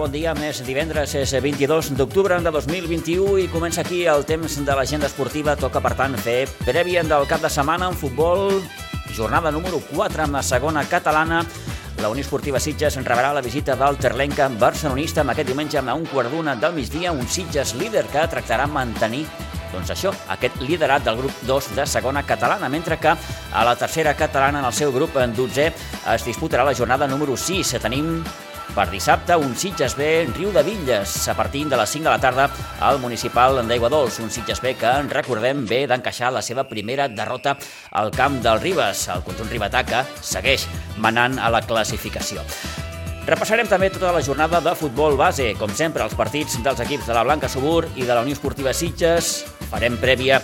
bon 0.00 0.12
dia. 0.12 0.32
Més 0.32 0.62
divendres 0.64 1.12
és 1.18 1.32
22 1.44 1.90
d'octubre 1.98 2.38
de 2.40 2.50
2021 2.54 3.34
i 3.42 3.48
comença 3.52 3.82
aquí 3.82 4.06
el 4.08 4.24
temps 4.24 4.54
de 4.64 4.76
l'agenda 4.76 5.10
esportiva. 5.10 5.58
Toca, 5.60 5.82
per 5.84 5.92
tant, 5.98 6.16
fer 6.24 6.46
prèvia 6.64 7.02
del 7.04 7.26
cap 7.28 7.44
de 7.44 7.50
setmana 7.52 7.90
en 7.90 7.98
futbol. 8.00 8.62
Jornada 9.12 9.52
número 9.52 9.82
4 9.90 10.24
amb 10.24 10.38
la 10.38 10.42
segona 10.46 10.86
catalana. 10.88 11.42
La 12.00 12.08
Unió 12.08 12.24
Esportiva 12.24 12.62
Sitges 12.62 12.96
rebrà 13.04 13.34
la 13.36 13.44
visita 13.44 13.76
del 13.76 14.00
Terlenca 14.00 14.48
barcelonista 14.48 15.20
amb 15.20 15.34
aquest 15.34 15.50
diumenge 15.52 15.82
a 15.82 15.94
un 15.94 16.08
quart 16.08 16.32
d'una 16.32 16.56
del 16.56 16.78
migdia, 16.78 17.12
un 17.12 17.28
Sitges 17.28 17.74
líder 17.76 18.06
que 18.08 18.24
tractarà 18.32 18.64
mantenir 18.70 19.26
doncs 19.70 19.92
això, 19.92 20.10
aquest 20.32 20.56
liderat 20.64 21.04
del 21.06 21.20
grup 21.20 21.42
2 21.46 21.74
de 21.76 21.84
segona 21.86 22.24
catalana, 22.26 22.68
mentre 22.72 22.96
que 22.98 23.12
a 23.12 23.64
la 23.64 23.76
tercera 23.76 24.16
catalana, 24.18 24.58
en 24.58 24.64
el 24.64 24.72
seu 24.72 24.90
grup 24.92 25.20
en 25.20 25.34
12, 25.36 25.72
es 26.14 26.24
disputarà 26.26 26.64
la 26.64 26.74
jornada 26.74 27.06
número 27.06 27.36
6. 27.36 27.76
Tenim 27.82 28.16
per 28.74 28.86
dissabte, 28.90 29.36
un 29.36 29.54
Sitges 29.58 29.96
B 29.98 30.26
Riu 30.34 30.50
de 30.52 30.62
Villes, 30.62 31.28
a 31.28 31.34
partir 31.34 31.66
de 31.68 31.76
les 31.76 31.90
5 31.90 32.04
de 32.04 32.10
la 32.10 32.20
tarda 32.20 32.48
al 32.80 33.00
municipal 33.02 33.60
d'Aigua 33.66 33.88
Dols. 33.90 34.18
Un 34.20 34.30
Sitges 34.30 34.60
B 34.62 34.74
que, 34.78 34.90
recordem, 35.10 35.64
bé 35.66 35.86
d'encaixar 35.90 36.30
la 36.32 36.42
seva 36.42 36.64
primera 36.68 37.08
derrota 37.08 37.56
al 37.90 38.10
camp 38.10 38.40
del 38.42 38.60
Ribes. 38.60 39.08
El 39.08 39.24
conjunt 39.26 39.50
que 39.50 40.04
segueix 40.22 40.66
manant 40.98 41.38
a 41.38 41.50
la 41.50 41.62
classificació. 41.62 42.42
Repassarem 43.26 43.68
també 43.68 43.90
tota 43.90 44.12
la 44.12 44.22
jornada 44.22 44.60
de 44.60 44.74
futbol 44.74 45.16
base, 45.16 45.52
com 45.58 45.70
sempre, 45.70 46.02
els 46.02 46.14
partits 46.14 46.56
dels 46.64 46.80
equips 46.80 47.06
de 47.06 47.14
la 47.14 47.22
Blanca 47.22 47.48
Subur 47.48 47.84
i 47.96 48.02
de 48.02 48.14
la 48.14 48.22
Unió 48.22 48.34
Esportiva 48.34 48.72
Sitges. 48.72 49.44
Farem 49.70 49.98
prèvia 50.00 50.40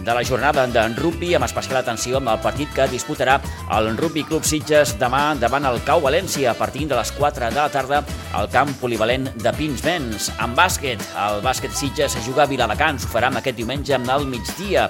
de 0.00 0.14
la 0.14 0.24
jornada 0.24 0.66
d'en 0.66 0.96
rugby, 0.96 1.34
amb 1.34 1.46
especial 1.46 1.78
atenció 1.80 2.18
amb 2.18 2.32
el 2.32 2.40
partit 2.42 2.70
que 2.74 2.88
disputarà 2.90 3.38
el 3.76 3.92
Rugby 3.96 4.24
Club 4.28 4.44
Sitges 4.44 4.96
demà 5.00 5.34
davant 5.40 5.64
el 5.68 5.80
Cau 5.86 6.02
València 6.04 6.50
a 6.50 6.56
partir 6.58 6.88
de 6.90 6.98
les 6.98 7.12
4 7.16 7.50
de 7.50 7.60
la 7.60 7.68
tarda 7.72 8.02
al 8.34 8.50
camp 8.52 8.74
polivalent 8.80 9.30
de 9.40 9.52
Pinsbens. 9.56 10.30
En 10.42 10.56
bàsquet, 10.56 11.00
el 11.26 11.40
bàsquet 11.44 11.72
Sitges 11.72 12.18
juga 12.26 12.44
a 12.44 12.50
Viladecans, 12.50 13.06
ho 13.06 13.12
farà 13.12 13.30
aquest 13.30 13.56
diumenge 13.56 13.94
al 13.94 14.26
migdia. 14.26 14.88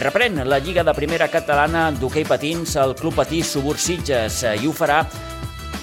Reprèn 0.00 0.40
la 0.48 0.58
Lliga 0.58 0.82
de 0.82 0.94
Primera 0.96 1.28
Catalana 1.30 1.90
d'hoquei 1.94 2.24
patins 2.24 2.76
el 2.80 2.96
Club 2.98 3.14
Patí 3.20 3.42
Subur 3.46 3.76
Sitges 3.78 4.42
i 4.58 4.66
ho 4.66 4.72
farà 4.74 5.02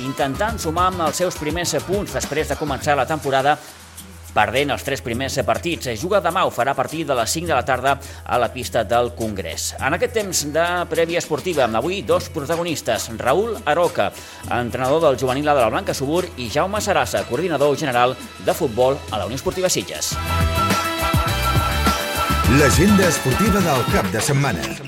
intentant 0.03 0.57
sumar 0.59 0.89
amb 0.89 1.05
els 1.07 1.19
seus 1.21 1.37
primers 1.39 1.75
punts 1.87 2.15
després 2.15 2.49
de 2.49 2.57
començar 2.59 2.95
la 2.95 3.07
temporada 3.07 3.57
perdent 4.35 4.73
els 4.75 4.85
tres 4.85 5.03
primers 5.05 5.37
partits. 5.45 5.91
Juga 6.01 6.21
demà, 6.23 6.45
ho 6.45 6.53
farà 6.53 6.73
a 6.75 6.77
partir 6.77 7.05
de 7.07 7.17
les 7.17 7.29
5 7.37 7.49
de 7.49 7.55
la 7.55 7.65
tarda 7.65 7.97
a 8.25 8.39
la 8.41 8.51
pista 8.53 8.83
del 8.83 9.13
Congrés. 9.17 9.73
En 9.79 9.95
aquest 9.97 10.15
temps 10.17 10.43
de 10.53 10.67
prèvia 10.89 11.21
esportiva, 11.23 11.65
amb 11.65 11.79
avui 11.81 12.01
dos 12.01 12.29
protagonistes, 12.33 13.09
Raül 13.17 13.57
Aroca, 13.65 14.11
entrenador 14.49 15.03
del 15.07 15.19
juvenil 15.19 15.45
de 15.45 15.59
la 15.59 15.69
Blanca 15.69 15.93
Subur, 15.93 16.25
i 16.37 16.49
Jaume 16.49 16.81
Sarassa, 16.81 17.25
coordinador 17.29 17.77
general 17.77 18.15
de 18.45 18.53
futbol 18.53 18.97
a 19.11 19.17
la 19.17 19.25
Unió 19.25 19.39
Esportiva 19.39 19.69
Sitges. 19.69 20.15
L'agenda 22.57 23.05
esportiva 23.07 23.61
del 23.61 23.83
cap 23.93 24.07
de 24.11 24.21
setmana. 24.25 24.78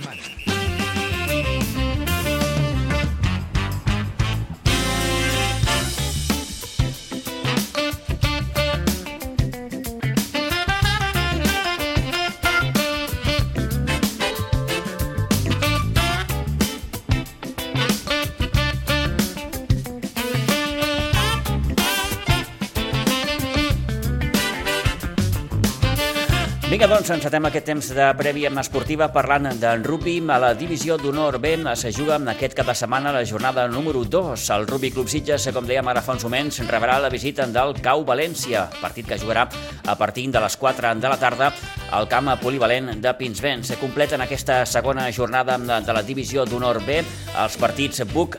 Doncs, 26.91 27.07
encetem 27.13 27.45
aquest 27.47 27.63
temps 27.69 27.87
de 27.95 28.05
prèvia 28.19 28.49
esportiva 28.59 29.05
parlant 29.13 29.45
d'en 29.61 29.83
rugby. 29.85 30.17
A 30.27 30.39
la 30.43 30.49
divisió 30.57 30.97
d'honor 30.99 31.37
B 31.39 31.53
es 31.71 31.85
juga 31.95 32.17
en 32.17 32.27
aquest 32.27 32.53
cap 32.57 32.67
de 32.67 32.75
setmana 32.75 33.13
la 33.15 33.23
jornada 33.23 33.67
número 33.69 34.03
2. 34.03 34.49
El 34.49 34.67
Rugby 34.67 34.91
Club 34.91 35.07
Sitges, 35.07 35.47
com 35.53 35.63
dèiem 35.63 35.87
ara 35.87 36.01
fa 36.01 36.17
uns 36.17 36.25
moments, 36.25 36.59
rebrà 36.67 36.97
la 36.99 37.09
visita 37.09 37.45
del 37.47 37.79
Cau 37.79 38.03
València, 38.03 38.65
partit 38.81 39.07
que 39.07 39.17
jugarà 39.17 39.47
a 39.87 39.95
partir 39.95 40.27
de 40.31 40.41
les 40.41 40.57
4 40.57 40.95
de 40.99 41.07
la 41.07 41.17
tarda 41.17 41.53
al 41.91 42.09
camp 42.09 42.27
polivalent 42.41 42.99
de 42.99 43.13
Pinsbens. 43.13 43.71
Completen 43.79 44.21
aquesta 44.21 44.65
segona 44.65 45.09
jornada 45.11 45.57
de 45.57 45.93
la 45.93 46.03
divisió 46.03 46.43
d'honor 46.43 46.81
B 46.83 46.99
els 46.99 47.55
partits 47.57 48.03
Buc 48.11 48.35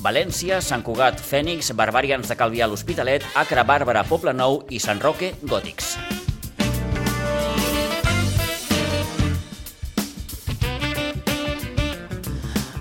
València, 0.00 0.58
Sant 0.60 0.82
Cugat, 0.82 1.20
Fènix, 1.20 1.70
Barbarians 1.76 2.26
de 2.26 2.34
Calvià, 2.34 2.66
l'Hospitalet, 2.66 3.22
Acre, 3.36 3.62
Bàrbara, 3.62 4.02
Poble 4.08 4.34
Nou 4.34 4.64
i 4.70 4.80
Sant 4.80 4.98
Roque, 4.98 5.36
Gòtics. 5.44 6.19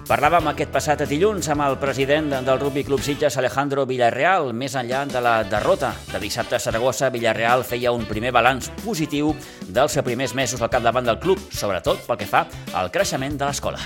Parlàvem 0.10 0.48
aquest 0.50 0.72
passat 0.74 1.04
dilluns 1.06 1.46
amb 1.54 1.62
el 1.62 1.76
president 1.78 2.32
del 2.42 2.58
Rugby 2.58 2.82
Club 2.88 3.04
Sitges, 3.06 3.36
Alejandro 3.38 3.84
Villarreal. 3.86 4.48
Més 4.58 4.74
enllà 4.80 5.04
de 5.06 5.22
la 5.22 5.44
derrota 5.46 5.92
de 6.10 6.18
dissabte 6.24 6.58
a 6.58 6.60
Saragossa, 6.64 7.12
Villarreal 7.14 7.62
feia 7.62 7.92
un 7.94 8.08
primer 8.10 8.32
balanç 8.34 8.72
positiu 8.82 9.36
dels 9.70 10.00
primers 10.02 10.34
mesos 10.34 10.64
al 10.66 10.72
capdavant 10.74 11.06
del 11.06 11.20
club, 11.22 11.38
sobretot 11.54 12.02
pel 12.08 12.18
que 12.18 12.30
fa 12.32 12.42
al 12.74 12.90
creixement 12.90 13.38
de 13.38 13.52
l'escola. 13.52 13.78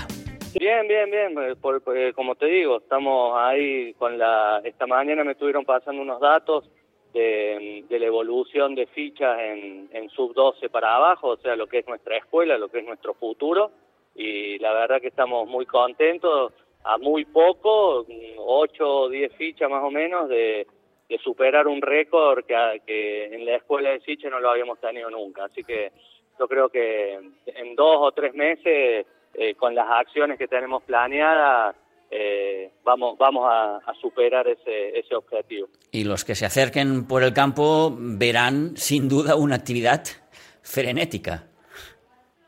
Bien, 0.56 0.88
bien, 0.88 1.12
bien. 1.12 1.36
Por, 1.60 1.82
por, 1.84 2.00
como 2.16 2.36
te 2.36 2.46
digo, 2.46 2.78
estamos 2.78 3.36
ahí 3.36 3.92
con 4.00 4.16
la... 4.16 4.62
Esta 4.64 4.86
mañana 4.86 5.24
me 5.24 5.32
estuvieron 5.32 5.66
pasando 5.66 6.00
unos 6.00 6.22
datos 6.22 6.64
de, 7.12 7.84
de 7.86 7.98
la 7.98 8.06
evolución 8.06 8.74
de 8.74 8.86
fichas 8.86 9.38
en, 9.40 9.90
en 9.92 10.08
sub-12 10.08 10.70
para 10.70 10.96
abajo, 10.96 11.36
o 11.36 11.36
sea, 11.36 11.54
lo 11.54 11.66
que 11.66 11.80
es 11.80 11.86
nuestra 11.86 12.16
escuela, 12.16 12.56
lo 12.56 12.70
que 12.70 12.78
es 12.78 12.86
nuestro 12.86 13.12
futuro. 13.12 13.72
Y 14.14 14.58
la 14.58 14.72
verdad 14.72 15.00
que 15.00 15.08
estamos 15.08 15.48
muy 15.48 15.66
contentos, 15.66 16.52
a 16.84 16.98
muy 16.98 17.24
poco, 17.24 18.06
8 18.38 18.86
o 18.86 19.08
10 19.08 19.32
fichas 19.34 19.70
más 19.70 19.82
o 19.82 19.90
menos, 19.90 20.28
de, 20.28 20.66
superar 21.22 21.68
un 21.68 21.80
récord 21.80 22.44
que, 22.44 22.82
que, 22.84 23.26
en 23.26 23.44
la 23.44 23.56
escuela 23.56 23.90
de 23.90 24.00
Siche 24.00 24.28
no 24.28 24.40
lo 24.40 24.50
habíamos 24.50 24.80
tenido 24.80 25.08
nunca. 25.10 25.44
Así 25.44 25.62
que 25.62 25.92
yo 26.38 26.48
creo 26.48 26.68
que 26.68 27.14
en 27.46 27.76
dos 27.76 27.98
o 28.00 28.10
tres 28.10 28.34
meses, 28.34 29.06
eh, 29.34 29.54
con 29.54 29.76
las 29.76 29.86
acciones 29.88 30.36
que 30.36 30.48
tenemos 30.48 30.82
planeadas, 30.82 31.76
eh, 32.10 32.72
vamos, 32.82 33.16
vamos 33.16 33.46
a, 33.48 33.76
a, 33.76 33.94
superar 34.00 34.48
ese, 34.48 34.98
ese 34.98 35.14
objetivo. 35.14 35.68
Y 35.92 36.04
los 36.04 36.24
que 36.24 36.34
se 36.34 36.46
acerquen 36.46 37.06
por 37.06 37.22
el 37.22 37.32
campo 37.32 37.94
verán 37.96 38.76
sin 38.76 39.08
duda 39.08 39.36
una 39.36 39.54
actividad 39.54 40.02
frenética. 40.62 41.44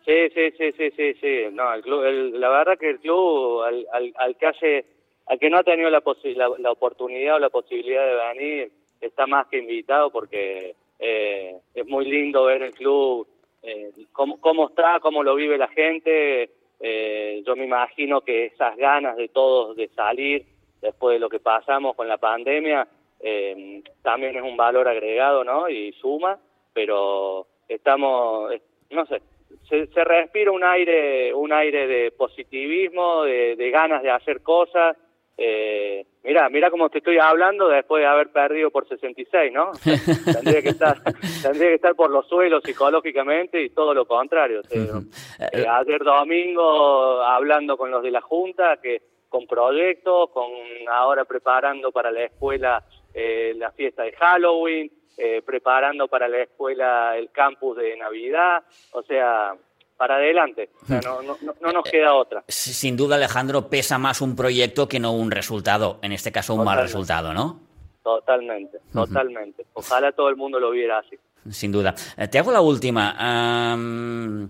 Sí, 0.06 0.30
sí, 0.34 0.52
sí, 0.56 0.72
sí, 0.78 0.90
sí, 0.96 1.14
sí. 1.14 1.44
No, 1.52 1.74
el 1.74 1.82
club, 1.82 2.04
el, 2.04 2.40
la 2.40 2.48
verdad 2.48 2.78
que 2.78 2.90
el 2.90 3.00
club, 3.00 3.62
al, 3.62 3.86
al, 3.92 4.14
al 4.16 4.36
que 4.36 4.46
hace, 4.46 4.86
al 5.26 5.38
que 5.38 5.50
no 5.50 5.58
ha 5.58 5.64
tenido 5.64 5.90
la, 5.90 6.00
la, 6.00 6.50
la, 6.58 6.70
oportunidad 6.70 7.36
o 7.36 7.38
la 7.40 7.50
posibilidad 7.50 8.06
de 8.06 8.14
venir, 8.14 8.72
está 9.00 9.26
más 9.26 9.48
que 9.48 9.58
invitado 9.58 10.10
porque 10.10 10.76
eh, 11.00 11.56
es 11.74 11.86
muy 11.88 12.04
lindo 12.04 12.44
ver 12.44 12.62
el 12.62 12.72
club, 12.72 13.26
eh, 13.64 13.90
cómo, 14.12 14.40
cómo 14.40 14.68
está, 14.68 15.00
cómo 15.00 15.24
lo 15.24 15.34
vive 15.34 15.58
la 15.58 15.68
gente. 15.68 16.50
Eh, 16.78 17.42
yo 17.44 17.56
me 17.56 17.64
imagino 17.64 18.20
que 18.20 18.46
esas 18.46 18.76
ganas 18.76 19.16
de 19.16 19.26
todos 19.28 19.76
de 19.76 19.88
salir 19.88 20.46
después 20.80 21.14
de 21.14 21.18
lo 21.18 21.28
que 21.28 21.40
pasamos 21.40 21.96
con 21.96 22.06
la 22.06 22.18
pandemia 22.18 22.86
eh, 23.18 23.82
también 24.02 24.36
es 24.36 24.42
un 24.42 24.56
valor 24.56 24.86
agregado, 24.86 25.42
¿no? 25.42 25.68
Y 25.68 25.92
suma, 25.94 26.38
pero 26.72 27.46
estamos, 27.68 28.52
no 28.90 29.06
sé, 29.06 29.20
se, 29.68 29.86
se, 29.86 30.04
respira 30.04 30.50
un 30.50 30.64
aire, 30.64 31.32
un 31.34 31.52
aire 31.52 31.86
de 31.86 32.10
positivismo, 32.12 33.24
de, 33.24 33.56
de 33.56 33.70
ganas 33.70 34.02
de 34.02 34.10
hacer 34.10 34.42
cosas. 34.42 34.96
Eh, 35.38 36.06
mira, 36.24 36.48
mira 36.48 36.70
cómo 36.70 36.88
te 36.88 36.98
estoy 36.98 37.18
hablando 37.18 37.68
después 37.68 38.00
de 38.00 38.06
haber 38.06 38.32
perdido 38.32 38.70
por 38.70 38.88
66, 38.88 39.52
¿no? 39.52 39.72
tendría 40.32 40.62
que 40.62 40.70
estar, 40.70 40.96
tendría 41.42 41.68
que 41.68 41.74
estar 41.74 41.94
por 41.94 42.10
los 42.10 42.26
suelos 42.26 42.62
psicológicamente 42.64 43.62
y 43.62 43.70
todo 43.70 43.92
lo 43.92 44.06
contrario. 44.06 44.62
eh, 44.70 45.66
ayer 45.68 46.02
domingo 46.02 47.20
hablando 47.20 47.76
con 47.76 47.90
los 47.90 48.02
de 48.02 48.10
la 48.10 48.22
junta, 48.22 48.78
que 48.82 49.02
con 49.28 49.46
proyectos, 49.46 50.30
con 50.30 50.50
ahora 50.88 51.24
preparando 51.24 51.92
para 51.92 52.10
la 52.10 52.24
escuela 52.24 52.82
eh, 53.12 53.52
la 53.56 53.70
fiesta 53.72 54.04
de 54.04 54.12
Halloween, 54.12 54.90
eh, 55.16 55.42
preparando 55.44 56.08
para 56.08 56.28
la 56.28 56.42
escuela 56.42 57.16
el 57.16 57.30
campus 57.30 57.76
de 57.78 57.96
Navidad, 57.96 58.62
o 58.92 59.02
sea, 59.02 59.54
para 59.96 60.16
adelante, 60.16 60.70
o 60.82 60.86
sea, 60.86 61.00
no, 61.00 61.22
no, 61.22 61.36
no, 61.60 61.72
nos 61.72 61.84
queda 61.84 62.14
otra. 62.14 62.44
Sin 62.48 62.96
duda, 62.96 63.16
Alejandro, 63.16 63.68
pesa 63.68 63.98
más 63.98 64.20
un 64.20 64.36
proyecto 64.36 64.86
que 64.88 65.00
no 65.00 65.12
un 65.12 65.30
resultado, 65.30 65.98
en 66.02 66.12
este 66.12 66.30
caso 66.30 66.52
un 66.52 66.60
totalmente. 66.60 66.76
mal 66.76 66.86
resultado, 66.86 67.32
¿no? 67.32 67.60
Totalmente, 68.02 68.78
totalmente. 68.92 69.62
Uh 69.62 69.64
-huh. 69.64 69.70
Ojalá 69.74 70.12
todo 70.12 70.28
el 70.28 70.36
mundo 70.36 70.60
lo 70.60 70.70
viera 70.70 70.98
así. 70.98 71.16
Sin 71.50 71.72
duda. 71.72 71.94
Te 72.30 72.38
hago 72.38 72.52
la 72.52 72.60
última. 72.60 73.74
Um, 73.74 74.48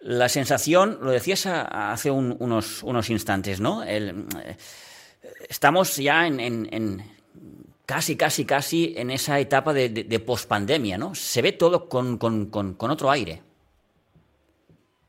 la 0.00 0.28
sensación, 0.28 0.98
lo 1.00 1.10
decías 1.10 1.46
hace 1.46 2.10
un, 2.10 2.36
unos, 2.38 2.82
unos 2.82 3.08
instantes, 3.10 3.60
¿no? 3.60 3.82
El, 3.82 4.26
estamos 5.48 5.96
ya 5.96 6.26
en, 6.26 6.40
en, 6.40 6.68
en 6.72 7.13
casi, 7.86 8.16
casi, 8.16 8.44
casi 8.44 8.94
en 8.96 9.10
esa 9.10 9.38
etapa 9.40 9.72
de, 9.72 9.88
de, 9.88 10.04
de 10.04 10.20
pospandemia, 10.20 10.98
¿no? 10.98 11.14
Se 11.14 11.42
ve 11.42 11.52
todo 11.52 11.88
con, 11.88 12.18
con, 12.18 12.50
con, 12.50 12.74
con 12.74 12.90
otro 12.90 13.10
aire. 13.10 13.40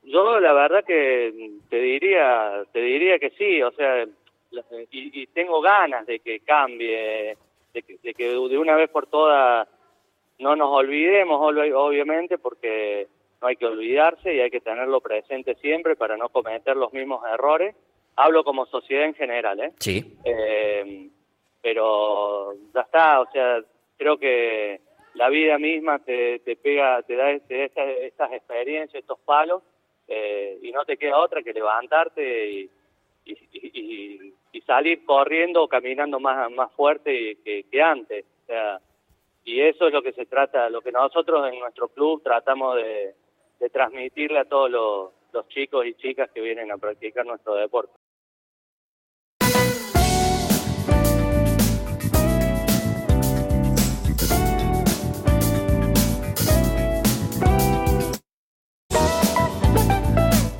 Yo 0.03 0.39
la 0.39 0.53
verdad 0.53 0.83
que 0.85 1.51
te 1.69 1.77
diría, 1.77 2.63
te 2.71 2.79
diría 2.79 3.19
que 3.19 3.31
sí, 3.31 3.61
o 3.61 3.71
sea, 3.71 4.05
y, 4.91 5.21
y 5.21 5.27
tengo 5.27 5.59
ganas 5.61 6.05
de 6.05 6.19
que 6.19 6.39
cambie, 6.39 7.37
de 7.73 7.81
que, 7.81 7.97
de 8.01 8.13
que 8.13 8.29
de 8.29 8.57
una 8.57 8.75
vez 8.75 8.89
por 8.89 9.07
todas 9.07 9.67
no 10.39 10.55
nos 10.55 10.69
olvidemos, 10.69 11.39
obviamente, 11.41 12.37
porque 12.37 13.07
no 13.41 13.47
hay 13.47 13.55
que 13.55 13.65
olvidarse 13.65 14.33
y 14.33 14.39
hay 14.39 14.51
que 14.51 14.61
tenerlo 14.61 15.01
presente 15.01 15.55
siempre 15.55 15.95
para 15.95 16.17
no 16.17 16.29
cometer 16.29 16.75
los 16.77 16.93
mismos 16.93 17.21
errores. 17.31 17.75
Hablo 18.15 18.43
como 18.43 18.65
sociedad 18.65 19.05
en 19.05 19.15
general, 19.15 19.59
¿eh? 19.59 19.73
Sí. 19.79 20.17
Eh, 20.23 21.09
pero 21.65 22.53
ya 22.75 22.81
está, 22.81 23.21
o 23.21 23.31
sea, 23.31 23.59
creo 23.97 24.19
que 24.19 24.81
la 25.15 25.29
vida 25.29 25.57
misma 25.57 25.97
te, 25.97 26.37
te 26.41 26.55
pega, 26.57 27.01
te 27.01 27.15
da, 27.15 27.39
te 27.39 27.57
da 27.57 27.63
estas, 27.63 27.87
estas 28.01 28.33
experiencias, 28.33 29.01
estos 29.01 29.17
palos, 29.25 29.63
eh, 30.07 30.59
y 30.61 30.71
no 30.71 30.85
te 30.85 30.95
queda 30.95 31.17
otra 31.17 31.41
que 31.41 31.53
levantarte 31.53 32.51
y, 32.51 32.69
salir 34.67 35.05
corriendo 35.05 35.63
o 35.63 35.67
caminando 35.67 36.19
más, 36.19 36.51
más 36.51 36.71
fuerte 36.73 37.37
que, 37.43 37.63
que 37.63 37.81
antes. 37.81 38.25
O 38.43 38.45
sea, 38.45 38.79
y 39.43 39.61
eso 39.61 39.87
es 39.87 39.93
lo 39.93 40.03
que 40.03 40.13
se 40.13 40.27
trata, 40.27 40.69
lo 40.69 40.81
que 40.81 40.91
nosotros 40.91 41.51
en 41.51 41.59
nuestro 41.59 41.87
club 41.87 42.21
tratamos 42.23 42.75
de, 42.75 43.15
transmitirle 43.71 44.37
a 44.37 44.45
todos 44.45 44.69
los 44.69 45.47
chicos 45.47 45.83
y 45.87 45.95
chicas 45.95 46.29
que 46.31 46.41
vienen 46.41 46.71
a 46.71 46.77
practicar 46.77 47.25
nuestro 47.25 47.55
deporte. 47.55 47.93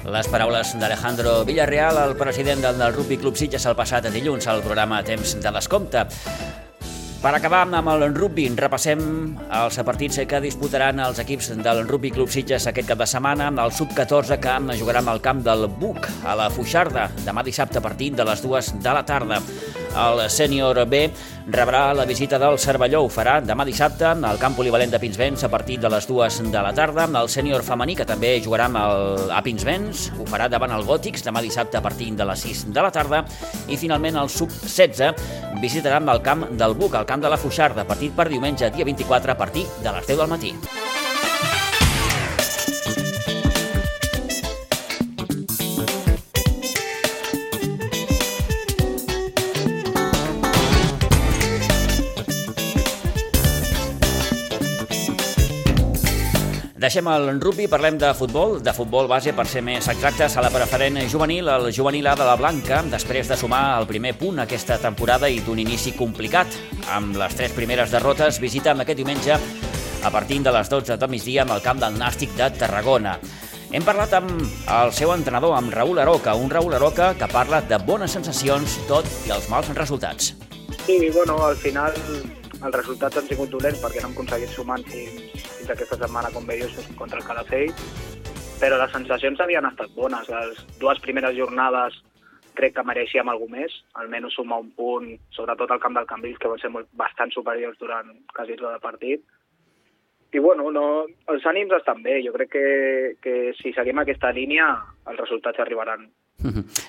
Les 0.06 0.28
paraules 0.30 0.76
d'Alejandro 0.78 1.40
Villarreal, 1.48 1.98
el 1.98 2.14
president 2.16 2.62
del, 2.62 2.82
Rugby 2.94 3.18
Club 3.18 3.38
Sitges 3.40 3.66
el 3.66 3.74
passat 3.74 4.06
dilluns 4.14 4.46
al 4.46 4.62
programa 4.62 5.02
Temps 5.04 5.34
de 5.42 5.54
Descompte. 5.56 6.04
Per 7.24 7.32
acabar 7.34 7.64
amb 7.66 7.90
el 7.90 8.04
rugby, 8.14 8.44
repassem 8.54 9.00
els 9.50 9.80
partits 9.88 10.20
que 10.30 10.42
disputaran 10.44 11.02
els 11.02 11.18
equips 11.24 11.56
del 11.58 11.82
Rugby 11.88 12.12
Club 12.14 12.30
Sitges 12.30 12.68
aquest 12.70 12.92
cap 12.92 13.02
de 13.02 13.08
setmana. 13.10 13.48
El 13.64 13.74
sub-14 13.74 14.38
que 14.38 14.78
jugarà 14.78 15.02
al 15.02 15.24
camp 15.26 15.42
del 15.42 15.66
Buc, 15.66 16.06
a 16.22 16.36
la 16.38 16.52
Fuixarda, 16.54 17.08
demà 17.26 17.42
dissabte 17.42 17.82
a 17.82 17.82
partir 17.82 18.12
de 18.14 18.30
les 18.30 18.46
dues 18.46 18.76
de 18.78 18.94
la 18.94 19.02
tarda. 19.10 19.42
El 19.96 20.22
sènior 20.30 20.86
B 20.86 21.08
rebrà 21.48 21.94
la 21.94 22.06
visita 22.06 22.38
del 22.38 22.58
Cervelló. 22.60 23.04
Ho 23.06 23.10
farà 23.10 23.40
demà 23.44 23.66
dissabte 23.68 24.08
al 24.08 24.40
camp 24.42 24.56
polivalent 24.58 24.92
de 24.92 25.00
Pinsbens 25.00 25.44
a 25.44 25.50
partir 25.50 25.80
de 25.80 25.90
les 25.90 26.08
dues 26.08 26.40
de 26.42 26.62
la 26.62 26.74
tarda. 26.74 27.08
El 27.22 27.30
sènior 27.30 27.64
femení, 27.64 27.96
que 27.96 28.08
també 28.08 28.36
jugarà 28.44 28.70
amb 28.70 28.82
el, 28.82 29.32
a 29.32 29.42
Pinsbens, 29.46 30.10
ho 30.20 30.28
farà 30.30 30.50
davant 30.52 30.74
el 30.76 30.86
Gòtics 30.88 31.26
demà 31.26 31.44
dissabte 31.46 31.78
a 31.78 31.84
partir 31.86 32.12
de 32.16 32.26
les 32.26 32.48
6 32.48 32.66
de 32.74 32.82
la 32.82 32.92
tarda. 32.92 33.24
I 33.68 33.78
finalment 33.78 34.20
el 34.22 34.30
sub-16 34.30 35.62
visitarà 35.62 36.02
el 36.02 36.22
camp 36.22 36.50
del 36.52 36.76
Buc, 36.76 36.96
al 36.96 37.06
camp 37.06 37.24
de 37.24 37.32
la 37.32 37.40
Fuixarda, 37.42 37.86
partit 37.88 38.16
per 38.16 38.30
diumenge, 38.30 38.72
dia 38.72 38.86
24, 38.86 39.32
a 39.32 39.38
partir 39.38 39.66
de 39.82 39.92
les 39.92 40.08
10 40.08 40.20
del 40.20 40.30
matí. 40.30 40.54
Deixem 56.86 57.08
el 57.10 57.40
rugby, 57.42 57.66
parlem 57.66 57.96
de 57.98 58.12
futbol, 58.14 58.60
de 58.62 58.70
futbol 58.78 59.08
base, 59.10 59.32
per 59.34 59.48
ser 59.50 59.64
més 59.66 59.88
exactes, 59.90 60.36
a 60.38 60.42
la 60.46 60.52
preferent 60.54 61.00
juvenil, 61.10 61.48
el 61.50 61.72
juvenil 61.74 62.06
A 62.06 62.14
de 62.20 62.28
la 62.28 62.36
Blanca, 62.38 62.84
després 62.92 63.26
de 63.32 63.38
sumar 63.42 63.80
el 63.80 63.88
primer 63.90 64.12
punt 64.20 64.44
aquesta 64.44 64.78
temporada 64.84 65.26
i 65.26 65.40
d'un 65.42 65.58
inici 65.64 65.96
complicat, 65.98 66.54
amb 66.94 67.18
les 67.18 67.34
tres 67.34 67.58
primeres 67.58 67.90
derrotes, 67.90 68.38
visita 68.38 68.76
aquest 68.78 69.02
diumenge 69.02 69.34
a 69.34 70.14
partir 70.14 70.44
de 70.46 70.54
les 70.54 70.70
12 70.70 71.00
del 71.02 71.14
migdia 71.16 71.42
amb 71.42 71.56
el 71.58 71.66
camp 71.66 71.82
del 71.82 71.98
Nàstic 71.98 72.38
de 72.38 72.52
Tarragona. 72.54 73.18
Hem 73.74 73.82
parlat 73.82 74.14
amb 74.22 74.46
el 74.46 74.94
seu 74.94 75.18
entrenador, 75.18 75.58
amb 75.58 75.74
Raül 75.74 76.06
Aroca, 76.06 76.38
un 76.38 76.54
Raül 76.54 76.78
Aroca 76.78 77.16
que 77.18 77.34
parla 77.34 77.66
de 77.66 77.82
bones 77.82 78.14
sensacions, 78.14 78.78
tot 78.86 79.10
i 79.26 79.34
els 79.34 79.50
mals 79.50 79.74
resultats. 79.74 80.36
Sí, 80.86 81.02
bueno, 81.10 81.42
al 81.50 81.58
final 81.58 81.98
els 82.64 82.76
resultats 82.76 83.20
han 83.20 83.28
sigut 83.30 83.52
dolents 83.52 83.82
perquè 83.84 84.02
no 84.02 84.10
hem 84.10 84.16
aconseguit 84.16 84.52
sumar 84.54 84.80
fins, 84.88 85.46
fins 85.58 85.72
aquesta 85.74 86.00
setmana, 86.00 86.32
com 86.34 86.48
veieu, 86.48 86.70
contra 87.00 87.20
el 87.20 87.28
Calafell, 87.28 87.74
però 88.62 88.80
les 88.80 88.94
sensacions 88.96 89.42
havien 89.44 89.68
estat 89.68 89.92
bones. 89.96 90.30
Les 90.32 90.62
dues 90.80 91.02
primeres 91.04 91.36
jornades 91.38 91.98
crec 92.56 92.78
que 92.78 92.86
mereixíem 92.88 93.30
alguna 93.30 93.60
més, 93.60 93.74
almenys 94.00 94.38
sumar 94.40 94.62
un 94.64 94.70
punt, 94.78 95.10
sobretot 95.36 95.72
al 95.72 95.82
camp 95.84 95.98
del 95.98 96.08
Cambrils, 96.08 96.40
que 96.40 96.52
van 96.52 96.62
ser 96.62 96.72
molt, 96.72 96.88
bastant 96.96 97.34
superiors 97.36 97.78
durant 97.82 98.14
quasi 98.34 98.56
tot 98.62 98.72
el 98.72 98.84
partit. 98.84 99.26
I 100.36 100.42
bueno, 100.44 100.68
no, 100.76 100.86
els 101.32 101.46
ànims 101.48 101.72
estan 101.78 102.04
bé. 102.04 102.20
Jo 102.26 102.34
crec 102.36 102.52
que, 102.52 102.68
que 103.24 103.36
si 103.62 103.72
seguim 103.72 104.04
aquesta 104.04 104.34
línia, 104.36 104.68
els 105.08 105.20
resultats 105.22 105.64
arribaran 105.64 106.10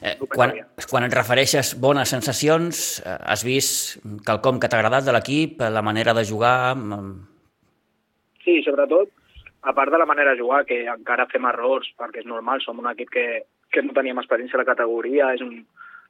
Eh, 0.03 0.17
quan, 0.35 0.53
quan 0.91 1.07
et 1.07 1.15
refereixes 1.15 1.75
bones 1.81 2.11
sensacions, 2.13 2.81
eh, 3.01 3.17
has 3.33 3.45
vist 3.47 4.03
quelcom 4.27 4.59
que 4.61 4.69
t'ha 4.69 4.81
agradat 4.81 5.07
de 5.07 5.15
l'equip, 5.17 5.63
la 5.73 5.85
manera 5.87 6.15
de 6.17 6.25
jugar... 6.29 6.77
Sí, 8.45 8.61
sobretot, 8.63 9.11
a 9.63 9.73
part 9.75 9.91
de 9.91 9.99
la 9.99 10.07
manera 10.07 10.35
de 10.35 10.43
jugar, 10.43 10.65
que 10.67 10.85
encara 10.93 11.29
fem 11.31 11.49
errors, 11.49 11.89
perquè 11.99 12.23
és 12.23 12.29
normal, 12.29 12.63
som 12.63 12.79
un 12.83 12.91
equip 12.93 13.11
que, 13.11 13.27
que 13.73 13.83
no 13.83 13.97
teníem 13.97 14.21
experiència 14.23 14.61
a 14.61 14.63
la 14.63 14.69
categoria, 14.69 15.33
és 15.35 15.43
un, 15.43 15.65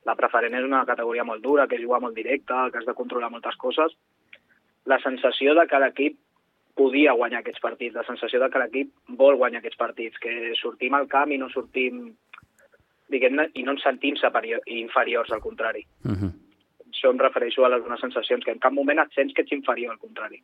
la 0.08 0.16
preferent 0.18 0.58
és 0.58 0.66
una 0.66 0.84
categoria 0.88 1.24
molt 1.24 1.44
dura, 1.44 1.68
que 1.70 1.80
juga 1.80 2.02
molt 2.02 2.18
directe, 2.18 2.58
que 2.72 2.82
has 2.82 2.88
de 2.88 2.96
controlar 2.98 3.30
moltes 3.32 3.56
coses. 3.62 3.96
La 4.86 5.00
sensació 5.02 5.54
de 5.56 5.64
que 5.70 5.80
l'equip 5.82 6.18
podia 6.76 7.16
guanyar 7.16 7.40
aquests 7.40 7.62
partits, 7.64 7.96
la 7.96 8.04
sensació 8.04 8.40
de 8.42 8.50
que 8.52 8.60
l'equip 8.60 8.92
vol 9.18 9.38
guanyar 9.40 9.62
aquests 9.62 9.80
partits, 9.80 10.20
que 10.20 10.52
sortim 10.60 10.94
al 10.94 11.08
camp 11.08 11.32
i 11.32 11.40
no 11.40 11.48
sortim 11.52 12.10
diguem-ne, 13.12 13.50
i 13.54 13.64
no 13.64 13.76
ens 13.76 13.84
sentim 13.86 14.16
inferiors, 14.16 15.32
al 15.32 15.40
contrari. 15.40 15.86
Uh 16.04 16.12
-huh. 16.12 16.32
Això 16.90 17.10
em 17.10 17.18
refereixo 17.18 17.64
a 17.64 17.78
bones 17.78 18.00
sensacions, 18.00 18.44
que 18.44 18.52
en 18.52 18.58
cap 18.58 18.72
moment 18.72 18.98
et 18.98 19.12
sents 19.14 19.32
que 19.34 19.42
ets 19.42 19.52
inferior, 19.52 19.92
al 19.92 19.98
contrari. 19.98 20.42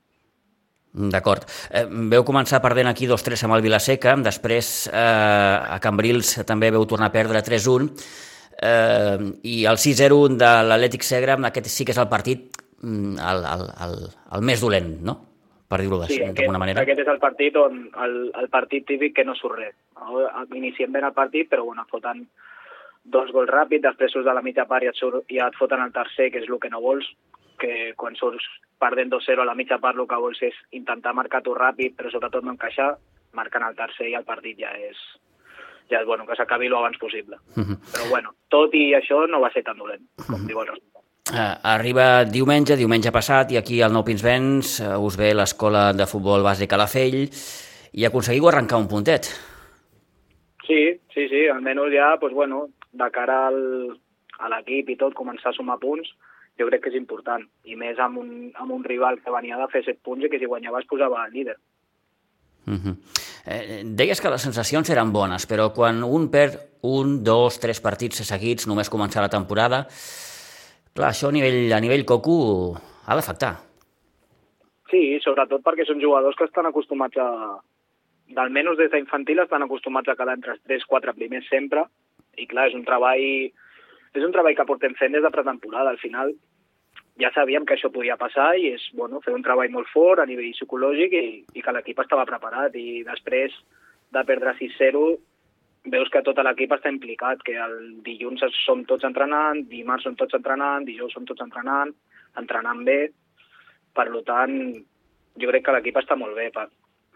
D'acord. 0.92 1.44
Eh, 1.70 1.86
veu 1.88 2.22
començar 2.22 2.60
perdent 2.60 2.88
aquí 2.88 3.06
2-3 3.06 3.44
amb 3.44 3.54
el 3.54 3.62
Vilaseca, 3.62 4.14
després 4.16 4.90
eh, 4.92 5.74
a 5.76 5.78
Cambrils 5.80 6.44
també 6.44 6.70
veu 6.70 6.84
tornar 6.86 7.06
a 7.06 7.12
perdre 7.12 7.42
3-1, 7.42 7.88
eh, 8.60 9.18
i 9.42 9.64
el 9.64 9.76
6-0 9.76 10.36
de 10.36 10.62
l'Atlètic 10.62 11.02
Segre, 11.02 11.32
aquest 11.32 11.66
sí 11.66 11.84
que 11.84 11.92
és 11.92 11.98
el 11.98 12.08
partit 12.08 12.58
mm, 12.82 13.16
el, 13.18 13.44
el, 13.44 13.62
el, 13.86 14.10
el 14.32 14.42
més 14.42 14.60
dolent, 14.60 15.00
no? 15.02 15.31
Per 15.72 15.80
dir-ho 15.80 16.02
sí, 16.04 16.20
d'alguna 16.20 16.60
manera. 16.60 16.84
Aquest 16.84 17.02
és 17.04 17.10
el 17.10 17.20
partit 17.22 17.56
on 17.56 17.84
el, 18.04 18.16
el 18.42 18.48
partit 18.52 18.86
típic 18.88 19.16
que 19.16 19.24
no 19.24 19.36
surt 19.38 19.58
res. 19.58 19.76
No? 19.96 20.26
Iniciem 20.58 20.92
ben 20.92 21.06
el 21.08 21.16
partit, 21.16 21.48
però 21.48 21.64
bueno, 21.64 21.86
foten 21.90 22.26
dos 23.02 23.32
gols 23.34 23.50
ràpids, 23.50 23.82
després 23.86 24.12
surts 24.12 24.28
de 24.28 24.34
la 24.36 24.44
mitja 24.44 24.66
part 24.70 24.84
i 24.84 24.90
et, 24.92 24.98
surt, 24.98 25.24
i 25.32 25.40
et 25.42 25.56
foten 25.58 25.82
el 25.82 25.94
tercer, 25.94 26.28
que 26.30 26.42
és 26.42 26.50
el 26.50 26.60
que 26.62 26.70
no 26.70 26.82
vols, 26.84 27.08
que 27.62 27.92
quan 27.98 28.16
surts 28.18 28.44
perdent 28.82 29.12
2-0 29.12 29.42
a 29.42 29.48
la 29.48 29.56
mitja 29.58 29.78
part 29.82 29.98
el 29.98 30.08
que 30.10 30.20
vols 30.20 30.40
és 30.42 30.56
intentar 30.78 31.14
marcar 31.14 31.42
tu 31.42 31.54
ràpid, 31.56 31.96
però 31.98 32.12
sobretot 32.12 32.44
no 32.44 32.54
encaixar, 32.54 32.92
marcant 33.38 33.66
el 33.66 33.76
tercer 33.78 34.10
i 34.10 34.16
el 34.18 34.26
partit 34.28 34.58
ja 34.60 34.72
és, 34.90 35.00
ja 35.90 36.00
és 36.02 36.08
bueno, 36.08 36.26
que 36.28 36.36
s'acabi 36.38 36.68
lo 36.68 36.82
abans 36.82 36.98
possible. 36.98 37.38
Uh 37.56 37.64
-huh. 37.64 37.78
Però 37.92 38.08
bueno, 38.10 38.34
tot 38.48 38.74
i 38.74 38.92
això 38.94 39.26
no 39.28 39.40
va 39.40 39.52
ser 39.52 39.62
tan 39.62 39.78
dolent, 39.78 40.02
com 40.26 40.34
uh 40.34 40.40
-huh. 40.40 40.46
diu 40.46 40.60
el 40.60 40.66
resultat. 40.68 40.91
Uh, 41.30 41.54
arriba 41.62 42.24
diumenge, 42.26 42.74
diumenge 42.74 43.12
passat, 43.14 43.52
i 43.54 43.56
aquí 43.60 43.76
al 43.80 43.92
Nou 43.94 44.02
Pinsbens 44.02 44.80
uh, 44.82 44.96
us 44.98 45.14
ve 45.14 45.28
l'escola 45.38 45.92
de 45.94 46.06
futbol 46.10 46.42
bàsic 46.42 46.72
Calafell 46.72 47.20
i 47.94 48.06
aconseguiu 48.08 48.48
arrencar 48.50 48.80
un 48.82 48.88
puntet. 48.90 49.28
Sí, 50.66 50.80
sí, 51.14 51.28
sí, 51.30 51.44
almenys 51.46 51.94
ja, 51.94 52.16
pues 52.18 52.34
bueno, 52.34 52.64
de 52.90 53.08
cara 53.14 53.36
al, 53.52 53.60
a 54.42 54.50
l'equip 54.50 54.90
i 54.90 54.96
tot, 54.98 55.14
començar 55.14 55.52
a 55.52 55.56
sumar 55.56 55.78
punts, 55.78 56.10
jo 56.58 56.66
crec 56.66 56.82
que 56.82 56.90
és 56.90 56.98
important. 56.98 57.46
I 57.70 57.78
més 57.78 58.02
amb 58.02 58.18
un, 58.18 58.32
amb 58.58 58.74
un 58.74 58.82
rival 58.82 59.20
que 59.22 59.34
venia 59.34 59.60
de 59.60 59.70
fer 59.70 59.84
7 59.86 60.02
punts 60.02 60.26
i 60.26 60.32
que 60.32 60.42
si 60.42 60.50
guanyava 60.50 60.82
es 60.82 60.90
posava 60.90 61.22
líder. 61.30 61.54
Uh 62.66 62.74
-huh. 62.74 62.96
eh, 63.46 63.82
deies 63.84 64.20
que 64.20 64.30
les 64.30 64.42
sensacions 64.42 64.90
eren 64.90 65.12
bones, 65.12 65.46
però 65.46 65.72
quan 65.72 66.02
un 66.02 66.30
perd 66.30 66.58
un, 66.82 67.22
dos, 67.22 67.58
tres 67.60 67.80
partits 67.80 68.26
seguits, 68.26 68.66
només 68.66 68.90
començar 68.90 69.22
la 69.22 69.28
temporada, 69.28 69.86
clar, 70.94 71.10
això 71.10 71.30
a 71.30 71.34
nivell, 71.34 71.72
a 71.72 71.80
nivell 71.82 72.04
coco 72.08 72.36
ha 73.06 73.16
d'afectar. 73.18 73.54
Sí, 74.92 75.02
sobretot 75.24 75.64
perquè 75.64 75.86
són 75.88 76.02
jugadors 76.02 76.36
que 76.36 76.44
estan 76.48 76.68
acostumats 76.68 77.16
a, 77.16 77.28
d'almenys 78.36 78.78
des 78.80 78.92
d'infantil 78.92 79.40
estan 79.42 79.64
acostumats 79.64 80.08
a 80.12 80.16
quedar 80.18 80.36
entre 80.36 80.56
els 80.56 80.62
3-4 80.68 81.16
primers 81.16 81.48
sempre, 81.48 81.86
i 82.36 82.46
clar, 82.48 82.68
és 82.70 82.76
un 82.76 82.84
treball 82.84 83.52
és 84.12 84.24
un 84.24 84.32
treball 84.32 84.56
que 84.56 84.68
portem 84.68 84.94
fent 84.98 85.14
des 85.16 85.24
de 85.24 85.30
pretemporada. 85.32 85.92
Al 85.92 86.00
final, 86.00 86.34
ja 87.20 87.30
sabíem 87.32 87.64
que 87.64 87.76
això 87.76 87.88
podia 87.92 88.18
passar 88.20 88.52
i 88.60 88.72
és 88.74 88.84
bueno, 88.96 89.20
fer 89.24 89.34
un 89.36 89.44
treball 89.44 89.72
molt 89.72 89.88
fort 89.92 90.20
a 90.20 90.28
nivell 90.28 90.52
psicològic 90.56 91.16
i, 91.16 91.26
i 91.56 91.64
que 91.64 91.74
l'equip 91.76 92.00
estava 92.04 92.28
preparat 92.28 92.76
i 92.76 93.02
després 93.08 93.56
de 94.12 94.24
perdre 94.28 94.54
6-0 94.60 95.02
veus 95.90 96.10
que 96.12 96.22
tot 96.22 96.38
l'equip 96.38 96.72
està 96.76 96.90
implicat, 96.92 97.42
que 97.42 97.56
el 97.58 97.74
dilluns 98.06 98.44
som 98.62 98.84
tots 98.86 99.04
entrenant, 99.08 99.64
dimarts 99.70 100.06
som 100.06 100.14
tots 100.18 100.34
entrenant, 100.38 100.86
dijous 100.86 101.12
som 101.12 101.26
tots 101.26 101.42
entrenant, 101.42 101.90
entrenant 102.38 102.84
bé, 102.86 103.00
per 103.92 104.06
tant, 104.26 104.54
jo 105.40 105.50
crec 105.50 105.66
que 105.66 105.74
l'equip 105.74 105.98
està 105.98 106.16
molt 106.16 106.36
bé. 106.38 106.50
Per, 106.54 106.68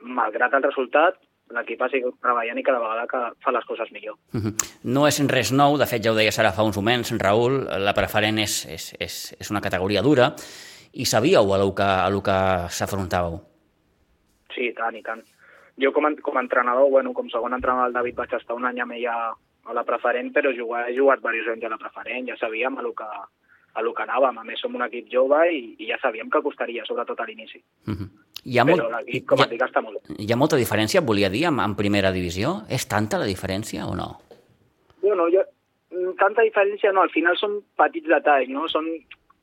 malgrat 0.02 0.54
el 0.58 0.66
resultat, 0.66 1.20
l'equip 1.54 1.82
ha 1.82 1.88
sigut 1.92 2.18
treballant 2.22 2.58
i 2.58 2.64
cada 2.66 2.82
vegada 2.82 3.06
que 3.10 3.20
fa 3.44 3.54
les 3.54 3.64
coses 3.64 3.92
millor. 3.92 4.16
Uh 4.34 4.40
-huh. 4.40 4.54
No 4.84 5.06
és 5.06 5.20
res 5.30 5.52
nou, 5.52 5.78
de 5.78 5.86
fet 5.86 6.02
ja 6.02 6.12
ho 6.12 6.14
deia 6.14 6.32
ara 6.38 6.52
fa 6.52 6.64
uns 6.64 6.76
moments, 6.76 7.12
Raül, 7.18 7.64
la 7.64 7.94
preferent 7.94 8.38
és, 8.38 8.66
és, 8.66 8.94
és, 8.98 9.36
és 9.38 9.50
una 9.50 9.60
categoria 9.60 10.02
dura, 10.02 10.34
i 10.92 11.04
sabíeu 11.04 11.54
a 11.54 11.58
lo 11.58 11.74
que, 11.74 11.82
a 11.82 12.08
lo 12.10 12.22
que 12.22 12.38
s'afrontàveu? 12.68 13.40
Sí, 14.54 14.72
tant 14.76 14.96
i 14.96 15.02
tant. 15.02 15.22
Jo 15.82 15.92
com 15.92 16.06
a, 16.08 16.12
com 16.24 16.36
a 16.36 16.44
entrenador, 16.44 16.88
bueno, 16.90 17.12
com 17.12 17.28
segon 17.28 17.54
entrenador 17.54 17.90
del 17.90 17.98
David 17.98 18.20
vaig 18.22 18.36
estar 18.38 18.56
un 18.56 18.64
any 18.64 18.80
amb 18.80 18.96
ella 18.96 19.16
a 19.66 19.74
la 19.74 19.84
preferent, 19.84 20.30
però 20.32 20.52
jugar, 20.56 20.86
he 20.88 20.94
jugat 20.96 21.20
diversos 21.20 21.52
anys 21.52 21.66
a 21.66 21.72
la 21.74 21.80
preferent, 21.80 22.28
ja 22.30 22.36
sabíem 22.40 22.78
a 22.78 22.84
lo 22.86 22.94
que, 22.96 23.08
a 23.76 23.82
lo 23.82 23.92
que 23.92 24.04
anàvem. 24.06 24.38
A 24.38 24.44
més, 24.46 24.60
som 24.62 24.74
un 24.74 24.86
equip 24.86 25.10
jove 25.12 25.40
i, 25.52 25.74
i 25.82 25.90
ja 25.90 25.98
sabíem 26.02 26.30
que 26.32 26.42
costaria, 26.44 26.84
sobretot 26.86 27.20
a 27.20 27.26
l'inici. 27.28 27.60
Uh 27.86 27.94
-huh. 27.94 28.08
Hi 28.44 28.58
ha 28.58 28.64
molt... 28.64 28.80
Però 28.80 28.90
l'equip, 28.94 29.26
com 29.26 29.42
a 29.42 29.46
dic, 29.50 29.60
està 29.60 29.82
molt 29.82 29.98
bé. 29.98 30.14
Hi 30.22 30.32
ha 30.32 30.36
molta 30.36 30.56
diferència, 30.56 31.00
volia 31.00 31.28
dir, 31.28 31.44
en, 31.44 31.58
en 31.60 31.74
primera 31.74 32.12
divisió? 32.12 32.62
És 32.70 32.86
tanta 32.86 33.18
la 33.18 33.26
diferència 33.26 33.86
o 33.86 33.94
no? 33.94 34.20
Bueno, 35.02 35.28
jo, 35.34 35.42
tanta 36.18 36.42
diferència 36.42 36.92
no, 36.92 37.02
al 37.02 37.10
final 37.10 37.36
són 37.36 37.60
petits 37.76 38.08
detalls, 38.08 38.48
no? 38.48 38.68
Són 38.68 38.86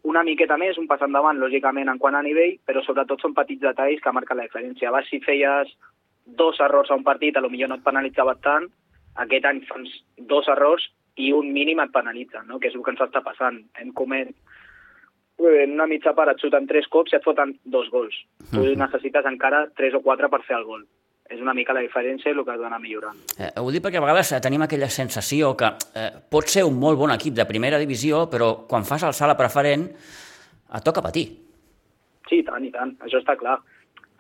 una 0.03 0.23
miqueta 0.23 0.57
més, 0.57 0.77
un 0.77 0.87
pas 0.87 1.01
endavant, 1.01 1.37
lògicament, 1.39 1.89
en 1.89 1.99
quant 1.99 2.15
a 2.15 2.21
nivell, 2.21 2.57
però 2.65 2.81
sobretot 2.83 3.21
són 3.21 3.33
petits 3.33 3.61
detalls 3.61 4.01
que 4.01 4.11
marquen 4.11 4.37
la 4.37 4.47
diferència. 4.47 4.89
Abans, 4.89 5.07
si 5.09 5.19
feies 5.19 5.71
dos 6.25 6.59
errors 6.59 6.91
a 6.91 6.95
un 6.95 7.03
partit, 7.03 7.37
a 7.37 7.41
lo 7.41 7.49
millor 7.49 7.69
no 7.69 7.75
et 7.79 7.85
penalitzava 7.85 8.35
tant, 8.41 8.69
aquest 9.15 9.45
any 9.45 9.61
fas 9.67 9.89
dos 10.17 10.47
errors 10.49 10.85
i 11.21 11.31
un 11.33 11.51
mínim 11.53 11.79
et 11.83 11.91
penalitza, 11.93 12.41
no? 12.47 12.59
que 12.59 12.71
és 12.71 12.75
el 12.75 12.83
que 12.83 12.93
ens 12.93 13.03
està 13.05 13.21
passant. 13.25 13.59
Hem 13.79 13.93
comet 13.93 14.33
en 15.43 15.73
una 15.75 15.87
mitja 15.89 16.13
part 16.15 16.31
et 16.31 16.41
xuten 16.41 16.67
tres 16.69 16.87
cops 16.93 17.13
i 17.13 17.17
et 17.17 17.25
foten 17.25 17.55
dos 17.65 17.89
gols. 17.91 18.15
Tu 18.51 18.57
mm 18.57 18.63
-hmm. 18.63 18.77
necessites 18.77 19.25
encara 19.25 19.67
tres 19.75 19.93
o 19.93 20.01
quatre 20.01 20.29
per 20.29 20.41
fer 20.43 20.57
el 20.57 20.63
gol. 20.63 20.85
És 21.29 21.39
una 21.39 21.53
mica 21.53 21.73
la 21.73 21.81
diferència 21.81 22.29
i 22.29 22.37
el 22.37 22.43
que 22.45 22.51
has 22.51 22.59
d'anar 22.59 22.79
millorant. 22.79 23.17
Eh, 23.39 23.51
ho 23.59 23.71
dic 23.71 23.83
perquè 23.83 23.97
a 23.97 24.01
vegades 24.01 24.41
tenim 24.41 24.61
aquella 24.61 24.89
sensació 24.89 25.55
que 25.55 25.65
eh, 25.95 26.11
pot 26.29 26.43
ser 26.47 26.63
un 26.63 26.77
molt 26.79 26.97
bon 26.97 27.11
equip 27.11 27.33
de 27.33 27.45
primera 27.45 27.79
divisió, 27.79 28.29
però 28.29 28.67
quan 28.67 28.83
fas 28.83 29.03
el 29.03 29.13
salt 29.13 29.31
a 29.31 29.37
preferent 29.37 29.89
et 30.75 30.83
toca 30.83 31.01
patir. 31.01 31.25
Sí, 32.29 32.39
i 32.39 32.43
tant, 32.43 32.63
i 32.65 32.71
tant. 32.71 32.97
Això 32.99 33.19
està 33.19 33.35
clar. 33.35 33.59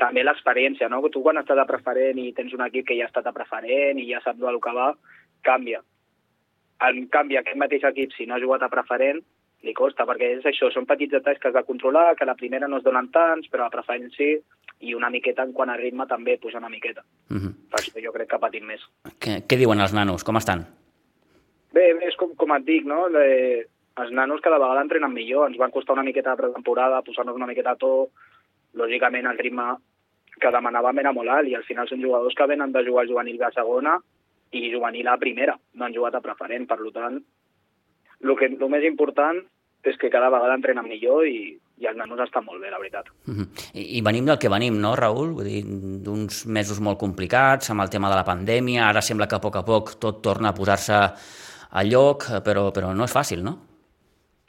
També 0.01 0.23
l'experiència, 0.23 0.89
no? 0.89 1.01
Tu 1.09 1.21
quan 1.21 1.37
estàs 1.37 1.59
a 1.61 1.67
preferent 1.69 2.19
i 2.19 2.31
tens 2.33 2.53
un 2.53 2.65
equip 2.65 2.87
que 2.87 2.97
ja 2.97 3.05
ha 3.05 3.11
estat 3.11 3.27
a 3.29 3.35
preferent 3.35 3.99
i 4.01 4.07
ja 4.09 4.21
saps 4.23 4.41
el 4.41 4.59
que 4.61 4.73
va, 4.73 4.89
canvia. 5.45 5.83
En 6.83 7.05
canvi, 7.13 7.37
aquest 7.37 7.57
mateix 7.59 7.85
equip, 7.87 8.11
si 8.17 8.25
no 8.25 8.35
ha 8.35 8.41
jugat 8.41 8.65
a 8.65 8.71
preferent, 8.73 9.21
li 9.63 9.73
costa, 9.77 10.05
perquè 10.07 10.33
és 10.39 10.47
això, 10.49 10.69
són 10.73 10.87
petits 10.89 11.13
detalls 11.13 11.39
que 11.39 11.47
has 11.47 11.55
de 11.55 11.63
controlar, 11.67 12.15
que 12.17 12.25
a 12.25 12.31
la 12.31 12.35
primera 12.39 12.67
no 12.67 12.81
es 12.81 12.83
donen 12.83 13.07
tants, 13.13 13.47
però 13.51 13.63
a 13.63 13.69
la 13.69 13.75
preferent 13.75 14.11
sí, 14.17 14.33
i 14.83 14.95
una 14.97 15.09
miqueta 15.13 15.45
en 15.47 15.53
quant 15.55 15.71
a 15.71 15.77
ritme 15.79 16.07
també 16.09 16.35
puja 16.41 16.59
una 16.59 16.71
miqueta. 16.73 17.03
Uh 17.29 17.35
mhm. 17.35 17.47
-huh. 17.47 17.53
Per 17.71 17.79
això 17.79 18.05
jo 18.05 18.11
crec 18.11 18.29
que 18.29 18.39
patim 18.39 18.65
més. 18.65 18.81
Què, 19.21 19.43
què 19.47 19.57
diuen 19.57 19.79
els 19.79 19.93
nanos? 19.93 20.23
Com 20.23 20.37
estan? 20.37 20.65
Bé, 21.73 21.93
bé 21.93 22.07
és 22.07 22.15
com, 22.15 22.35
com 22.35 22.51
et 22.55 22.65
dic, 22.65 22.85
no? 22.85 23.09
De, 23.09 23.67
els 23.97 24.11
nanos 24.11 24.41
cada 24.41 24.57
vegada 24.57 24.81
entrenen 24.81 25.13
millor, 25.13 25.47
ens 25.49 25.57
van 25.57 25.71
costar 25.71 25.93
una 25.93 26.03
miqueta 26.03 26.31
de 26.31 26.37
pretemporada, 26.37 27.01
posar-nos 27.01 27.35
una 27.35 27.47
miqueta 27.47 27.71
a 27.71 27.75
to, 27.75 28.09
lògicament 28.79 29.29
el 29.29 29.39
ritme 29.39 29.75
que 30.41 30.51
demanàvem 30.51 30.99
era 30.99 31.13
molt 31.13 31.29
alt, 31.29 31.49
i 31.49 31.55
al 31.55 31.65
final 31.67 31.87
són 31.89 32.01
jugadors 32.01 32.35
que 32.35 32.47
venen 32.49 32.73
de 32.73 32.83
jugar 32.85 33.05
juvenil 33.09 33.41
a 33.43 33.51
segona 33.53 33.97
i 34.53 34.69
juvenil 34.71 35.09
a 35.09 35.17
primera, 35.17 35.57
no 35.73 35.85
han 35.85 35.95
jugat 35.95 36.17
a 36.17 36.21
preferent, 36.21 36.65
per 36.69 36.79
tant, 36.93 37.19
el, 38.23 38.35
que, 38.39 38.49
el 38.53 38.71
més 38.71 38.85
important 38.87 39.41
és 39.83 39.97
que 39.99 40.09
cada 40.09 40.29
vegada 40.31 40.55
entrenen 40.55 40.87
millor 40.87 41.25
i, 41.27 41.57
i 41.81 41.87
els 41.89 41.97
nanos 41.99 42.21
estan 42.23 42.45
molt 42.45 42.61
bé, 42.63 42.69
la 42.71 42.79
veritat. 42.79 43.09
Uh 43.27 43.35
-huh. 43.35 43.47
I, 43.73 43.97
I 43.97 44.01
venim 44.01 44.25
del 44.25 44.39
que 44.39 44.49
venim, 44.49 44.79
no, 44.79 44.95
Raül? 44.95 45.33
Vull 45.35 45.49
dir, 45.49 45.63
d'uns 46.05 46.45
mesos 46.45 46.79
molt 46.79 46.99
complicats, 46.99 47.69
amb 47.69 47.81
el 47.81 47.89
tema 47.89 48.09
de 48.09 48.15
la 48.15 48.25
pandèmia, 48.25 48.87
ara 48.87 49.01
sembla 49.01 49.27
que 49.27 49.35
a 49.35 49.41
poc 49.41 49.55
a 49.55 49.65
poc 49.65 49.99
tot 49.99 50.21
torna 50.21 50.49
a 50.49 50.53
posar-se 50.53 50.93
a 51.73 51.83
lloc, 51.83 52.23
però, 52.45 52.71
però 52.71 52.93
no 52.93 53.03
és 53.03 53.13
fàcil, 53.13 53.43
no? 53.43 53.57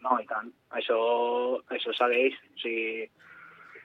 No, 0.03 0.19
i 0.21 0.27
tant. 0.27 0.53
Això, 0.71 0.99
això 1.69 1.93
segueix. 1.93 2.35
O 2.35 2.59
sigui, 2.61 3.11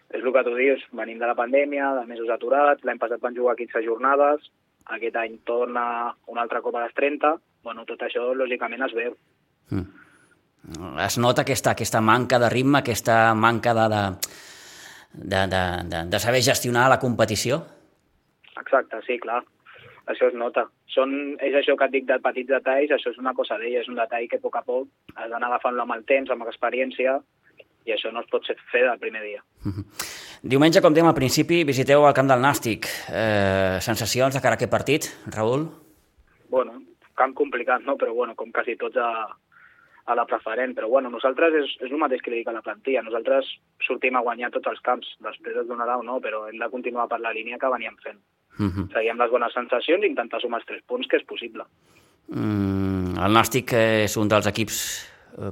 és 0.09 0.23
el 0.23 0.33
que 0.33 0.43
tu 0.45 0.55
dius, 0.57 0.81
venim 0.97 1.19
de 1.21 1.27
la 1.29 1.37
pandèmia, 1.37 1.93
de 1.99 2.07
mesos 2.09 2.29
aturats, 2.33 2.83
l'any 2.85 2.99
passat 3.01 3.21
van 3.21 3.35
jugar 3.37 3.57
15 3.59 3.83
jornades, 3.85 4.49
aquest 4.89 5.15
any 5.21 5.37
torna 5.45 5.83
una 6.27 6.41
altra 6.41 6.61
Copa 6.65 6.81
dels 6.81 6.95
30, 6.97 7.35
bueno, 7.63 7.85
tot 7.85 8.01
això 8.01 8.31
lògicament 8.33 8.87
es 8.87 8.95
veu. 8.97 9.15
Mm. 9.69 9.85
Es 11.05 11.17
nota 11.21 11.45
aquesta, 11.45 11.75
aquesta 11.75 12.01
manca 12.01 12.39
de 12.41 12.49
ritme, 12.49 12.81
aquesta 12.81 13.33
manca 13.35 13.73
de, 13.77 13.85
de, 13.89 14.01
de, 15.13 15.45
de, 15.53 15.61
de, 15.91 16.03
de 16.09 16.19
saber 16.19 16.41
gestionar 16.41 16.89
la 16.89 16.99
competició? 16.99 17.61
Exacte, 18.59 18.99
sí, 19.05 19.17
clar. 19.21 19.43
Això 20.09 20.27
es 20.29 20.35
nota. 20.37 20.65
Són, 20.89 21.11
és 21.45 21.53
això 21.55 21.75
que 21.77 21.85
et 21.85 21.93
dic 21.93 22.07
de 22.09 22.17
petits 22.23 22.49
detalls, 22.49 22.91
això 22.95 23.13
és 23.13 23.19
una 23.21 23.35
cosa 23.37 23.59
d'ella, 23.61 23.83
és 23.83 23.89
un 23.91 23.99
detall 23.99 24.25
que 24.29 24.39
a 24.41 24.43
poc 24.43 24.57
a 24.57 24.63
poc 24.65 24.89
has 25.15 25.29
d'anar 25.29 25.51
agafant-lo 25.51 25.85
amb 25.85 25.95
el 25.95 26.05
temps, 26.09 26.31
amb 26.33 26.47
l'experiència, 26.47 27.19
i 27.89 27.96
això 27.96 28.13
no 28.13 28.22
es 28.24 28.29
pot 28.31 28.46
fer 28.72 28.86
del 28.86 29.00
primer 29.01 29.24
dia. 29.24 29.43
Mm 29.65 29.72
-hmm. 29.72 29.86
Diumenge, 30.41 30.81
com 30.81 30.93
dèiem 30.93 31.10
al 31.10 31.17
principi, 31.17 31.63
visiteu 31.67 32.05
el 32.08 32.13
camp 32.13 32.29
del 32.29 32.39
Nàstic. 32.39 32.88
Eh, 33.12 33.77
sensacions 33.81 34.34
de 34.34 34.41
cara 34.41 34.55
a 34.55 34.58
aquest 34.58 34.72
partit, 34.72 35.10
Raül? 35.36 35.67
Bueno, 36.50 36.81
camp 37.15 37.34
complicat, 37.36 37.84
no? 37.84 37.98
Però 37.98 38.13
bueno, 38.13 38.36
com 38.36 38.51
quasi 38.51 38.77
tots 38.79 38.96
a, 38.96 39.10
a 40.05 40.15
la 40.15 40.25
preferent, 40.25 40.74
però 40.77 40.88
bueno, 40.88 41.10
nosaltres 41.10 41.53
és, 41.53 41.75
és 41.81 41.91
el 41.91 42.01
mateix 42.01 42.22
que 42.22 42.31
li 42.31 42.38
dic 42.41 42.48
a 42.48 42.55
la 42.55 42.63
plantilla, 42.65 43.03
nosaltres 43.03 43.51
sortim 43.86 44.15
a 44.15 44.24
guanyar 44.25 44.51
tots 44.51 44.72
els 44.72 44.79
camps, 44.81 45.12
després 45.19 45.60
es 45.62 45.67
donarà 45.67 46.00
o 46.00 46.03
no, 46.03 46.19
però 46.24 46.48
hem 46.48 46.58
de 46.58 46.69
continuar 46.72 47.10
per 47.12 47.19
la 47.19 47.34
línia 47.36 47.60
que 47.60 47.74
veníem 47.75 47.98
fent. 48.03 48.19
Uh 48.60 48.63
mhm. 48.63 48.72
-huh. 48.72 48.93
Seguim 48.93 49.17
les 49.17 49.31
bones 49.31 49.53
sensacions 49.53 50.03
i 50.03 50.08
intentar 50.08 50.41
sumar 50.41 50.60
els 50.60 50.67
tres 50.67 50.81
punts, 50.88 51.08
que 51.08 51.17
és 51.17 51.24
possible. 51.24 51.63
Mm, 52.29 53.17
el 53.17 53.31
Nàstic 53.34 53.74
és 53.74 54.17
un 54.17 54.27
dels 54.27 54.48
equips 54.48 55.08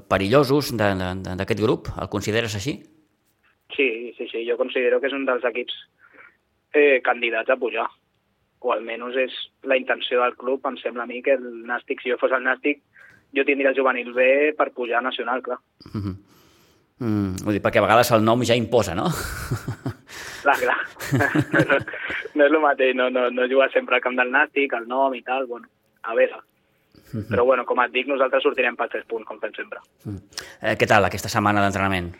perillosos 0.09 0.73
d'aquest 0.77 1.61
grup, 1.61 1.91
el 2.01 2.09
consideres 2.09 2.55
així? 2.55 2.77
Sí, 3.75 4.13
sí, 4.17 4.27
sí, 4.31 4.43
jo 4.47 4.57
considero 4.57 4.99
que 4.99 5.07
és 5.07 5.15
un 5.15 5.25
dels 5.27 5.45
equips 5.47 5.75
eh, 6.73 6.99
candidats 7.03 7.49
a 7.49 7.57
pujar, 7.59 7.87
o 8.59 8.73
almenys 8.73 9.17
és 9.21 9.35
la 9.69 9.77
intenció 9.77 10.23
del 10.23 10.35
club, 10.39 10.65
em 10.67 10.77
sembla 10.81 11.05
a 11.05 11.09
mi 11.09 11.21
que 11.23 11.35
el 11.37 11.45
Nàstic, 11.67 12.01
si 12.01 12.11
jo 12.11 12.17
fos 12.21 12.33
el 12.35 12.45
Nàstic, 12.45 12.81
jo 13.35 13.45
tindria 13.45 13.71
el 13.73 13.77
juvenil 13.77 14.13
B 14.15 14.53
per 14.57 14.71
pujar 14.73 14.99
a 14.99 15.05
nacional, 15.05 15.43
clar. 15.43 15.59
Mm 15.93 16.01
-hmm. 16.01 16.15
mm, 16.99 17.35
vull 17.43 17.53
dir, 17.53 17.61
perquè 17.61 17.77
a 17.77 17.87
vegades 17.87 18.11
el 18.11 18.23
nom 18.23 18.43
ja 18.43 18.55
imposa, 18.55 18.95
no? 18.95 19.07
Clar, 20.43 20.57
clar. 20.59 20.79
no, 21.53 21.75
no, 22.35 22.45
és 22.45 22.51
el 22.51 22.61
mateix, 22.61 22.95
no, 22.95 23.09
no, 23.09 23.29
no 23.29 23.47
jugar 23.51 23.71
sempre 23.71 23.95
al 23.95 24.01
camp 24.01 24.15
del 24.15 24.31
Nàstic, 24.31 24.73
el 24.73 24.87
nom 24.87 25.13
i 25.13 25.21
tal, 25.21 25.45
bueno, 25.45 25.67
a 26.03 26.15
veure. 26.15 26.39
Mm 27.13 27.19
-hmm. 27.19 27.29
Però 27.29 27.45
bueno, 27.45 27.65
com 27.65 27.79
et 27.81 27.91
dic, 27.91 28.07
nosaltres 28.07 28.43
sortirem 28.43 28.75
per 28.75 28.89
tres 28.89 29.05
punts, 29.05 29.25
com 29.25 29.39
fem 29.39 29.53
sempre. 29.53 29.79
Mm. 30.05 30.17
Eh, 30.61 30.75
què 30.77 30.87
tal 30.87 31.05
aquesta 31.05 31.29
setmana 31.29 31.61
d'entrenament? 31.61 32.15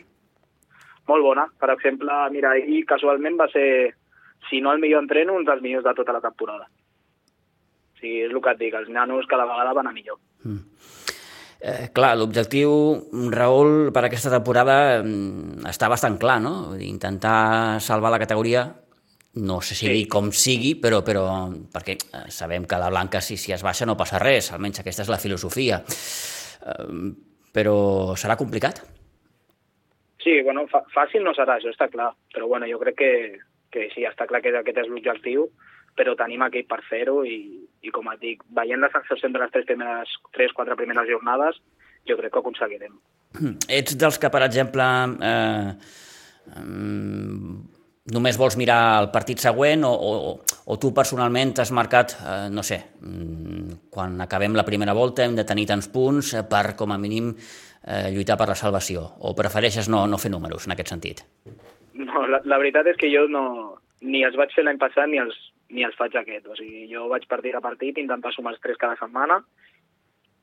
Molt 1.08 1.24
bona. 1.24 1.48
Per 1.60 1.70
exemple, 1.72 2.12
mira, 2.32 2.52
ahir 2.52 2.86
casualment 2.86 3.38
va 3.40 3.48
ser, 3.48 3.96
si 4.50 4.62
no 4.62 4.72
el 4.72 4.80
millor 4.80 5.02
entreno, 5.02 5.36
un 5.36 5.46
dels 5.46 5.62
millors 5.62 5.84
de 5.84 5.94
tota 5.94 6.14
la 6.14 6.22
temporada. 6.22 6.68
O 7.96 8.00
sigui, 8.00 8.22
és 8.22 8.32
el 8.32 8.42
que 8.42 8.52
et 8.52 8.60
dic, 8.60 8.74
els 8.74 8.90
nanos 8.90 9.26
cada 9.28 9.46
vegada 9.46 9.74
van 9.74 9.88
a 9.88 9.92
millor. 9.92 10.18
Mm. 10.44 10.60
Eh, 11.60 11.90
clar, 11.94 12.16
l'objectiu, 12.16 12.72
Raül, 13.34 13.90
per 13.94 14.04
aquesta 14.06 14.30
temporada 14.30 15.02
mm, 15.02 15.66
està 15.66 15.90
bastant 15.90 16.20
clar, 16.22 16.38
no? 16.44 16.76
Intentar 16.78 17.82
salvar 17.82 18.12
la 18.14 18.20
categoria, 18.22 18.68
no 19.38 19.62
sé 19.62 19.76
si 19.76 19.86
sí. 19.86 19.94
dir 19.94 20.08
com 20.12 20.32
sigui, 20.34 20.76
però, 20.82 21.04
però 21.06 21.24
perquè 21.74 21.98
eh, 21.98 22.28
sabem 22.34 22.66
que 22.68 22.80
la 22.82 22.90
Blanca, 22.90 23.22
si, 23.22 23.38
si 23.38 23.54
es 23.56 23.64
baixa, 23.66 23.86
no 23.86 23.98
passa 24.00 24.22
res, 24.22 24.52
almenys 24.52 24.82
aquesta 24.82 25.06
és 25.06 25.12
la 25.14 25.22
filosofia. 25.22 25.82
Eh, 25.86 27.12
però 27.54 27.78
serà 28.20 28.36
complicat? 28.38 28.84
Sí, 30.22 30.42
bueno, 30.44 30.66
fàcil 30.94 31.24
no 31.24 31.34
serà, 31.38 31.56
això 31.58 31.72
està 31.72 31.88
clar, 31.90 32.12
però 32.34 32.50
bueno, 32.52 32.68
jo 32.70 32.82
crec 32.82 32.98
que, 33.00 33.12
que 33.72 33.88
sí, 33.94 34.04
està 34.06 34.28
clar 34.28 34.42
que 34.44 34.52
aquest 34.60 34.82
és 34.84 34.90
l'objectiu, 34.92 35.48
però 35.98 36.14
tenim 36.20 36.44
equip 36.46 36.68
per 36.70 36.82
fer-ho 36.86 37.22
i, 37.26 37.38
i 37.82 37.94
com 37.96 38.10
et 38.12 38.20
dic, 38.22 38.44
veient 38.58 38.84
les 38.84 38.94
sensacions 38.94 39.34
de 39.34 39.42
les 39.42 39.54
tres 39.54 39.66
primeres, 39.70 40.12
tres, 40.36 40.54
quatre 40.58 40.76
primeres 40.78 41.08
jornades, 41.10 41.62
jo 42.10 42.18
crec 42.20 42.34
que 42.34 42.42
ho 42.42 42.44
aconseguirem. 42.44 43.00
Ets 43.80 43.98
dels 44.00 44.20
que, 44.22 44.30
per 44.34 44.44
exemple, 44.46 44.86
eh, 45.32 45.72
només 48.14 48.38
vols 48.40 48.56
mirar 48.60 48.80
el 49.02 49.10
partit 49.12 49.42
següent 49.44 49.84
o, 49.84 49.92
o, 49.92 50.34
o 50.66 50.78
tu 50.80 50.94
personalment 50.96 51.54
t'has 51.58 51.74
marcat, 51.76 52.16
eh, 52.22 52.48
no 52.54 52.64
sé, 52.64 52.80
mm, 53.02 53.90
quan 53.92 54.22
acabem 54.24 54.56
la 54.56 54.66
primera 54.68 54.96
volta 54.96 55.26
hem 55.26 55.36
de 55.36 55.46
tenir 55.48 55.68
tants 55.68 55.90
punts 55.92 56.36
per, 56.50 56.76
com 56.80 56.94
a 56.94 57.00
mínim, 57.02 57.34
eh, 57.84 58.08
lluitar 58.16 58.38
per 58.40 58.50
la 58.52 58.56
salvació? 58.56 59.04
O 59.20 59.36
prefereixes 59.36 59.90
no, 59.92 60.06
no 60.08 60.22
fer 60.22 60.32
números 60.32 60.68
en 60.68 60.76
aquest 60.76 60.94
sentit? 60.96 61.26
No, 61.98 62.24
la, 62.30 62.42
la 62.46 62.62
veritat 62.62 62.88
és 62.94 63.00
que 63.00 63.12
jo 63.12 63.26
no, 63.32 63.44
ni 64.02 64.24
els 64.24 64.38
vaig 64.40 64.54
fer 64.56 64.64
l'any 64.64 64.80
passat 64.80 65.10
ni 65.12 65.20
els, 65.22 65.36
ni 65.74 65.84
els 65.84 65.96
faig 66.00 66.16
aquest. 66.16 66.48
O 66.48 66.56
sigui, 66.56 66.86
jo 66.92 67.08
vaig 67.12 67.28
partit 67.28 67.56
a 67.58 67.64
partit, 67.64 68.00
intentar 68.00 68.32
sumar 68.36 68.56
els 68.56 68.64
tres 68.64 68.80
cada 68.80 68.96
setmana 69.00 69.42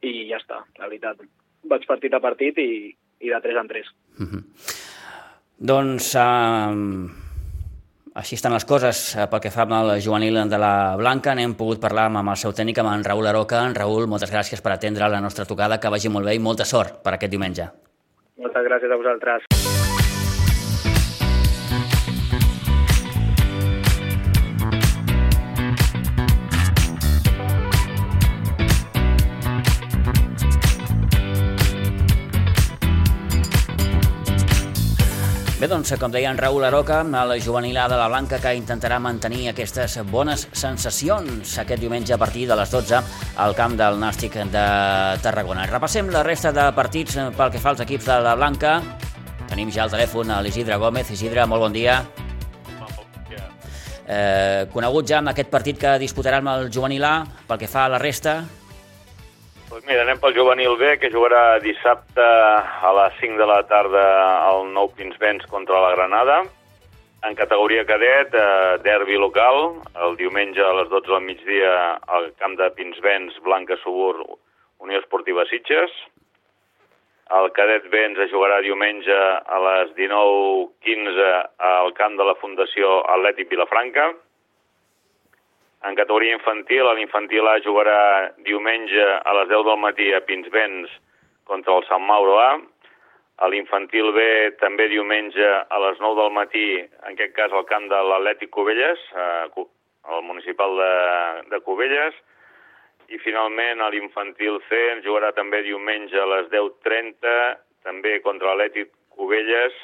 i 0.05 0.29
ja 0.29 0.41
està, 0.41 0.61
la 0.81 0.89
veritat. 0.89 1.23
Vaig 1.71 1.87
partit 1.89 2.13
a 2.13 2.21
partit 2.21 2.59
i, 2.61 2.71
i 3.25 3.33
de 3.33 3.41
tres 3.41 3.61
en 3.61 3.69
tres. 3.71 3.93
Mm 4.19 4.27
-hmm. 4.27 4.43
Doncs 5.65 6.15
uh, 6.19 7.24
així 8.15 8.39
estan 8.39 8.55
les 8.55 8.67
coses 8.69 9.01
uh, 9.17 9.27
pel 9.31 9.43
que 9.43 9.51
fa 9.55 9.65
amb 9.67 9.75
el 9.81 9.95
juvenil 10.05 10.39
de 10.51 10.61
la 10.61 10.95
Blanca. 11.01 11.35
N'hem 11.35 11.57
pogut 11.59 11.83
parlar 11.83 12.07
amb 12.11 12.23
el 12.23 12.39
seu 12.39 12.55
tècnic, 12.55 12.79
amb 12.79 12.93
en 12.93 13.05
Raül 13.07 13.27
Aroca. 13.31 13.65
En 13.67 13.75
Raül, 13.75 14.07
moltes 14.11 14.33
gràcies 14.35 14.63
per 14.63 14.77
atendre 14.77 15.11
la 15.11 15.23
nostra 15.25 15.47
tocada, 15.51 15.81
que 15.83 15.91
vagi 15.91 16.13
molt 16.13 16.31
bé 16.31 16.39
i 16.39 16.43
molta 16.43 16.69
sort 16.69 17.03
per 17.03 17.17
aquest 17.17 17.35
diumenge. 17.35 17.71
Moltes 18.39 18.71
gràcies 18.71 18.91
a 18.91 19.03
vosaltres. 19.03 19.94
Bé, 35.65 35.69
doncs, 35.73 35.95
com 35.97 36.13
deia 36.13 36.29
en 36.29 36.37
Raül 36.37 36.61
Aroca, 36.69 36.99
el 37.01 37.31
juvenil 37.41 37.79
A 37.81 37.87
de 37.89 37.97
la 37.97 38.05
Blanca 38.13 38.37
que 38.37 38.51
intentarà 38.53 38.99
mantenir 39.01 39.47
aquestes 39.49 39.95
bones 40.13 40.43
sensacions 40.53 41.55
aquest 41.63 41.81
diumenge 41.81 42.13
a 42.13 42.19
partir 42.21 42.43
de 42.51 42.59
les 42.59 42.69
12 42.69 42.99
al 43.41 43.55
camp 43.57 43.73
del 43.79 43.97
Nàstic 43.97 44.37
de 44.53 44.65
Tarragona. 45.25 45.65
Repassem 45.71 46.11
la 46.13 46.21
resta 46.23 46.53
de 46.53 46.67
partits 46.77 47.17
pel 47.39 47.55
que 47.55 47.63
fa 47.63 47.73
als 47.73 47.81
equips 47.81 48.11
de 48.11 48.19
la 48.27 48.35
Blanca. 48.37 48.75
Tenim 49.49 49.73
ja 49.73 49.87
al 49.87 49.95
telèfon 49.95 50.35
a 50.37 50.43
l'Isidre 50.45 50.77
Gómez. 50.77 51.15
Isidre, 51.17 51.47
molt 51.49 51.65
bon 51.65 51.73
dia. 51.73 51.97
Eh, 54.05 54.69
conegut 54.69 55.09
ja 55.09 55.23
amb 55.23 55.33
aquest 55.33 55.49
partit 55.49 55.81
que 55.81 55.95
disputaran 55.97 56.53
el 56.59 56.69
juvenil 56.69 57.09
A, 57.09 57.15
pel 57.49 57.63
que 57.65 57.73
fa 57.73 57.87
a 57.87 57.95
la 57.97 58.03
resta, 58.05 58.43
doncs 59.75 59.89
mira, 59.91 60.05
anem 60.05 60.21
pel 60.23 60.37
juvenil 60.37 60.77
B, 60.79 60.93
que 61.03 61.11
jugarà 61.11 61.59
dissabte 61.59 62.23
a 62.23 62.91
les 62.95 63.17
5 63.19 63.41
de 63.41 63.47
la 63.51 63.57
tarda 63.67 64.03
al 64.47 64.69
Nou 64.71 64.93
Pinsbens 64.95 65.49
contra 65.51 65.81
la 65.83 65.91
Granada. 65.97 66.37
En 67.27 67.35
categoria 67.35 67.83
cadet, 67.89 68.31
eh, 68.39 68.77
derbi 68.85 69.19
local, 69.19 69.81
el 70.07 70.15
diumenge 70.15 70.63
a 70.63 70.75
les 70.79 70.89
12 70.93 71.11
del 71.11 71.27
migdia 71.27 71.99
al 72.07 72.31
camp 72.39 72.55
de 72.55 72.71
Pinsbens, 72.71 73.41
Blanca 73.43 73.77
Subur, 73.83 74.39
Unió 74.79 75.01
Esportiva 75.01 75.45
Sitges. 75.51 75.91
El 77.35 77.51
cadet 77.51 77.91
B 77.91 77.99
ens 78.05 78.31
jugarà 78.31 78.61
diumenge 78.63 79.19
a 79.57 79.59
les 79.59 79.91
19.15 79.97 81.49
al 81.59 81.93
camp 81.95 82.15
de 82.17 82.25
la 82.31 82.37
Fundació 82.37 83.01
Atlètic 83.17 83.51
Vilafranca. 83.51 84.13
En 85.85 85.93
categoria 85.93 86.33
infantil, 86.33 86.87
l'infantil 86.97 87.45
A 87.45 87.59
jugarà 87.61 88.33
diumenge 88.47 89.05
a 89.05 89.35
les 89.37 89.51
10 89.51 89.67
del 89.69 89.81
matí 89.83 90.07
a 90.17 90.23
Pinsbens 90.25 90.89
contra 91.45 91.75
el 91.77 91.85
Sant 91.91 92.07
Mauro 92.09 92.39
A. 92.41 92.55
L'infantil 93.53 94.09
B 94.17 94.25
també 94.63 94.87
diumenge 94.89 95.45
a 95.45 95.83
les 95.85 96.01
9 96.01 96.17
del 96.23 96.33
matí, 96.33 96.65
en 96.81 97.13
aquest 97.13 97.37
cas 97.37 97.53
al 97.53 97.69
camp 97.69 97.91
de 97.93 98.01
l'Atlètic 98.01 98.55
Cubelles, 98.57 99.05
al 100.09 100.25
municipal 100.25 100.73
de, 100.81 100.91
de 101.53 101.61
Cubelles. 101.69 102.17
I 103.13 103.21
finalment 103.21 103.85
l'infantil 103.93 104.63
C 104.71 104.85
jugarà 105.05 105.35
també 105.37 105.61
diumenge 105.69 106.17
a 106.17 106.29
les 106.33 106.53
10.30, 106.55 107.41
també 107.85 108.23
contra 108.25 108.55
l'Atlètic 108.55 108.95
Cubelles, 109.13 109.77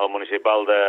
al 0.00 0.08
municipal 0.08 0.64
de 0.64 0.84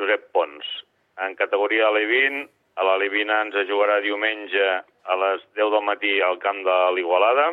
Josep 0.00 0.32
Pons. 0.34 0.80
En 1.22 1.38
categoria 1.38 1.92
L20 1.94 2.48
a 2.80 2.84
la 2.86 2.96
Livina 2.96 3.42
ens 3.44 3.56
jugarà 3.68 3.98
diumenge 4.00 4.68
a 5.12 5.16
les 5.22 5.42
10 5.58 5.72
del 5.74 5.82
matí 5.84 6.14
al 6.24 6.38
camp 6.40 6.62
de 6.64 6.76
l'Igualada. 6.96 7.50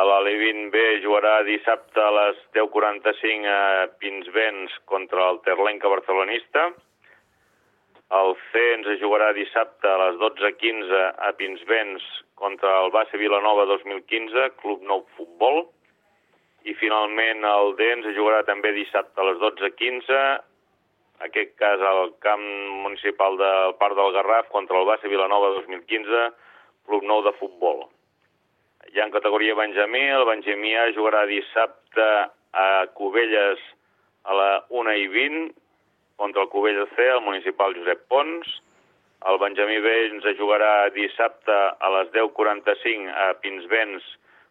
A 0.00 0.06
la 0.08 0.20
Livin 0.24 0.70
B 0.72 0.80
jugarà 1.04 1.42
dissabte 1.44 2.00
a 2.00 2.12
les 2.16 2.38
10.45 2.56 3.50
a 3.52 3.90
Pinsbens 4.00 4.78
contra 4.88 5.26
el 5.34 5.42
Terlenca 5.44 5.90
barcelonista. 5.92 6.70
El 8.22 8.32
C 8.52 8.62
ens 8.78 8.88
jugarà 9.02 9.34
dissabte 9.36 9.88
a 9.88 9.98
les 10.06 10.16
12.15 10.22 11.02
a 11.28 11.32
Pinsbens 11.36 12.06
contra 12.40 12.72
el 12.84 12.90
Base 12.96 13.20
Vilanova 13.20 13.66
2015, 13.68 14.48
Club 14.62 14.88
Nou 14.88 15.04
Futbol. 15.18 15.66
I 16.64 16.72
finalment 16.80 17.44
el 17.44 17.76
D 17.76 17.90
ens 17.98 18.08
jugarà 18.16 18.46
també 18.48 18.72
dissabte 18.72 19.20
a 19.20 19.28
les 19.28 19.44
12.15 19.44 20.22
aquest 21.26 21.54
cas 21.60 21.80
al 21.80 22.14
camp 22.24 22.44
municipal 22.84 23.36
del 23.38 23.74
Parc 23.80 23.96
del 23.98 24.12
Garraf 24.16 24.48
contra 24.50 24.78
el 24.78 24.86
Base 24.86 25.08
Vilanova 25.08 25.52
2015, 25.60 26.30
Club 26.86 27.06
Nou 27.06 27.22
de 27.22 27.32
Futbol. 27.38 27.84
Ja 28.94 29.06
en 29.06 29.14
categoria 29.14 29.54
Benjamí, 29.54 30.02
el 30.10 30.26
Benjamí 30.26 30.74
A 30.76 30.88
jugarà 30.96 31.24
dissabte 31.30 32.08
a 32.52 32.66
Cubelles 32.98 33.60
a 34.24 34.34
la 34.34 34.50
1 34.68 34.96
i 34.98 35.08
20 35.08 35.54
contra 36.16 36.42
el 36.42 36.48
Cubelles 36.48 36.90
C, 36.96 37.06
el 37.08 37.22
municipal 37.22 37.74
Josep 37.78 38.06
Pons. 38.08 38.50
El 39.30 39.38
Benjamí 39.38 39.78
B 39.78 39.90
ens 40.10 40.26
jugarà 40.38 40.90
dissabte 40.90 41.54
a 41.54 41.90
les 41.96 42.10
10.45 42.14 43.14
a 43.14 43.32
Pinsbens 43.38 44.06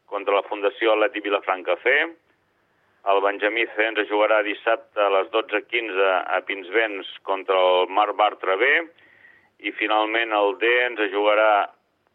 contra 0.08 0.38
la 0.40 0.48
Fundació 0.48 0.94
Atleti 0.96 1.24
Vilafranca 1.28 1.76
C. 1.84 1.96
El 3.10 3.22
Benjamí 3.26 3.66
C 3.74 3.88
ens 3.90 4.02
jugarà 4.10 4.44
dissabte 4.46 5.02
a 5.02 5.10
les 5.10 5.30
12.15 5.34 6.10
a 6.38 6.42
Pinsbens 6.46 7.08
contra 7.26 7.58
el 7.58 7.90
Mar 7.90 8.12
Bartra 8.14 8.58
B 8.62 8.68
i 9.66 9.74
finalment 9.78 10.34
el 10.38 10.58
D 10.62 10.70
ens 10.86 11.02
jugarà 11.14 11.52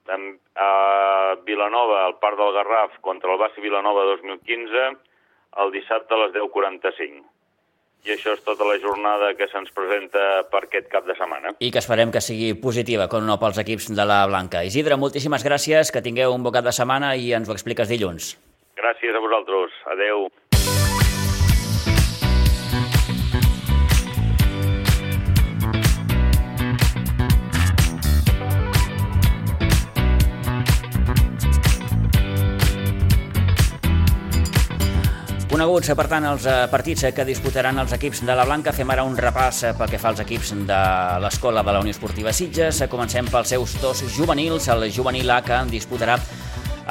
a 0.07 0.71
Vilanova, 1.47 2.05
al 2.07 2.19
Parc 2.23 2.39
del 2.39 2.53
Garraf, 2.55 3.01
contra 3.03 3.33
el 3.33 3.39
Basi 3.39 3.61
Vilanova 3.61 4.05
2015 4.13 4.85
el 5.63 5.73
dissabte 5.75 6.15
a 6.15 6.21
les 6.23 6.35
10.45. 6.37 7.25
I 8.07 8.13
això 8.15 8.37
és 8.37 8.43
tota 8.47 8.63
la 8.69 8.77
jornada 8.79 9.33
que 9.35 9.49
se'ns 9.51 9.73
presenta 9.75 10.45
per 10.53 10.63
aquest 10.69 10.87
cap 10.93 11.09
de 11.09 11.17
setmana. 11.19 11.57
I 11.59 11.73
que 11.75 11.83
esperem 11.83 12.13
que 12.15 12.23
sigui 12.23 12.53
positiva, 12.55 13.09
com 13.11 13.27
no, 13.27 13.41
pels 13.43 13.59
equips 13.65 13.89
de 13.99 14.07
la 14.07 14.21
Blanca. 14.31 14.63
Isidre, 14.63 14.95
moltíssimes 15.01 15.43
gràcies, 15.43 15.91
que 15.91 16.05
tingueu 16.05 16.37
un 16.37 16.47
bon 16.47 16.55
cap 16.55 16.69
de 16.69 16.75
setmana 16.77 17.17
i 17.19 17.33
ens 17.35 17.51
ho 17.51 17.57
expliques 17.57 17.91
dilluns. 17.91 18.37
Gràcies 18.79 19.17
a 19.17 19.25
vosaltres. 19.25 19.75
Adeu. 19.91 20.29
Coneguts, 35.57 35.89
per 35.97 36.05
tant, 36.05 36.25
els 36.29 36.45
partits 36.69 37.07
que 37.17 37.25
disputaran 37.25 37.79
els 37.81 37.95
equips 37.97 38.19
de 38.29 38.35
la 38.37 38.45
Blanca. 38.45 38.75
Fem 38.77 38.91
ara 38.93 39.07
un 39.09 39.15
repàs 39.17 39.63
pel 39.79 39.89
que 39.89 39.97
fa 39.97 40.11
als 40.11 40.19
equips 40.21 40.51
de 40.69 40.81
l'Escola 41.25 41.63
de 41.65 41.73
la 41.73 41.81
Unió 41.81 41.95
Esportiva 41.95 42.35
Sitges. 42.37 42.83
Comencem 42.93 43.25
pels 43.33 43.55
seus 43.55 43.73
dos 43.81 44.03
juvenils. 44.13 44.69
El 44.69 44.85
juvenil 44.93 45.33
A 45.33 45.39
que 45.47 45.63
disputarà 45.71 46.19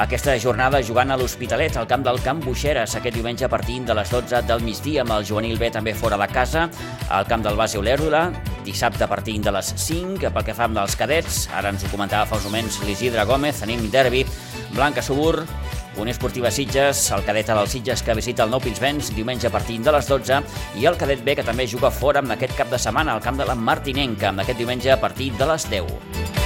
aquesta 0.02 0.34
jornada 0.42 0.80
jugant 0.82 1.14
a 1.14 1.20
l'Hospitalet, 1.20 1.78
al 1.78 1.86
camp 1.86 2.02
del 2.08 2.18
Camp 2.24 2.42
Buixeres, 2.42 2.96
aquest 2.98 3.14
diumenge 3.14 3.46
a 3.46 3.52
partir 3.52 3.78
de 3.86 3.94
les 3.94 4.10
12 4.10 4.42
del 4.50 4.66
migdia, 4.66 5.06
amb 5.06 5.14
el 5.14 5.28
juvenil 5.30 5.62
B 5.62 5.70
també 5.70 5.94
fora 5.94 6.18
de 6.18 6.26
casa, 6.34 6.66
al 7.08 7.30
camp 7.30 7.46
del 7.46 7.54
base 7.54 7.78
Olèrdula, 7.78 8.26
dissabte 8.66 9.06
a 9.06 9.08
partir 9.08 9.38
de 9.46 9.54
les 9.54 9.70
5, 9.86 10.26
pel 10.26 10.44
que 10.44 10.58
fa 10.58 10.66
amb 10.66 10.82
els 10.82 10.98
cadets, 10.98 11.44
ara 11.54 11.70
ens 11.70 11.86
ho 11.86 11.94
comentava 11.94 12.26
fa 12.26 12.42
uns 12.42 12.50
moments 12.50 12.82
l'Isidre 12.82 13.24
Gómez, 13.30 13.62
tenim 13.62 13.86
derbi, 13.94 14.26
Blanca 14.74 15.06
Subur, 15.06 15.46
Unió 15.96 16.12
Esportiva 16.12 16.50
Sitges, 16.50 17.10
el 17.16 17.24
cadet 17.24 17.48
del 17.48 17.68
Sitges 17.72 18.02
que 18.04 18.14
visita 18.14 18.44
el 18.44 18.50
Nou 18.52 18.60
Pinsbens 18.60 19.08
diumenge 19.16 19.48
a 19.48 19.52
partir 19.54 19.78
de 19.80 19.94
les 19.96 20.08
12 20.10 20.42
i 20.76 20.84
el 20.84 20.98
cadet 21.00 21.22
B 21.24 21.34
que 21.38 21.44
també 21.46 21.64
juga 21.66 21.90
fora 21.90 22.20
amb 22.20 22.34
aquest 22.36 22.52
cap 22.58 22.68
de 22.68 22.78
setmana 22.78 23.14
al 23.16 23.24
camp 23.24 23.40
de 23.40 23.46
la 23.48 23.56
Martinenca, 23.56 24.28
amb 24.28 24.44
aquest 24.44 24.60
diumenge 24.60 24.92
a 24.92 25.00
partir 25.00 25.32
de 25.40 25.48
les 25.48 25.68
10. 25.72 26.36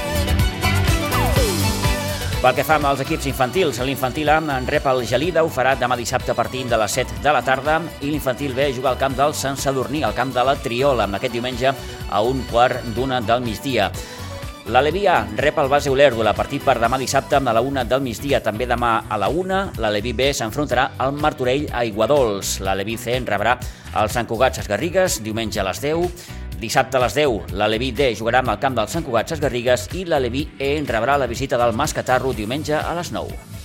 Pel 2.41 2.55
que 2.57 2.65
fa 2.65 2.79
amb 2.79 2.89
els 2.89 3.03
equips 3.03 3.27
infantils, 3.29 3.83
l'infantil 3.85 4.31
A 4.33 4.39
en 4.41 4.71
rep 4.71 4.87
el 4.89 5.03
Gelida, 5.05 5.43
ho 5.45 5.51
farà 5.53 5.75
demà 5.77 5.99
dissabte 5.99 6.33
a 6.33 6.39
partir 6.39 6.63
de 6.71 6.79
les 6.81 6.95
7 7.03 7.19
de 7.21 7.35
la 7.35 7.43
tarda 7.45 7.81
i 8.01 8.09
l'infantil 8.09 8.55
B 8.57 8.71
juga 8.73 8.95
al 8.95 9.03
camp 9.03 9.19
del 9.19 9.35
Sant 9.35 9.59
Sadurní, 9.61 10.01
al 10.07 10.17
camp 10.17 10.33
de 10.33 10.47
la 10.47 10.57
Triola, 10.57 11.05
amb 11.05 11.19
aquest 11.19 11.35
diumenge 11.37 11.75
a 12.09 12.23
un 12.23 12.41
quart 12.49 12.87
d'una 12.95 13.21
del 13.21 13.45
migdia. 13.45 13.91
L'Alevi 14.71 15.01
A 15.11 15.27
rep 15.35 15.57
el 15.59 15.67
base 15.67 15.91
la 16.23 16.33
partit 16.33 16.63
per 16.63 16.77
demà 16.79 16.97
dissabte 16.97 17.35
a 17.35 17.41
la 17.41 17.61
1 17.61 17.83
del 17.91 18.03
migdia. 18.05 18.39
També 18.41 18.69
demà 18.71 19.03
a 19.09 19.17
la 19.19 19.27
1, 19.29 19.73
l'Alevi 19.83 20.13
B 20.13 20.31
s'enfrontarà 20.31 20.93
al 20.97 21.13
Martorell 21.13 21.67
a 21.73 21.83
Iguadols. 21.85 22.61
L'Alevi 22.61 22.97
C 22.97 23.17
en 23.17 23.27
rebrà 23.27 23.59
el 23.99 24.11
Sant 24.11 24.29
Cugat 24.31 24.61
Garrigues 24.69 25.25
diumenge 25.25 25.59
a 25.59 25.65
les 25.67 25.81
10. 25.83 26.07
Dissabte 26.61 26.99
a 26.99 27.01
les 27.03 27.17
10, 27.19 27.51
l'Alevi 27.59 27.91
D 27.91 28.13
jugarà 28.15 28.45
amb 28.45 28.55
el 28.55 28.61
camp 28.63 28.77
del 28.79 28.87
Sant 28.87 29.03
Cugat 29.03 29.35
Garrigues 29.41 29.89
i 29.93 30.05
l'Alevi 30.05 30.47
E 30.57 30.77
en 30.79 30.87
rebrà 30.87 31.19
la 31.19 31.27
visita 31.27 31.59
del 31.59 31.75
Mascatarro 31.75 32.31
diumenge 32.33 32.79
a 32.79 32.95
les 32.95 33.11
9. 33.11 33.60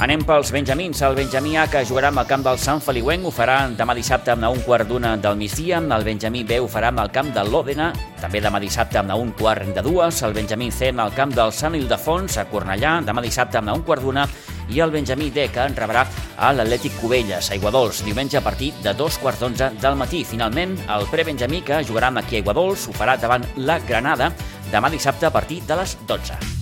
Anem 0.00 0.22
pels 0.24 0.48
benjamins. 0.48 1.02
El 1.04 1.12
benjamí 1.12 1.58
A, 1.60 1.66
que 1.68 1.82
jugarà 1.84 2.08
amb 2.08 2.22
el 2.22 2.28
camp 2.28 2.40
del 2.46 2.56
Sant 2.56 2.78
Feliuenc, 2.80 3.26
ho 3.28 3.30
farà 3.36 3.66
demà 3.76 3.92
dissabte 3.92 4.32
amb 4.32 4.46
un 4.48 4.62
quart 4.64 4.88
d'una 4.88 5.10
del 5.20 5.34
migdia. 5.36 5.76
El 5.76 6.06
benjamí 6.06 6.40
B 6.48 6.56
ho 6.56 6.68
farà 6.72 6.88
amb 6.88 7.02
el 7.02 7.10
camp 7.12 7.28
de 7.34 7.42
l'Òdena, 7.44 7.90
també 8.22 8.40
demà 8.40 8.62
dissabte 8.62 8.96
amb 8.96 9.12
un 9.12 9.34
quart 9.36 9.68
de 9.76 9.82
dues. 9.84 10.22
El 10.24 10.32
benjamí 10.32 10.70
C 10.72 10.88
amb 10.88 11.04
el 11.04 11.12
camp 11.12 11.34
del 11.36 11.52
Sant 11.52 11.76
Ildefons, 11.76 12.38
a 12.40 12.46
Cornellà, 12.48 12.94
demà 13.04 13.20
dissabte 13.20 13.60
amb 13.60 13.74
un 13.74 13.84
quart 13.84 14.00
d'una. 14.00 14.24
I 14.70 14.80
el 14.80 14.94
benjamí 14.94 15.28
D, 15.34 15.50
que 15.52 15.66
en 15.68 15.76
rebrà 15.76 16.06
a 16.38 16.52
l'Atlètic 16.54 16.96
Cubelles, 17.02 17.50
a 17.50 17.58
Iguadols, 17.60 18.00
diumenge 18.06 18.38
a 18.38 18.44
partir 18.46 18.70
de 18.80 18.94
dos 18.94 19.18
quarts 19.20 19.42
d'onze 19.44 19.68
del 19.82 20.00
matí. 20.00 20.22
Finalment, 20.24 20.78
el 20.96 21.04
prebenjamí, 21.12 21.60
que 21.60 21.82
jugarà 21.84 22.08
amb 22.08 22.22
aquí 22.22 22.38
a 22.38 22.40
Iguadols, 22.40 22.88
ho 22.88 22.96
farà 22.96 23.18
davant 23.20 23.44
la 23.58 23.76
Granada, 23.84 24.32
demà 24.72 24.88
dissabte 24.88 25.28
a 25.28 25.34
partir 25.34 25.60
de 25.68 25.76
les 25.82 25.98
12. 26.08 26.59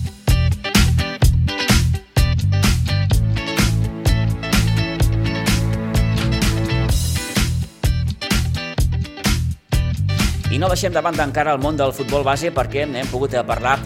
No 10.59 10.67
deixem 10.67 10.91
de 10.91 10.99
banda 10.99 11.23
encara 11.23 11.53
el 11.55 11.61
món 11.63 11.77
del 11.79 11.93
futbol 11.95 12.25
base 12.27 12.49
perquè 12.51 12.81
hem 12.83 13.07
pogut 13.07 13.31
parlar 13.47 13.77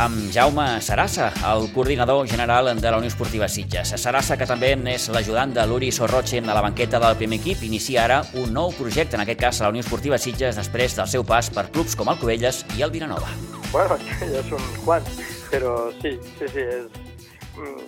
amb 0.00 0.30
Jaume 0.32 0.64
Sarassa, 0.80 1.26
el 1.50 1.66
coordinador 1.74 2.22
general 2.30 2.70
de 2.80 2.90
la 2.90 2.96
Unió 2.96 3.10
Esportiva 3.10 3.48
Sitges. 3.48 3.92
Sarassa, 4.00 4.38
que 4.40 4.46
també 4.48 4.70
és 4.94 5.04
l'ajudant 5.12 5.52
de 5.52 5.66
l'Uri 5.68 5.90
Sorroche 5.92 6.40
a 6.40 6.54
la 6.54 6.62
banqueta 6.64 6.96
del 7.02 7.18
primer 7.20 7.40
equip, 7.42 7.66
inicia 7.68 8.06
ara 8.06 8.22
un 8.40 8.56
nou 8.56 8.72
projecte, 8.78 9.18
en 9.18 9.24
aquest 9.26 9.40
cas 9.42 9.60
a 9.60 9.66
la 9.66 9.70
Unió 9.74 9.84
Esportiva 9.84 10.16
Sitges, 10.16 10.56
després 10.56 10.96
del 10.96 11.12
seu 11.12 11.26
pas 11.28 11.52
per 11.52 11.66
clubs 11.74 11.92
com 11.94 12.08
el 12.08 12.16
Covelles 12.22 12.64
i 12.78 12.86
el 12.86 12.94
Vilanova. 12.94 13.28
Bueno, 13.68 14.00
ja 14.32 14.42
són 14.48 14.64
quants, 14.86 15.20
però 15.52 15.76
sí, 16.00 16.16
sí, 16.38 16.48
sí, 16.54 16.64
és, 16.64 16.88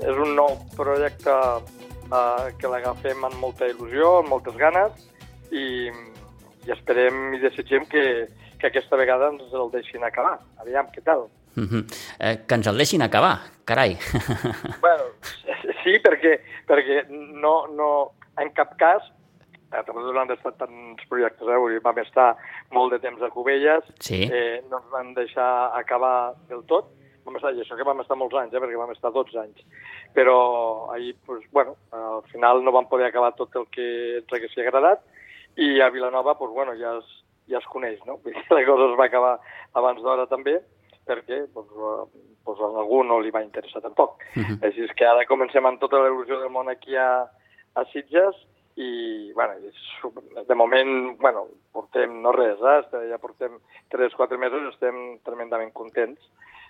és 0.04 0.24
un 0.28 0.36
nou 0.36 0.60
projecte 0.76 1.40
eh, 1.40 2.52
que 2.60 2.68
l'agafem 2.68 3.24
amb 3.32 3.40
molta 3.40 3.70
il·lusió, 3.72 4.18
amb 4.20 4.34
moltes 4.36 4.60
ganes, 4.60 5.08
i, 5.56 5.88
i 6.66 6.72
esperem 6.74 7.34
i 7.34 7.42
desitgem 7.42 7.86
que, 7.90 8.04
que 8.58 8.70
aquesta 8.70 8.98
vegada 9.00 9.30
ens 9.32 9.52
el 9.52 9.70
deixin 9.72 10.04
acabar. 10.04 10.38
Aviam, 10.60 10.90
què 10.94 11.02
tal? 11.04 11.28
Uh 11.56 11.66
-huh. 11.66 11.82
eh, 12.20 12.36
que 12.46 12.54
ens 12.54 12.66
el 12.66 12.76
deixin 12.76 13.02
acabar, 13.02 13.40
carai. 13.64 13.96
bueno, 14.84 15.04
sí, 15.82 15.98
perquè, 15.98 16.40
perquè 16.66 17.08
no, 17.08 17.66
no, 17.66 18.12
en 18.38 18.50
cap 18.52 18.76
cas, 18.76 19.02
eh, 19.72 19.82
nosaltres 19.86 20.14
no 20.14 20.20
han 20.20 20.30
estat 20.30 20.58
tants 20.58 21.04
projectes, 21.08 21.48
eh? 21.48 21.80
Vam 21.82 21.98
estar 21.98 22.36
molt 22.70 22.92
de 22.92 22.98
temps 22.98 23.22
a 23.22 23.30
Cubelles, 23.30 23.84
sí. 23.98 24.28
eh, 24.32 24.62
no 24.70 24.78
ens 24.78 24.90
van 24.90 25.14
deixar 25.14 25.72
acabar 25.74 26.34
del 26.48 26.64
tot, 26.64 26.92
vam 27.24 27.36
estar, 27.36 27.52
i 27.54 27.60
això 27.60 27.76
que 27.76 27.86
vam 27.86 28.00
estar 28.00 28.16
molts 28.16 28.36
anys, 28.36 28.54
eh, 28.54 28.60
perquè 28.60 28.78
vam 28.78 28.92
estar 28.92 29.12
12 29.12 29.38
anys, 29.38 29.64
però 30.14 30.90
ahir, 30.92 31.16
pues, 31.26 31.44
bueno, 31.52 31.76
al 31.92 32.22
final 32.32 32.64
no 32.64 32.72
vam 32.72 32.88
poder 32.88 33.06
acabar 33.06 33.34
tot 33.34 33.54
el 33.56 33.66
que 33.70 33.86
ens 34.18 34.32
haguessin 34.32 34.66
agradat, 34.66 35.02
i 35.56 35.80
a 35.80 35.90
Vilanova, 35.90 36.36
doncs, 36.38 36.54
bueno, 36.54 36.74
ja 36.78 36.96
es, 36.98 37.08
ja 37.50 37.58
es 37.58 37.66
coneix, 37.72 38.00
no? 38.06 38.20
La 38.56 38.64
cosa 38.66 38.90
es 38.90 38.98
va 38.98 39.06
acabar 39.06 39.38
abans 39.78 40.02
d'hora 40.02 40.26
també, 40.30 40.58
perquè 41.08 41.44
doncs, 41.54 41.74
doncs 42.46 42.62
a 42.62 42.70
algú 42.82 43.02
no 43.04 43.18
li 43.20 43.32
va 43.34 43.42
interessar 43.42 43.82
tampoc. 43.82 44.22
Uh 44.36 44.42
-huh. 44.42 44.58
Així 44.66 44.84
és 44.84 44.94
que 44.96 45.06
ara 45.06 45.26
comencem 45.26 45.66
amb 45.66 45.80
tota 45.80 45.98
l'evolució 45.98 46.40
del 46.40 46.50
món 46.50 46.68
aquí 46.68 46.96
a, 46.96 47.26
a 47.74 47.84
Sitges 47.92 48.36
i, 48.76 49.32
bueno, 49.34 49.54
de 50.48 50.54
moment, 50.54 51.18
bueno, 51.18 51.48
portem 51.72 52.22
no 52.22 52.32
res, 52.32 52.58
eh? 52.60 53.08
ja 53.10 53.18
portem 53.18 53.58
3-4 53.90 54.38
mesos 54.38 54.74
estem 54.74 55.18
tremendament 55.24 55.72
contents 55.72 56.20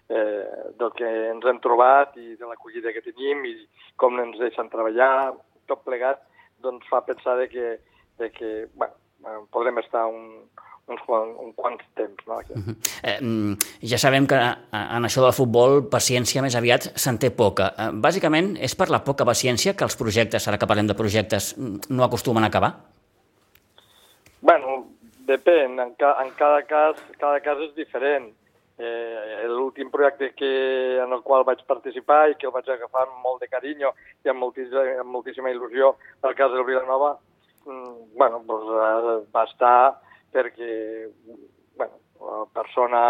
eh, 0.09 0.73
del 0.79 0.93
que 0.93 1.07
ens 1.31 1.45
hem 1.47 1.61
trobat 1.61 2.17
i 2.17 2.35
de 2.37 2.47
l'acollida 2.47 2.93
que 2.93 3.05
tenim 3.05 3.45
i 3.45 3.55
com 3.97 4.19
ens 4.19 4.39
deixen 4.39 4.71
treballar, 4.73 5.35
tot 5.67 5.85
plegat, 5.85 6.23
doncs 6.59 6.87
fa 6.91 7.05
pensar 7.07 7.37
de 7.39 7.49
que 7.49 7.79
de 8.21 8.31
que 8.31 8.69
bueno, 8.75 8.95
podrem 9.51 9.81
estar 9.83 10.07
un, 10.07 10.47
uns, 10.91 11.03
un 11.09 11.53
quants 11.57 11.85
temps. 11.95 12.27
No, 12.27 12.39
aquí. 12.39 12.53
Uh 12.53 12.61
-huh. 12.61 12.77
eh, 13.03 13.57
ja 13.83 13.99
sabem 13.99 14.27
que 14.27 14.37
eh, 14.37 14.97
en 14.97 15.05
això 15.05 15.23
del 15.23 15.33
futbol 15.33 15.89
paciència 15.89 16.43
més 16.43 16.57
aviat 16.57 16.93
se'n 16.95 17.19
té 17.19 17.31
poca. 17.31 17.75
Eh, 17.79 17.91
bàsicament 17.93 18.57
és 18.61 18.75
per 18.75 18.91
la 18.91 19.05
poca 19.05 19.25
paciència 19.25 19.75
que 19.75 19.85
els 19.85 19.97
projectes, 19.97 20.49
ara 20.49 20.59
que 20.59 20.67
parlem 20.67 20.87
de 20.87 20.95
projectes, 20.95 21.57
no 21.89 22.05
acostumen 22.05 22.45
a 22.45 22.47
acabar? 22.47 22.73
Bueno, 24.41 24.87
depèn. 25.27 25.79
En, 25.81 25.95
ca, 25.95 26.17
en 26.25 26.31
cada, 26.37 26.63
cas, 26.63 26.97
cada 27.19 27.41
cas 27.41 27.59
és 27.59 27.75
diferent. 27.75 28.33
Eh, 28.79 29.47
L'últim 29.47 29.91
projecte 29.91 30.33
que, 30.33 30.99
en 31.05 31.13
el 31.13 31.21
qual 31.23 31.45
vaig 31.45 31.61
participar 31.67 32.31
i 32.31 32.35
que 32.35 32.47
el 32.47 32.53
vaig 32.53 32.69
agafar 32.69 33.03
amb 33.03 33.19
molt 33.23 33.43
de 33.43 33.49
carinyo 33.49 33.93
i 34.25 34.29
amb 34.29 34.41
moltíssima, 34.41 35.01
amb 35.01 35.11
moltíssima 35.11 35.51
il·lusió, 35.51 35.97
el 36.23 36.35
cas 36.35 36.51
del 36.51 36.65
Vilanova, 36.65 37.19
mm, 37.19 37.30
bueno, 38.17 38.43
pues, 38.47 38.63
eh, 38.63 39.27
va 39.35 39.45
estar 39.45 40.01
perquè 40.33 41.09
bueno, 41.77 41.99
la 42.21 42.45
persona 42.53 43.03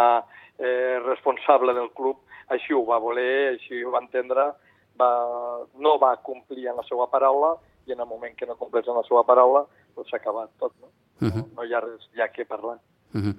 eh, 0.58 0.98
responsable 1.04 1.74
del 1.74 1.90
club 1.92 2.16
així 2.48 2.74
ho 2.74 2.84
va 2.86 2.98
voler, 2.98 3.54
així 3.54 3.82
ho 3.84 3.92
va 3.94 4.02
entendre, 4.02 4.50
va, 4.98 5.10
no 5.78 5.96
va 6.02 6.16
complir 6.22 6.68
en 6.70 6.80
la 6.80 6.86
seva 6.88 7.06
paraula 7.10 7.54
i 7.86 7.94
en 7.94 8.00
el 8.00 8.08
moment 8.08 8.34
que 8.36 8.46
no 8.46 8.58
compleix 8.58 8.88
en 8.88 8.98
la 8.98 9.06
seva 9.08 9.24
paraula 9.26 9.64
doncs 9.96 10.10
s'ha 10.10 10.18
acabat 10.20 10.50
tot. 10.58 10.72
No? 10.80 10.88
Uh 11.20 11.28
-huh. 11.28 11.36
no, 11.36 11.48
no 11.56 11.64
hi 11.64 11.74
ha 11.74 11.80
res 11.80 12.08
ja 12.16 12.28
que 12.28 12.44
parlar. 12.44 12.78
Uh 13.14 13.20
-huh. 13.20 13.34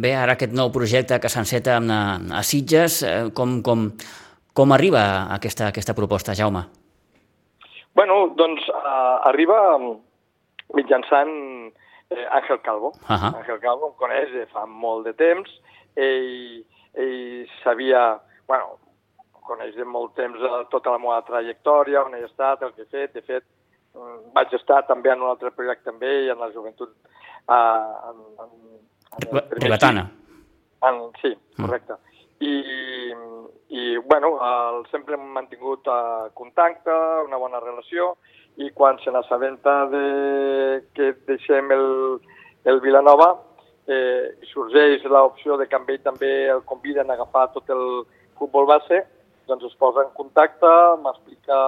Bé, 0.00 0.14
ara 0.14 0.32
aquest 0.32 0.52
nou 0.52 0.70
projecte 0.72 1.20
que 1.20 1.28
s'enceta 1.28 1.76
a, 1.76 2.18
a 2.38 2.42
Sitges, 2.42 3.02
eh, 3.02 3.30
com, 3.34 3.62
com, 3.62 3.90
com 4.52 4.72
arriba 4.72 5.28
aquesta, 5.34 5.68
aquesta 5.68 5.94
proposta, 5.94 6.34
Jaume? 6.34 6.64
Bueno, 7.94 8.34
doncs 8.36 8.68
uh, 8.68 9.28
arriba 9.28 9.78
mitjançant 10.72 11.32
eh, 12.10 12.26
Àngel 12.38 12.60
Calvo. 12.62 12.92
Uh 13.08 13.16
-huh. 13.16 13.34
Àngel 13.40 13.60
Calvo 13.60 13.88
em 13.88 13.98
coneix 13.98 14.32
de 14.32 14.46
fa 14.46 14.66
molt 14.66 15.04
de 15.04 15.12
temps. 15.12 15.50
Ell, 15.96 16.64
ell 16.94 17.48
sabia, 17.62 18.20
bueno, 18.46 18.78
coneix 19.42 19.74
de 19.76 19.84
molt 19.84 20.14
temps 20.14 20.40
eh, 20.40 20.64
tota 20.70 20.90
la 20.90 20.98
meva 20.98 21.22
trajectòria, 21.22 22.04
on 22.04 22.14
he 22.14 22.24
estat, 22.24 22.62
el 22.62 22.72
que 22.72 22.82
he 22.82 22.86
fet. 22.86 23.12
De 23.14 23.22
fet, 23.22 23.44
mm, 23.94 24.32
vaig 24.32 24.52
estar 24.54 24.86
també 24.86 25.10
en 25.12 25.22
un 25.22 25.28
altre 25.28 25.50
projecte 25.50 25.90
amb 25.90 26.02
ell, 26.02 26.30
en 26.30 26.38
la 26.38 26.50
joventut... 26.52 26.90
Eh, 27.48 27.54
en, 28.08 28.16
en, 28.44 28.50
en 30.88 31.12
sí, 31.22 31.36
correcte. 31.56 31.92
Mm. 31.92 32.14
I, 32.40 33.14
i 33.68 33.96
bueno, 33.98 34.34
el, 34.44 34.84
sempre 34.90 35.16
hem 35.16 35.26
mantingut 35.32 35.86
uh, 35.88 36.28
contacte, 36.36 36.92
una 37.24 37.38
bona 37.40 37.60
relació, 37.62 38.16
i 38.56 38.70
quan 38.70 38.98
se 39.02 39.10
n'assabenta 39.10 39.86
de 39.90 40.84
que 40.94 41.12
deixem 41.26 41.72
el, 41.74 42.20
el 42.64 42.80
Vilanova 42.80 43.32
eh, 43.86 44.36
sorgeix 44.52 45.02
l'opció 45.10 45.58
de 45.58 45.66
que 45.66 45.76
amb 45.76 45.90
ell 45.90 46.02
també 46.04 46.30
el 46.52 46.62
conviden 46.68 47.10
a 47.10 47.16
agafar 47.18 47.48
tot 47.54 47.68
el 47.74 48.04
futbol 48.38 48.68
base, 48.70 49.02
doncs 49.48 49.66
es 49.66 49.74
posa 49.80 50.04
en 50.06 50.12
contacte, 50.14 50.70
m'explica 51.02 51.58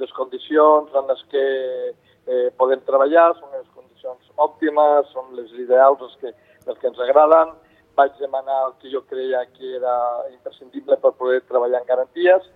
les 0.00 0.12
condicions 0.16 0.94
en 0.94 1.10
les 1.10 1.24
que 1.32 1.44
eh, 1.92 2.48
podem 2.56 2.80
treballar, 2.86 3.32
són 3.38 3.50
les 3.56 3.66
condicions 3.74 4.30
òptimes, 4.46 5.10
són 5.12 5.34
les 5.36 5.50
ideals, 5.58 6.00
les 6.06 6.16
que, 6.22 6.32
les 6.68 6.78
que 6.78 6.88
ens 6.88 7.02
agraden, 7.02 7.52
vaig 7.98 8.14
demanar 8.20 8.60
el 8.68 8.78
que 8.80 8.94
jo 8.94 9.02
creia 9.10 9.42
que 9.52 9.74
era 9.76 9.96
imprescindible 10.30 10.96
per 11.02 11.12
poder 11.18 11.42
treballar 11.50 11.82
en 11.82 11.90
garanties, 11.90 12.46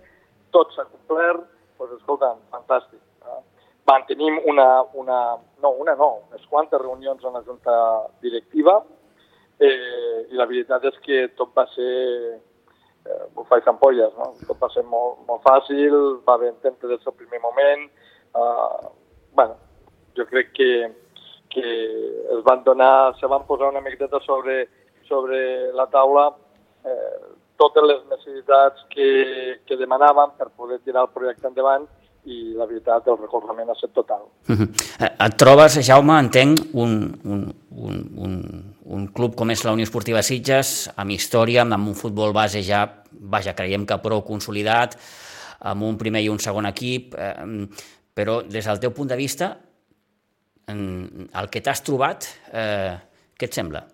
tot 0.55 0.71
s'ha 0.73 0.87
complert, 0.87 1.43
doncs 1.77 1.99
escolta, 1.99 2.33
fantàstic 2.55 3.03
mantenim 3.87 4.39
una, 4.45 4.83
una, 4.93 5.37
no, 5.61 5.69
una 5.69 5.95
no, 5.95 6.09
unes 6.29 6.45
quantes 6.47 6.81
reunions 6.81 7.23
en 7.23 7.33
la 7.33 7.41
junta 7.41 7.75
directiva 8.21 8.83
eh, 9.59 10.27
i 10.29 10.35
la 10.35 10.45
veritat 10.45 10.83
és 10.89 10.97
que 11.05 11.21
tot 11.39 11.53
va 11.57 11.65
ser 11.71 11.93
eh, 12.35 13.23
bufar 13.33 13.61
ampolles, 13.65 14.11
no? 14.19 14.33
Tot 14.45 14.59
va 14.61 14.69
ser 14.73 14.83
molt, 14.83 15.23
molt 15.29 15.41
fàcil, 15.45 15.95
va 16.27 16.35
haver 16.35 16.51
entendre 16.53 16.91
des 16.91 17.03
del 17.05 17.15
primer 17.15 17.39
moment. 17.41 17.87
Eh, 18.35 18.89
bueno, 19.33 19.55
jo 20.17 20.25
crec 20.27 20.51
que, 20.53 20.71
que 21.49 21.65
es 22.35 22.43
van 22.43 22.63
donar, 22.63 23.15
se 23.19 23.25
van 23.25 23.47
posar 23.47 23.71
una 23.71 23.81
miqueta 23.81 24.19
sobre, 24.25 24.67
sobre 25.07 25.71
la 25.73 25.87
taula 25.87 26.29
eh, 26.85 27.19
totes 27.57 27.83
les 27.83 28.03
necessitats 28.11 28.83
que, 28.93 29.61
que 29.65 29.77
demanaven 29.77 30.35
per 30.37 30.51
poder 30.53 30.79
tirar 30.85 31.07
el 31.07 31.13
projecte 31.13 31.49
endavant 31.49 31.87
i 32.27 32.53
la 32.57 32.67
veritat 32.67 33.07
el 33.07 33.17
recolzament 33.21 33.69
ha 33.71 33.75
estat 33.75 33.93
total. 33.95 34.25
Uh 34.49 34.55
-huh. 34.55 34.69
Et 35.25 35.37
trobes, 35.37 35.79
Jaume, 35.87 36.19
entenc, 36.19 36.59
un, 36.73 36.91
un, 37.23 37.41
un, 37.71 37.95
un, 38.25 38.33
un 38.85 39.07
club 39.13 39.35
com 39.35 39.49
és 39.49 39.63
la 39.63 39.71
Unió 39.71 39.83
Esportiva 39.83 40.21
Sitges, 40.21 40.91
amb 40.95 41.11
història, 41.11 41.61
amb 41.61 41.87
un 41.87 41.95
futbol 41.95 42.33
base 42.33 42.61
ja, 42.61 43.03
vaja, 43.11 43.53
creiem 43.53 43.85
que 43.85 43.97
prou 43.97 44.21
consolidat, 44.23 44.97
amb 45.59 45.83
un 45.83 45.97
primer 45.97 46.21
i 46.21 46.29
un 46.29 46.39
segon 46.39 46.65
equip, 46.65 47.15
eh, 47.15 47.67
però 48.13 48.41
des 48.41 48.65
del 48.65 48.79
teu 48.79 48.91
punt 48.91 49.09
de 49.09 49.15
vista, 49.15 49.57
el 50.67 51.49
que 51.49 51.61
t'has 51.61 51.83
trobat, 51.83 52.25
eh, 52.51 52.97
què 53.37 53.45
et 53.45 53.53
sembla? 53.53 53.87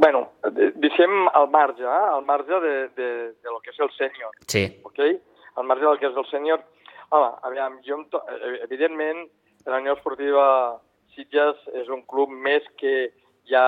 bueno, 0.00 0.32
deixem 0.80 1.28
al 1.34 1.50
marge, 1.50 1.82
eh? 1.82 2.08
al 2.14 2.24
marge 2.24 2.60
de, 2.60 2.88
de, 2.96 3.08
de 3.36 3.50
lo 3.52 3.60
que 3.60 3.68
és 3.70 3.80
el 3.84 3.90
sènior. 3.98 4.32
Sí. 4.48 4.62
Ok? 4.88 5.00
Al 5.60 5.66
marge 5.68 5.84
del 5.84 5.98
que 6.00 6.08
és 6.08 6.16
el 6.16 6.26
sènior. 6.30 6.62
Home, 7.10 7.30
aviam, 7.42 7.80
jo, 7.82 7.96
eh, 8.30 8.60
evidentment, 8.62 9.24
la 9.66 9.80
Unió 9.82 9.96
Esportiva 9.96 10.78
Sitges 11.10 11.58
és 11.80 11.88
un 11.90 12.04
club 12.06 12.30
més 12.30 12.62
que 12.78 13.10
ja 13.50 13.64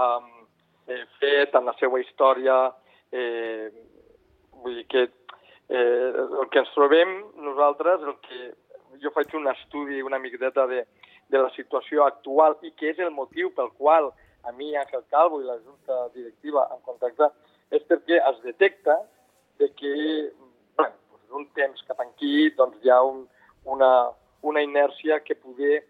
ha 0.00 0.06
eh, 0.88 1.02
fet 1.20 1.52
en 1.58 1.68
la 1.68 1.74
seva 1.76 2.00
història, 2.00 2.56
eh, 3.12 3.68
vull 4.62 4.78
dir 4.78 4.86
que 4.88 5.02
eh, 5.04 6.08
el 6.24 6.48
que 6.48 6.62
ens 6.62 6.72
trobem 6.72 7.12
nosaltres, 7.44 8.00
el 8.00 8.16
que 8.24 8.40
jo 9.02 9.12
faig 9.12 9.36
un 9.36 9.50
estudi 9.52 10.00
una 10.00 10.22
miqueta 10.22 10.64
de, 10.70 10.86
de 11.28 11.42
la 11.42 11.52
situació 11.52 12.06
actual 12.06 12.56
i 12.64 12.72
que 12.80 12.94
és 12.94 13.04
el 13.04 13.12
motiu 13.12 13.52
pel 13.52 13.74
qual 13.76 14.08
a 14.48 14.56
mi, 14.56 14.72
Àngel 14.72 15.04
Calvo 15.12 15.42
i 15.42 15.44
la 15.44 15.58
Junta 15.60 16.06
Directiva 16.16 16.64
en 16.72 16.80
contacte, 16.86 17.28
és 17.76 17.84
perquè 17.84 18.22
es 18.22 18.42
detecta 18.46 19.02
de 19.60 19.68
que 19.76 19.92
bueno, 21.36 21.44
doncs 21.44 21.44
un 21.44 21.46
temps 21.54 21.82
cap 21.86 22.00
aquí 22.00 22.50
doncs 22.56 22.76
hi 22.82 22.90
ha 22.90 23.02
un, 23.02 23.26
una, 23.64 24.10
una 24.42 24.62
inèrcia 24.62 25.20
que 25.20 25.34
poder 25.34 25.84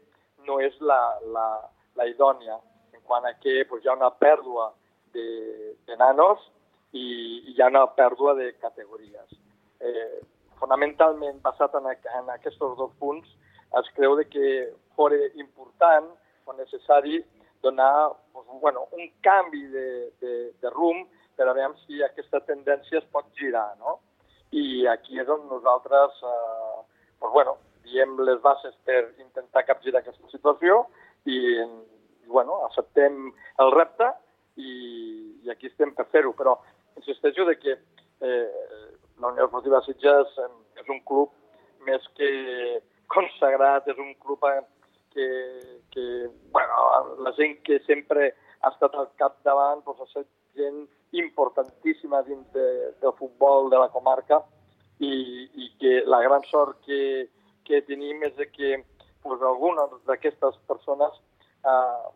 no 0.46 0.60
és 0.60 0.74
la, 0.80 1.18
la, 1.32 1.70
la 1.96 2.06
idònia, 2.06 2.58
en 2.94 3.00
quant 3.02 3.24
a 3.24 3.34
que 3.34 3.64
doncs, 3.64 3.84
hi 3.84 3.88
ha 3.88 3.96
una 3.96 4.10
pèrdua 4.10 4.72
de, 5.12 5.74
de 5.86 5.96
nanos 5.96 6.38
i, 6.92 7.02
i 7.48 7.54
hi 7.54 7.62
ha 7.62 7.68
una 7.68 7.86
pèrdua 7.86 8.34
de 8.34 8.52
categories. 8.60 9.34
Eh, 9.80 10.20
fonamentalment, 10.58 11.40
basat 11.42 11.74
en, 11.74 11.86
en 11.86 12.30
aquests 12.30 12.58
dos 12.58 12.92
punts, 12.98 13.28
es 13.76 13.88
creu 13.94 14.16
de 14.16 14.24
que 14.24 14.72
fos 14.96 15.12
important 15.34 16.06
o 16.46 16.52
necessari 16.52 17.24
donar 17.62 18.12
doncs, 18.32 18.60
bueno, 18.60 18.86
un 18.92 19.10
canvi 19.20 19.66
de, 19.66 20.12
de, 20.20 20.52
de 20.62 20.70
rumb 20.70 21.08
per 21.36 21.48
a 21.48 21.52
veure 21.52 21.76
si 21.84 22.02
aquesta 22.02 22.40
tendència 22.40 22.98
es 22.98 23.08
pot 23.12 23.26
girar, 23.36 23.76
no? 23.78 23.98
I 24.54 24.86
aquí 24.86 25.18
és 25.18 25.28
on 25.32 25.48
nosaltres, 25.50 26.20
eh, 26.22 26.76
doncs, 27.20 27.32
bueno, 27.32 27.56
diem 27.86 28.16
les 28.26 28.40
bases 28.42 28.74
per 28.84 29.02
intentar 29.22 29.64
capgirar 29.66 30.02
aquesta 30.02 30.30
situació 30.30 30.84
i, 31.24 31.38
i 31.62 32.28
bueno, 32.28 32.60
acceptem 32.66 33.30
el 33.62 33.72
repte 33.74 34.10
i, 34.56 34.72
i 35.46 35.50
aquí 35.50 35.70
estem 35.70 35.94
per 35.94 36.06
fer-ho. 36.12 36.34
Però 36.38 36.56
insisteixo 36.96 37.46
de 37.48 37.56
que 37.58 37.76
eh, 37.76 38.48
la 39.18 39.32
Unió 39.32 39.46
Esportiva 39.46 39.82
Sitges 39.86 40.38
eh, 40.42 40.50
és 40.82 40.88
un 40.92 41.02
club 41.08 41.32
més 41.86 42.06
que 42.18 42.30
consagrat, 43.12 43.86
és 43.88 43.98
un 44.02 44.14
club 44.22 44.42
que, 45.14 45.28
que 45.94 46.06
bueno, 46.52 47.16
la 47.24 47.32
gent 47.38 47.60
que 47.64 47.78
sempre 47.86 48.32
ha 48.60 48.72
estat 48.72 48.94
al 48.94 49.08
capdavant 49.20 49.84
doncs, 49.86 50.02
ha 50.02 50.10
estat 50.10 50.28
gent 50.56 50.84
importantíssima 51.16 52.22
dins 52.26 52.46
de, 52.52 52.66
del 53.00 53.14
futbol 53.18 53.70
de 53.70 53.78
la 53.78 53.88
comarca 53.94 54.42
i, 54.98 55.12
i 55.54 55.70
que 55.80 56.02
la 56.06 56.20
gran 56.24 56.44
sort 56.50 56.80
que, 56.86 57.28
que 57.64 57.82
tenim 57.88 58.24
és 58.26 58.36
que 58.54 58.76
doncs, 59.24 59.42
algunes 59.42 59.92
d'aquestes 60.08 60.58
persones 60.70 61.20
eh, 61.64 62.06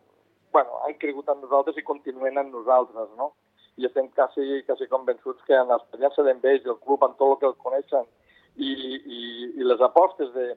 bueno, 0.51 0.81
han 0.85 0.97
cregut 0.99 1.29
en 1.29 1.41
nosaltres 1.41 1.77
i 1.77 1.87
continuen 1.87 2.37
en 2.37 2.51
nosaltres, 2.51 3.09
no? 3.17 3.31
I 3.79 3.87
estem 3.87 4.09
quasi, 4.11 4.63
quasi 4.67 4.87
convençuts 4.91 5.45
que 5.47 5.55
en 5.55 5.69
l'experiència 5.71 6.25
d'enveig 6.27 6.65
del 6.65 6.79
club, 6.83 7.05
en 7.07 7.15
tot 7.15 7.31
el 7.31 7.39
que 7.39 7.49
el 7.49 7.55
coneixen 7.63 8.09
i, 8.57 8.67
i, 8.67 9.21
i 9.61 9.63
les 9.63 9.81
apostes 9.81 10.33
de, 10.35 10.47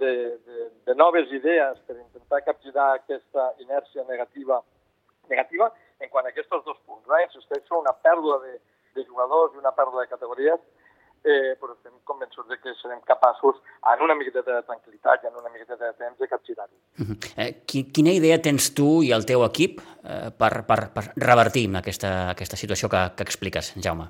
de, 0.00 0.12
de, 0.46 0.70
de 0.88 0.94
noves 0.94 1.30
idees 1.32 1.82
per 1.86 1.98
intentar 1.98 2.42
capgirar 2.46 2.94
aquesta 2.94 3.50
inèrcia 3.60 4.06
negativa 4.08 4.62
negativa 5.28 5.72
en 6.00 6.10
quant 6.12 6.26
a 6.26 6.32
aquests 6.32 6.64
dos 6.64 6.78
punts. 6.84 7.06
Eh? 7.18 7.22
Insisteixo, 7.28 7.78
una 7.80 7.94
pèrdua 8.04 8.40
de, 8.44 8.58
de 8.96 9.04
jugadors 9.04 9.54
i 9.54 9.62
una 9.62 9.74
pèrdua 9.76 10.04
de 10.04 10.12
categories, 10.12 10.60
eh, 11.26 11.54
però 11.60 11.74
estem 11.74 11.94
convençuts 12.06 12.48
de 12.48 12.58
que 12.62 12.74
serem 12.80 13.00
capaços, 13.08 13.58
en 13.92 14.04
una 14.06 14.14
miqueta 14.18 14.44
de 14.46 14.60
tranquil·litat 14.68 15.24
i 15.24 15.30
en 15.30 15.38
una 15.40 15.50
miqueta 15.50 15.78
de 15.80 15.92
temps, 15.98 16.18
de 16.18 16.28
capgirar-ho. 16.30 16.76
Uh 17.00 17.06
-huh. 17.08 17.16
eh, 17.36 17.50
quina 17.66 18.12
idea 18.12 18.38
tens 18.40 18.72
tu 18.74 19.02
i 19.02 19.12
el 19.12 19.26
teu 19.26 19.44
equip 19.44 19.80
eh, 19.80 20.30
per, 20.38 20.64
per, 20.68 20.80
per 20.94 21.04
revertir 21.16 21.66
aquesta, 21.76 22.30
aquesta 22.30 22.56
situació 22.56 22.88
que, 22.88 23.02
que 23.16 23.22
expliques, 23.22 23.74
Jaume? 23.82 24.06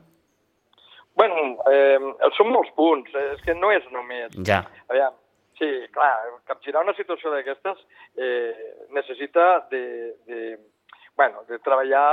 Bueno, 1.14 1.57
eh, 1.72 1.99
són 2.37 2.51
molts 2.53 2.70
punts, 2.77 3.09
eh, 3.14 3.33
és 3.35 3.40
que 3.40 3.55
no 3.55 3.70
és 3.72 3.85
només... 3.90 4.29
Ja. 4.44 4.61
Aviam, 4.88 5.14
Sí, 5.59 5.68
clar, 5.90 6.12
capgirar 6.44 6.83
una 6.85 6.92
situació 6.92 7.31
d'aquestes 7.33 7.79
eh, 8.20 8.53
necessita 8.92 9.66
de, 9.70 10.12
de, 10.29 10.59
bueno, 11.16 11.42
de 11.48 11.59
treballar 11.64 12.07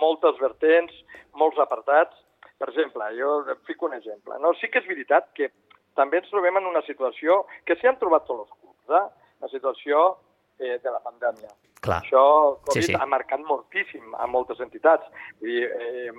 moltes 0.00 0.38
vertents, 0.40 0.94
molts 1.34 1.58
apartats. 1.62 2.16
Per 2.56 2.70
exemple, 2.70 3.08
jo 3.18 3.42
fico 3.68 3.86
un 3.86 3.94
exemple. 3.96 4.38
No? 4.40 4.54
Sí 4.60 4.70
que 4.72 4.80
és 4.80 4.88
veritat 4.88 5.28
que 5.36 5.50
també 5.96 6.20
ens 6.20 6.30
trobem 6.32 6.56
en 6.60 6.68
una 6.68 6.84
situació 6.86 7.44
que 7.68 7.76
s'hi 7.76 7.88
han 7.90 7.98
trobat 8.00 8.26
tots 8.28 8.46
els 8.46 8.58
clubs, 8.60 8.96
eh? 8.96 9.06
la 9.44 9.50
situació 9.52 10.02
eh, 10.58 10.76
de 10.82 10.92
la 10.92 11.00
pandèmia. 11.04 11.52
Clar. 11.84 12.00
Això 12.00 12.22
Covid 12.66 12.82
Sí, 12.82 12.92
sí. 12.92 12.96
ha 12.96 13.06
marcat 13.06 13.42
moltíssim 13.44 14.14
a 14.16 14.26
moltes 14.26 14.60
entitats. 14.64 15.04
Dir, 15.44 15.66
eh, 15.68 16.12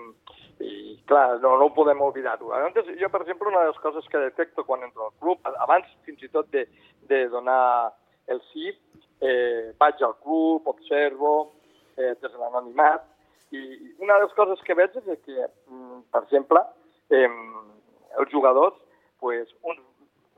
i 0.61 0.97
clar, 1.09 1.39
no, 1.41 1.55
no 1.57 1.69
ho 1.69 1.73
podem 1.73 2.01
oblidar-ho. 2.01 2.53
Jo, 2.97 3.09
per 3.13 3.21
exemple, 3.21 3.49
una 3.49 3.65
de 3.65 3.73
les 3.73 3.81
coses 3.81 4.05
que 4.09 4.21
detecto 4.21 4.65
quan 4.65 4.85
entro 4.85 5.09
al 5.09 5.17
club, 5.21 5.41
abans 5.65 5.89
fins 6.05 6.23
i 6.25 6.29
tot 6.33 6.49
de, 6.53 6.65
de 7.09 7.27
donar 7.33 7.93
el 8.27 8.41
sí, 8.51 8.73
eh, 9.21 9.73
vaig 9.77 10.01
al 10.03 10.17
club, 10.23 10.67
observo, 10.67 11.56
eh, 11.97 12.13
des 12.21 12.31
de 12.31 12.38
l'anonimat, 12.38 13.03
i 13.51 13.62
una 14.03 14.17
de 14.17 14.25
les 14.25 14.33
coses 14.38 14.62
que 14.63 14.75
veig 14.75 14.95
és 14.97 15.19
que, 15.25 15.47
mm, 15.67 16.01
per 16.12 16.23
exemple, 16.23 16.63
eh, 17.10 17.29
els 18.19 18.31
jugadors, 18.31 18.75
pues, 19.19 19.53
un, 19.63 19.77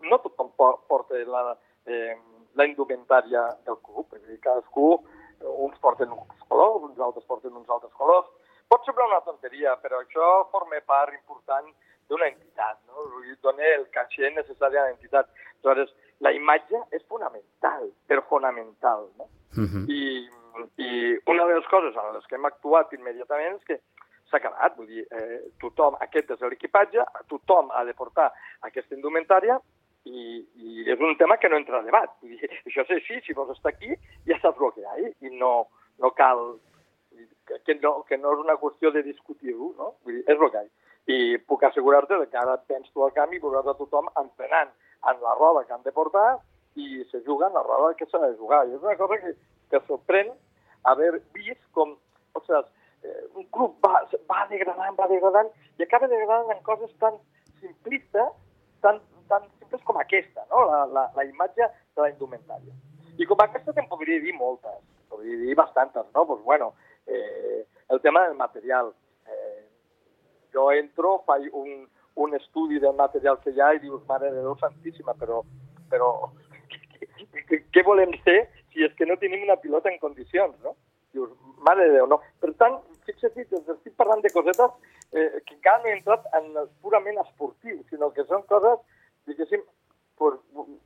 no 0.01 0.19
tothom 0.19 0.51
porta 0.57 1.15
la, 1.25 1.57
eh, 1.85 2.17
la 2.55 2.65
indumentària 2.65 3.57
del 3.65 3.77
club, 3.83 4.13
és 4.13 4.23
a 4.23 4.27
dir, 4.27 4.39
cadascú, 4.39 4.99
uns 5.39 5.77
porten 5.79 6.11
uns 6.11 6.43
colors, 6.47 6.83
uns 6.83 6.99
altres 6.99 7.25
porten 7.25 7.55
uns 7.55 7.69
altres 7.69 7.93
colors, 7.93 8.27
Pot 8.69 8.85
semblar 8.85 9.07
una 9.09 9.23
tonteria, 9.25 9.71
però 9.81 10.03
això 10.03 10.25
forma 10.53 10.77
part 10.85 11.15
important 11.15 11.71
d'una 12.09 12.27
entitat, 12.29 12.77
no? 12.85 13.07
Dona 13.41 13.65
el 13.73 13.87
caché 13.95 14.29
necessari 14.35 14.77
a 14.77 14.83
l'entitat. 14.85 15.31
Aleshores, 15.63 15.89
la 16.21 16.31
imatge 16.37 16.77
és 16.93 17.01
fonamental, 17.09 17.87
però 18.05 18.21
fonamental, 18.29 19.07
no? 19.17 19.25
Uh 19.57 19.65
-huh. 19.65 19.83
I, 19.89 20.29
I 20.77 21.17
una 21.31 21.45
de 21.45 21.57
les 21.57 21.67
coses 21.71 21.95
en 21.95 22.13
les 22.15 22.27
que 22.27 22.37
hem 22.37 22.47
actuat 22.49 22.93
immediatament 22.97 23.57
és 23.59 23.65
que 23.67 23.79
s'ha 24.29 24.37
acabat, 24.37 24.77
vull 24.77 24.87
dir, 24.87 25.05
eh, 25.11 25.41
tothom, 25.61 25.97
aquest 26.05 26.31
és 26.35 26.41
l'equipatge, 26.45 27.05
tothom 27.31 27.71
ha 27.73 27.83
de 27.85 27.95
portar 27.97 28.29
aquesta 28.67 28.95
indumentària 28.95 29.59
i, 30.05 30.45
i 30.55 30.85
és 30.85 30.99
un 30.99 31.15
tema 31.17 31.37
que 31.37 31.49
no 31.49 31.57
entra 31.57 31.79
a 31.79 31.85
debat. 31.85 32.13
Vull 32.21 32.37
dir, 32.37 32.49
això 32.67 32.85
és 32.85 32.95
així, 32.99 33.21
si 33.25 33.37
vols 33.37 33.55
estar 33.55 33.73
aquí, 33.73 33.95
ja 34.29 34.39
saps 34.41 34.61
el 34.61 34.75
que 34.75 34.85
hi 34.85 34.89
ha, 34.89 35.13
i 35.25 35.33
no, 35.37 35.53
no 35.99 36.13
cal 36.17 36.59
que 37.65 37.75
no, 37.81 38.03
que 38.05 38.17
no 38.17 38.33
és 38.35 38.43
una 38.43 38.57
qüestió 38.61 38.91
de 38.93 39.01
discutir-ho, 39.03 39.73
no? 39.77 39.93
Vull 40.05 40.19
dir, 40.19 40.25
és 40.29 40.37
el 40.37 40.51
que 40.53 40.63
hi 40.67 40.69
I 41.09 41.37
puc 41.49 41.63
assegurar-te 41.65 42.19
que 42.29 42.37
ara 42.37 42.59
tens 42.69 42.91
tu 42.93 43.01
al 43.01 43.13
camp 43.15 43.33
i 43.33 43.41
veuràs 43.41 43.67
a 43.67 43.77
tothom 43.79 44.11
entrenant 44.21 44.69
en 45.09 45.21
la 45.23 45.33
roda 45.39 45.63
que 45.65 45.73
han 45.73 45.85
de 45.85 45.93
portar 45.95 46.37
i 46.75 47.03
se 47.09 47.23
juga 47.25 47.47
en 47.47 47.57
la 47.57 47.63
roda 47.65 47.95
que 47.97 48.05
s'ha 48.05 48.21
de 48.21 48.35
jugar. 48.37 48.67
I 48.67 48.75
és 48.77 48.83
una 48.83 48.95
cosa 48.99 49.17
que, 49.17 49.33
que 49.71 49.81
sorprèn 49.87 50.31
haver 50.89 51.21
vist 51.35 51.63
com, 51.77 51.95
ostres, 52.37 52.67
eh, 53.03 53.23
un 53.35 53.47
club 53.55 53.77
va, 53.85 54.03
va 54.31 54.45
degradant, 54.51 54.95
va 54.99 55.07
degradant 55.11 55.49
i 55.77 55.85
acaba 55.85 56.09
degradant 56.11 56.51
en 56.55 56.61
coses 56.63 56.91
tan 57.03 57.17
simplistes, 57.59 58.31
tan, 58.81 59.01
tan 59.27 59.47
simples 59.59 59.83
com 59.87 59.99
aquesta, 59.99 60.45
no? 60.51 60.65
la, 60.69 60.85
la, 60.95 61.05
la 61.15 61.25
imatge 61.27 61.67
de 61.67 62.01
la 62.01 62.11
indumentària. 62.11 62.75
I 63.19 63.27
com 63.27 63.41
aquesta 63.43 63.75
te'n 63.75 63.89
podria 63.91 64.21
dir 64.23 64.33
moltes, 64.37 64.79
podria 65.11 65.37
dir 65.41 65.55
bastantes, 65.59 66.05
no? 66.15 66.25
Pues 66.27 66.43
bueno, 66.43 66.73
eh, 67.05 67.65
el 67.89 68.01
tema 68.01 68.27
del 68.27 68.37
material. 68.37 68.93
Eh, 69.27 69.65
jo 70.53 70.71
entro, 70.71 71.19
faig 71.27 71.49
un, 71.53 71.87
un 72.15 72.35
estudi 72.35 72.79
del 72.79 72.95
material 72.95 73.39
que 73.43 73.51
hi 73.51 73.61
ha 73.61 73.73
i 73.75 73.81
dius, 73.83 74.05
mare 74.07 74.31
de 74.31 74.41
Déu 74.45 74.55
santíssima, 74.61 75.13
però, 75.19 75.41
però 75.91 76.09
què 77.73 77.83
volem 77.85 78.15
ser 78.23 78.39
si 78.79 78.85
és 78.87 78.95
que 78.95 79.05
no 79.05 79.17
tenim 79.19 79.43
una 79.43 79.57
pilota 79.59 79.91
en 79.91 79.99
condicions, 79.99 80.55
no? 80.63 80.77
Dius, 81.11 81.31
mare 81.67 81.87
de 81.89 81.97
Déu, 81.97 82.07
no. 82.07 82.21
Per 82.39 82.53
tant, 82.61 82.77
fixa't, 83.07 83.35
estic 83.35 83.95
parlant 83.99 84.21
de 84.23 84.31
cosetes 84.31 84.71
eh, 85.11 85.41
que 85.43 85.57
encara 85.57 85.81
no 85.83 85.89
he 85.89 85.97
entrat 85.97 86.27
en 86.39 86.47
el 86.61 86.69
purament 86.83 87.19
esportiu, 87.25 87.81
sinó 87.89 88.11
que 88.15 88.23
són 88.29 88.45
coses, 88.47 88.79
diguéssim, 89.27 89.65
pues, 90.21 90.37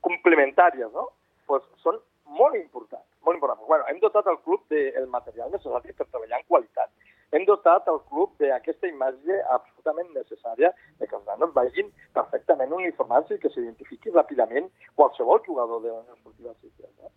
complementàries, 0.08 0.90
no? 0.96 1.12
Pues 1.50 1.66
són 1.84 2.00
molt 2.40 2.58
importants, 2.58 3.06
molt 3.22 3.38
important. 3.38 3.62
Bueno, 3.68 3.86
hem 3.92 4.00
dotat 4.02 4.30
el 4.32 4.40
club 4.48 4.64
del 4.74 5.10
material 5.12 5.52
necessari 5.54 5.94
per 5.94 6.08
treballar 6.08 6.40
en 6.40 6.48
qualitat. 6.50 6.90
Hem 7.34 7.46
dotat 7.50 7.86
el 7.90 8.00
club 8.10 8.34
d'aquesta 8.42 8.90
imatge 8.90 9.38
absolutament 9.54 10.10
necessària 10.16 10.70
de 11.02 11.10
que 11.10 11.18
els 11.18 11.26
nanos 11.30 11.54
vagin 11.54 11.90
perfectament 12.18 12.74
uniformats 12.78 13.34
i 13.34 13.40
que 13.42 13.50
s'identifiqui 13.54 14.14
ràpidament 14.14 14.70
qualsevol 14.96 15.42
jugador 15.46 15.82
de 15.82 15.92
Unió 15.92 16.18
Esportiva 16.18 16.54
Sitges. 16.62 16.90
No? 17.02 17.10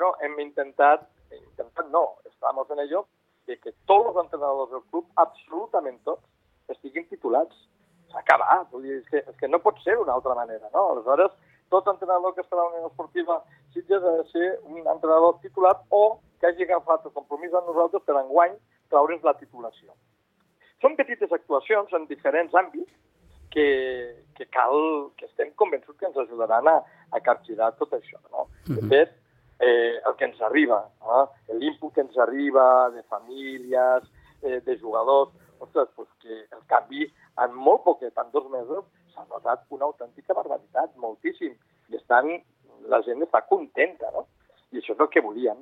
Bueno, 0.00 0.16
hem 0.22 0.40
intentat, 0.40 1.02
intentat 1.30 1.86
no, 1.90 2.16
estamos 2.24 2.70
en 2.70 2.78
ello, 2.80 3.06
de 3.46 3.58
que 3.60 3.72
tots 3.84 4.06
els 4.08 4.16
entrenadors 4.24 4.70
del 4.72 4.80
club, 4.88 5.04
absolutament 5.20 5.98
tots, 6.08 6.24
estiguin 6.72 7.04
titulats. 7.10 7.52
S'ha 8.08 8.22
acabat, 8.22 8.70
vull 8.72 8.86
dir, 8.86 8.94
és 9.02 9.10
que, 9.12 9.20
és 9.20 9.36
que 9.36 9.50
no 9.52 9.60
pot 9.60 9.76
ser 9.84 9.98
d'una 9.98 10.14
altra 10.16 10.32
manera, 10.38 10.70
no? 10.72 10.86
Aleshores, 10.94 11.36
tot 11.68 11.86
entrenador 11.92 12.32
que 12.34 12.40
estarà 12.40 12.64
a 12.64 12.70
la 12.70 12.78
Unió 12.78 12.88
Esportiva 12.88 13.36
Sitges 13.74 14.00
ha 14.02 14.14
de 14.22 14.24
ser 14.32 14.48
un 14.64 14.80
entrenador 14.80 15.36
titulat 15.44 15.84
o 15.90 16.02
que 16.40 16.48
hagi 16.48 16.64
agafat 16.64 17.04
el 17.04 17.12
compromís 17.20 17.52
amb 17.52 17.68
nosaltres 17.68 18.02
per 18.08 18.16
enguany 18.22 18.56
traure's 18.88 19.20
la 19.22 19.36
titulació. 19.36 19.92
Són 20.80 20.96
petites 20.96 21.30
actuacions 21.30 21.92
en 21.92 22.08
diferents 22.08 22.56
àmbits 22.56 22.88
que, 23.52 23.68
que 24.34 24.48
cal, 24.48 25.10
que 25.20 25.28
estem 25.28 25.52
convençuts 25.60 26.00
que 26.00 26.08
ens 26.08 26.16
ajudaran 26.24 26.72
a, 26.72 26.78
a 27.12 27.20
capgirar 27.20 27.74
tot 27.76 27.92
això. 28.00 28.16
No? 28.32 28.48
De 28.64 28.80
Mhm. 28.80 28.88
fet, 28.88 29.18
eh, 29.60 30.00
el 30.06 30.16
que 30.16 30.24
ens 30.24 30.40
arriba, 30.40 30.80
no? 31.00 31.28
l'input 31.60 31.94
que 31.94 32.00
ens 32.00 32.16
arriba 32.18 32.90
de 32.90 33.02
famílies, 33.04 34.08
eh, 34.42 34.60
de 34.64 34.78
jugadors, 34.78 35.30
ostres, 35.60 35.88
pues 35.94 36.08
que 36.20 36.32
el 36.32 36.64
canvi 36.66 37.04
en 37.44 37.54
molt 37.54 37.84
poquet, 37.84 38.16
en 38.16 38.32
dos 38.32 38.48
mesos, 38.50 38.86
s'ha 39.12 39.26
notat 39.28 39.66
una 39.76 39.86
autèntica 39.90 40.34
barbaritat, 40.36 40.96
moltíssim, 40.96 41.54
i 41.90 41.98
estan, 41.98 42.32
la 42.88 43.02
gent 43.04 43.22
està 43.26 43.42
contenta, 43.48 44.10
no? 44.14 44.26
I 44.70 44.80
això 44.80 44.94
és 44.94 45.02
el 45.02 45.10
que 45.12 45.22
volíem. 45.24 45.60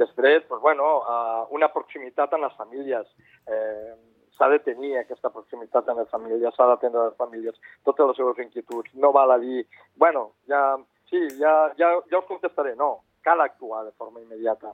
Després, 0.00 0.44
pues, 0.48 0.60
bueno, 0.60 0.86
uh, 1.04 1.46
una 1.54 1.68
proximitat 1.72 2.32
en 2.32 2.42
les 2.44 2.54
famílies. 2.56 3.08
Eh, 3.46 3.94
s'ha 4.36 4.48
de 4.52 4.58
tenir 4.64 4.96
aquesta 4.98 5.30
proximitat 5.32 5.88
en 5.88 6.00
les 6.00 6.08
famílies, 6.12 6.54
s'ha 6.56 6.66
d'atendre 6.68 7.06
les 7.08 7.16
famílies, 7.16 7.60
totes 7.84 8.10
les 8.10 8.18
seves 8.20 8.40
inquietuds. 8.44 8.92
No 8.94 9.12
val 9.12 9.32
a 9.32 9.38
dir, 9.40 9.66
bueno, 9.96 10.32
ja, 10.48 10.76
sí, 11.10 11.22
ja, 11.38 11.54
ja, 11.78 11.94
ja 12.10 12.18
us 12.18 12.28
contestaré. 12.28 12.74
No, 12.76 13.05
cal 13.26 13.42
actuar 13.42 13.84
de 13.84 13.94
forma 13.98 14.22
immediata. 14.22 14.72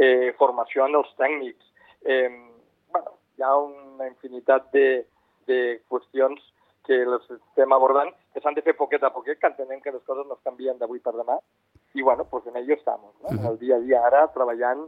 Eh, 0.00 0.32
formació 0.38 0.86
en 0.88 0.96
els 0.96 1.10
tècnics. 1.20 1.68
Eh, 2.02 2.30
bueno, 2.92 3.18
hi 3.36 3.44
ha 3.44 3.52
una 3.60 4.08
infinitat 4.08 4.72
de, 4.72 5.04
de 5.46 5.60
qüestions 5.92 6.40
que 6.86 6.98
les 7.06 7.28
estem 7.30 7.72
abordant, 7.76 8.10
que 8.32 8.40
s'han 8.42 8.56
de 8.56 8.64
fer 8.66 8.74
poquet 8.78 9.04
a 9.04 9.12
poquet, 9.14 9.38
que 9.38 9.50
entenem 9.52 9.84
que 9.84 9.92
les 9.94 10.02
coses 10.08 10.26
no 10.26 10.34
es 10.38 10.48
canvien 10.48 10.80
d'avui 10.80 10.98
per 11.04 11.14
demà, 11.14 11.36
i 11.94 12.02
bueno, 12.02 12.24
pues 12.24 12.46
en 12.46 12.56
ello 12.56 12.74
estamos, 12.74 13.14
¿no? 13.22 13.30
en 13.36 13.44
el 13.46 13.58
dia 13.58 13.76
a 13.76 13.84
dia 13.84 14.00
ara, 14.08 14.26
treballant 14.34 14.86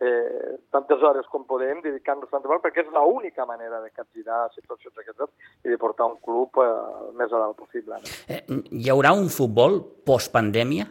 eh, 0.00 0.56
tantes 0.70 1.02
hores 1.02 1.26
com 1.32 1.44
podem, 1.48 1.80
dedicant-nos 1.84 2.30
tant 2.32 2.44
molt, 2.46 2.62
perquè 2.64 2.84
és 2.84 2.92
l'única 2.94 3.46
manera 3.48 3.80
de 3.82 3.90
capgirar 3.90 4.46
situacions 4.54 4.94
d'aquestes 4.94 5.32
i 5.64 5.72
de 5.72 5.80
portar 5.80 6.08
un 6.12 6.18
club 6.24 6.60
eh, 6.62 6.68
el 7.08 7.16
més 7.18 7.32
a 7.32 7.42
dalt 7.42 7.58
possible. 7.58 8.00
No? 8.00 8.14
Eh, 8.28 8.42
hi 8.80 8.92
haurà 8.92 9.12
un 9.16 9.28
futbol 9.32 9.80
post-pandèmia? 10.06 10.88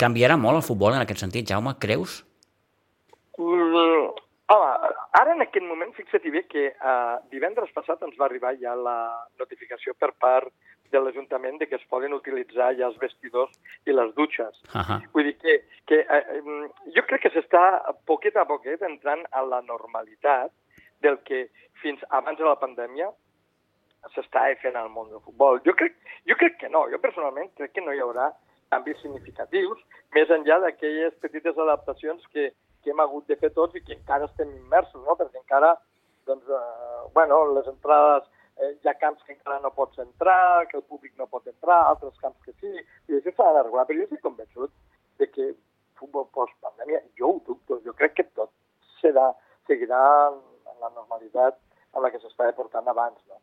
Canviarà 0.00 0.38
molt 0.40 0.62
el 0.62 0.64
futbol 0.64 0.94
en 0.96 1.02
aquest 1.04 1.20
sentit, 1.20 1.48
Jaume, 1.50 1.74
creus? 1.82 2.22
Mm, 3.36 4.06
home, 4.54 4.70
ara 5.20 5.34
en 5.34 5.44
aquest 5.44 5.66
moment, 5.66 5.92
fixa't-hi 5.96 6.32
bé 6.32 6.46
que 6.48 6.70
uh, 6.72 7.18
divendres 7.34 7.72
passat 7.76 8.00
ens 8.06 8.16
va 8.20 8.26
arribar 8.30 8.54
ja 8.62 8.72
la 8.76 8.96
notificació 9.42 9.92
per 10.00 10.12
part 10.24 10.48
de 10.90 11.00
l'Ajuntament 11.04 11.60
de 11.60 11.68
que 11.68 11.76
es 11.76 11.86
poden 11.92 12.16
utilitzar 12.16 12.72
ja 12.78 12.88
els 12.88 12.98
vestidors 13.02 13.52
i 13.86 13.94
les 13.94 14.10
dutxes. 14.16 14.56
Ahà. 14.74 14.98
Vull 15.14 15.28
dir 15.28 15.36
que, 15.38 15.60
que 15.86 16.00
eh, 16.02 16.22
mm, 16.40 16.90
jo 16.96 17.04
crec 17.06 17.26
que 17.26 17.34
s'està 17.36 17.62
poquet 18.08 18.36
a 18.40 18.46
poquet 18.48 18.82
entrant 18.88 19.22
a 19.30 19.44
la 19.46 19.60
normalitat 19.68 20.50
del 21.04 21.20
que 21.28 21.46
fins 21.82 22.02
abans 22.08 22.40
de 22.40 22.48
la 22.48 22.58
pandèmia 22.60 23.12
s'està 24.14 24.48
fent 24.62 24.76
al 24.80 24.88
món 24.92 25.12
del 25.12 25.22
futbol. 25.22 25.60
Jo 25.66 25.76
crec, 25.76 25.96
jo 26.28 26.36
crec 26.40 26.56
que 26.64 26.72
no, 26.72 26.86
jo 26.90 26.98
personalment 27.04 27.52
crec 27.60 27.76
que 27.76 27.84
no 27.84 27.92
hi 27.92 28.00
haurà 28.00 28.30
canvis 28.70 29.00
significatius, 29.02 29.78
més 30.14 30.32
enllà 30.34 30.58
d'aquelles 30.64 31.16
petites 31.22 31.58
adaptacions 31.64 32.26
que, 32.34 32.50
que 32.82 32.92
hem 32.92 33.02
hagut 33.04 33.26
de 33.30 33.38
fer 33.40 33.50
tots 33.56 33.76
i 33.76 33.82
que 33.84 33.96
encara 33.96 34.28
estem 34.30 34.52
immersos, 34.56 35.02
no? 35.06 35.16
perquè 35.18 35.40
encara, 35.42 35.74
doncs, 36.30 36.46
eh, 36.46 37.00
bueno, 37.16 37.40
les 37.56 37.66
entrades, 37.72 38.28
eh, 38.60 38.72
hi 38.78 38.90
ha 38.90 38.96
camps 39.00 39.24
que 39.26 39.34
encara 39.34 39.58
no 39.64 39.72
pots 39.76 39.98
entrar, 40.04 40.66
que 40.70 40.78
el 40.78 40.86
públic 40.86 41.16
no 41.18 41.28
pot 41.32 41.46
entrar, 41.50 41.80
altres 41.88 42.16
camps 42.22 42.38
que 42.46 42.54
sí, 42.60 42.72
i 43.10 43.18
això 43.18 43.34
s'ha 43.34 43.50
de 43.58 43.66
regular, 43.66 43.86
però 43.88 43.98
jo 43.98 44.08
estic 44.08 44.24
convençut 44.26 44.74
de 45.20 45.28
que 45.34 45.50
futbol 46.00 46.30
post-pandèmia, 46.36 47.02
jo 47.18 47.34
ho 47.34 47.42
dubto, 47.46 47.80
jo 47.84 47.96
crec 47.98 48.16
que 48.16 48.28
tot 48.38 48.54
serà, 49.00 49.30
seguirà 49.68 50.00
en 50.30 50.76
la 50.80 50.94
normalitat 50.94 51.58
amb 51.92 52.04
la 52.04 52.10
que 52.12 52.20
s'estava 52.22 52.54
portant 52.56 52.88
abans, 52.88 53.18
no? 53.28 53.40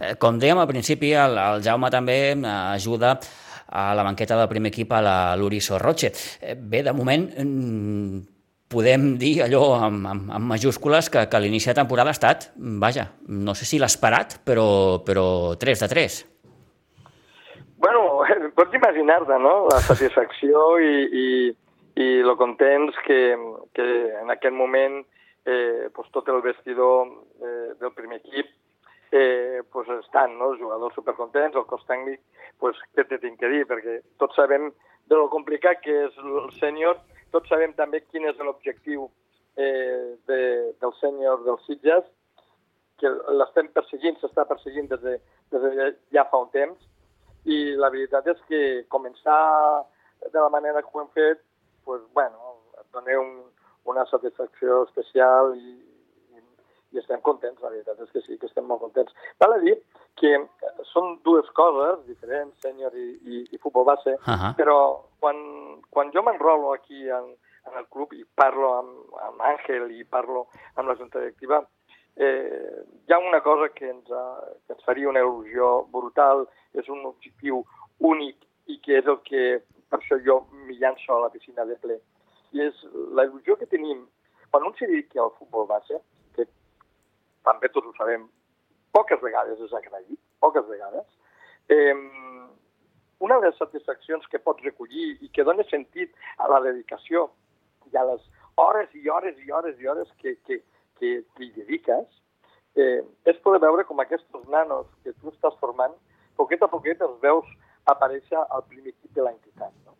Eh, 0.00 0.14
Com 0.20 0.38
dèiem 0.42 0.58
al 0.58 0.70
principi, 0.70 1.12
el, 1.14 1.36
el 1.38 1.64
Jaume 1.64 1.90
també 1.92 2.18
eh, 2.32 2.54
ajuda 2.76 3.16
a 3.66 3.90
la 3.98 4.04
banqueta 4.06 4.38
del 4.38 4.48
primer 4.48 4.70
equip 4.72 4.92
a 4.94 5.34
l'Uriso 5.36 5.78
Roche. 5.78 6.12
Eh, 6.40 6.54
Bé, 6.54 6.82
de 6.86 6.94
moment 6.94 7.26
mm, 7.42 8.22
podem 8.70 9.12
dir 9.18 9.40
allò 9.44 9.74
amb, 9.78 10.06
amb, 10.06 10.30
amb 10.38 10.50
majúscules 10.54 11.10
que, 11.10 11.26
que 11.30 11.42
l'inici 11.42 11.70
de 11.70 11.78
temporada 11.78 12.10
ha 12.10 12.16
estat, 12.16 12.50
vaja, 12.56 13.10
no 13.28 13.54
sé 13.54 13.68
si 13.68 13.78
l'esperat, 13.82 14.40
però, 14.46 15.02
però 15.06 15.26
3 15.58 15.84
de 15.84 15.88
3. 15.94 16.18
Bueno, 17.78 18.02
pots 18.58 18.74
imaginar-te, 18.74 19.38
no?, 19.42 19.66
la 19.70 19.82
satisfacció 19.84 20.68
i, 20.82 20.94
i, 21.06 21.28
i 22.02 22.08
lo 22.26 22.36
contents 22.40 22.98
que, 23.06 23.20
que 23.76 23.86
en 24.22 24.32
aquest 24.34 24.54
moment 24.54 25.02
eh, 25.46 25.88
pues, 25.94 26.10
tot 26.12 26.28
el 26.32 26.42
vestidor 26.42 27.06
eh, 27.42 27.74
del 27.80 27.92
primer 27.94 28.22
equip 28.24 28.50
eh, 29.12 29.62
pues 29.72 29.88
estan, 30.00 30.38
no?, 30.38 30.52
els 30.52 30.60
jugadors 30.60 30.94
supercontents, 30.98 31.56
el 31.56 31.66
cos 31.70 31.84
tècnic, 31.88 32.20
pues, 32.62 32.78
què 32.96 33.06
te 33.06 33.18
tinc 33.22 33.38
que 33.40 33.50
dir? 33.52 33.64
Perquè 33.68 34.00
tots 34.20 34.36
sabem 34.38 34.70
de 35.06 35.14
lo 35.18 35.28
complicat 35.30 35.80
que 35.84 35.94
és 36.06 36.18
el 36.22 36.50
sènior, 36.58 36.98
tots 37.34 37.48
sabem 37.52 37.74
també 37.78 38.02
quin 38.06 38.26
és 38.26 38.38
l'objectiu 38.42 39.08
eh, 39.56 40.16
de, 40.28 40.40
del 40.80 40.94
sènior 41.00 41.44
dels 41.46 41.64
Sitges, 41.68 42.06
que 43.00 43.10
l'estem 43.36 43.68
perseguint, 43.76 44.16
s'està 44.20 44.46
perseguint 44.48 44.88
des 44.88 45.02
de, 45.02 45.16
des 45.52 45.66
de 45.66 45.90
ja 46.16 46.24
fa 46.30 46.40
un 46.44 46.52
temps, 46.54 46.78
i 47.46 47.76
la 47.78 47.90
veritat 47.92 48.26
és 48.32 48.38
que 48.48 48.60
començar 48.90 49.84
de 50.24 50.40
la 50.40 50.50
manera 50.50 50.82
que 50.82 50.90
ho 50.92 51.02
hem 51.04 51.12
fet, 51.14 51.42
pues, 51.84 52.02
bueno, 52.14 52.56
dona 52.92 53.20
un, 53.20 53.36
una 53.84 54.06
satisfacció 54.10 54.82
especial 54.88 55.54
i, 55.54 55.76
i, 56.96 57.02
estem 57.02 57.20
contents, 57.24 57.60
la 57.62 57.70
veritat 57.70 58.00
és 58.02 58.12
que 58.12 58.22
sí, 58.24 58.38
que 58.40 58.48
estem 58.48 58.66
molt 58.68 58.82
contents. 58.84 59.14
Val 59.42 59.56
a 59.56 59.60
dir 59.62 59.76
que 60.20 60.32
són 60.92 61.18
dues 61.26 61.48
coses 61.56 62.02
diferents, 62.08 62.56
sènior 62.64 62.94
i, 62.96 63.08
i, 63.28 63.42
i 63.52 63.60
futbol 63.62 63.86
base, 63.88 64.16
Ahà. 64.24 64.54
però 64.58 64.78
quan, 65.20 65.36
quan 65.92 66.12
jo 66.14 66.24
m'enrolo 66.24 66.72
aquí 66.74 67.06
en, 67.12 67.30
en 67.68 67.80
el 67.82 67.88
club 67.92 68.14
i 68.16 68.24
parlo 68.38 68.72
amb, 68.80 69.16
amb 69.28 69.46
Àngel 69.52 69.90
i 69.92 70.04
parlo 70.08 70.46
amb 70.74 70.88
la 70.88 70.96
junta 70.96 71.20
directiva, 71.20 71.60
eh, 72.16 72.82
hi 73.06 73.12
ha 73.12 73.20
una 73.20 73.42
cosa 73.44 73.68
que 73.74 73.90
ens, 73.90 74.10
ha, 74.10 74.26
que 74.66 74.76
ens 74.76 74.84
faria 74.88 75.12
una 75.12 75.24
il·lusió 75.24 75.86
brutal, 75.92 76.46
és 76.76 76.88
un 76.92 77.04
objectiu 77.08 77.62
únic 78.04 78.40
i 78.72 78.80
que 78.82 78.98
és 79.00 79.06
el 79.06 79.20
que 79.28 79.46
per 79.90 80.00
això 80.00 80.18
jo 80.24 80.40
m'hi 80.66 80.80
llanço 80.80 81.14
a 81.14 81.22
la 81.26 81.32
piscina 81.32 81.64
de 81.68 81.76
ple. 81.82 82.00
I 82.56 82.68
és 82.68 82.84
la 83.14 83.26
il·lusió 83.28 83.56
que 83.60 83.68
tenim 83.68 84.06
quan 84.50 84.64
un 84.64 84.74
s'hi 84.78 84.88
dedica 84.88 85.20
al 85.22 85.34
futbol 85.36 85.66
base, 85.68 86.00
també 87.46 87.70
tots 87.72 87.88
ho 87.90 87.94
sabem, 87.98 88.26
poques 88.96 89.20
vegades 89.22 89.60
és 89.62 89.74
agraït, 89.76 90.18
poques 90.42 90.66
vegades, 90.68 91.06
eh, 91.68 91.94
una 93.26 93.38
de 93.40 93.48
les 93.48 93.58
satisfaccions 93.58 94.26
que 94.32 94.42
pots 94.42 94.64
recollir 94.64 95.16
i 95.24 95.30
que 95.32 95.44
dona 95.44 95.64
sentit 95.70 96.12
a 96.38 96.48
la 96.52 96.60
dedicació 96.64 97.28
i 97.92 97.96
a 97.96 98.04
les 98.10 98.24
hores 98.60 98.92
i 98.94 99.08
hores 99.08 99.38
i 99.44 99.52
hores 99.52 99.80
i 99.80 99.88
hores 99.88 100.10
que, 100.20 100.36
que, 100.48 100.60
que 101.00 101.12
t'hi 101.36 101.50
dediques, 101.56 102.06
eh, 102.76 103.02
és 103.24 103.40
poder 103.44 103.60
veure 103.64 103.84
com 103.88 104.00
aquests 104.00 104.48
nanos 104.52 104.88
que 105.04 105.14
tu 105.20 105.32
estàs 105.32 105.56
formant, 105.60 105.94
poquet 106.36 106.62
a 106.62 106.68
poquet 106.72 107.00
els 107.04 107.16
veus 107.22 107.48
aparèixer 107.92 108.38
al 108.40 108.64
primer 108.68 108.92
equip 108.92 109.12
de 109.16 109.24
l'entitat. 109.24 109.72
No? 109.86 109.96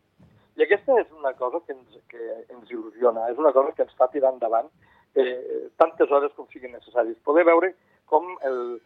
I 0.57 0.65
aquesta 0.65 0.99
és 1.01 1.09
una 1.13 1.33
cosa 1.37 1.61
que 1.65 1.77
ens, 1.77 1.97
que 2.11 2.21
ens 2.53 2.71
il·lusiona, 2.73 3.29
és 3.33 3.41
una 3.41 3.53
cosa 3.57 3.73
que 3.77 3.85
ens 3.87 3.97
fa 3.97 4.09
tirar 4.13 4.33
endavant 4.35 4.69
eh, 5.17 5.69
tantes 5.81 6.11
hores 6.11 6.33
com 6.37 6.47
siguin 6.53 6.73
necessaris. 6.77 7.19
Poder 7.25 7.45
veure 7.49 7.73
com 8.07 8.29
eh, 8.45 8.79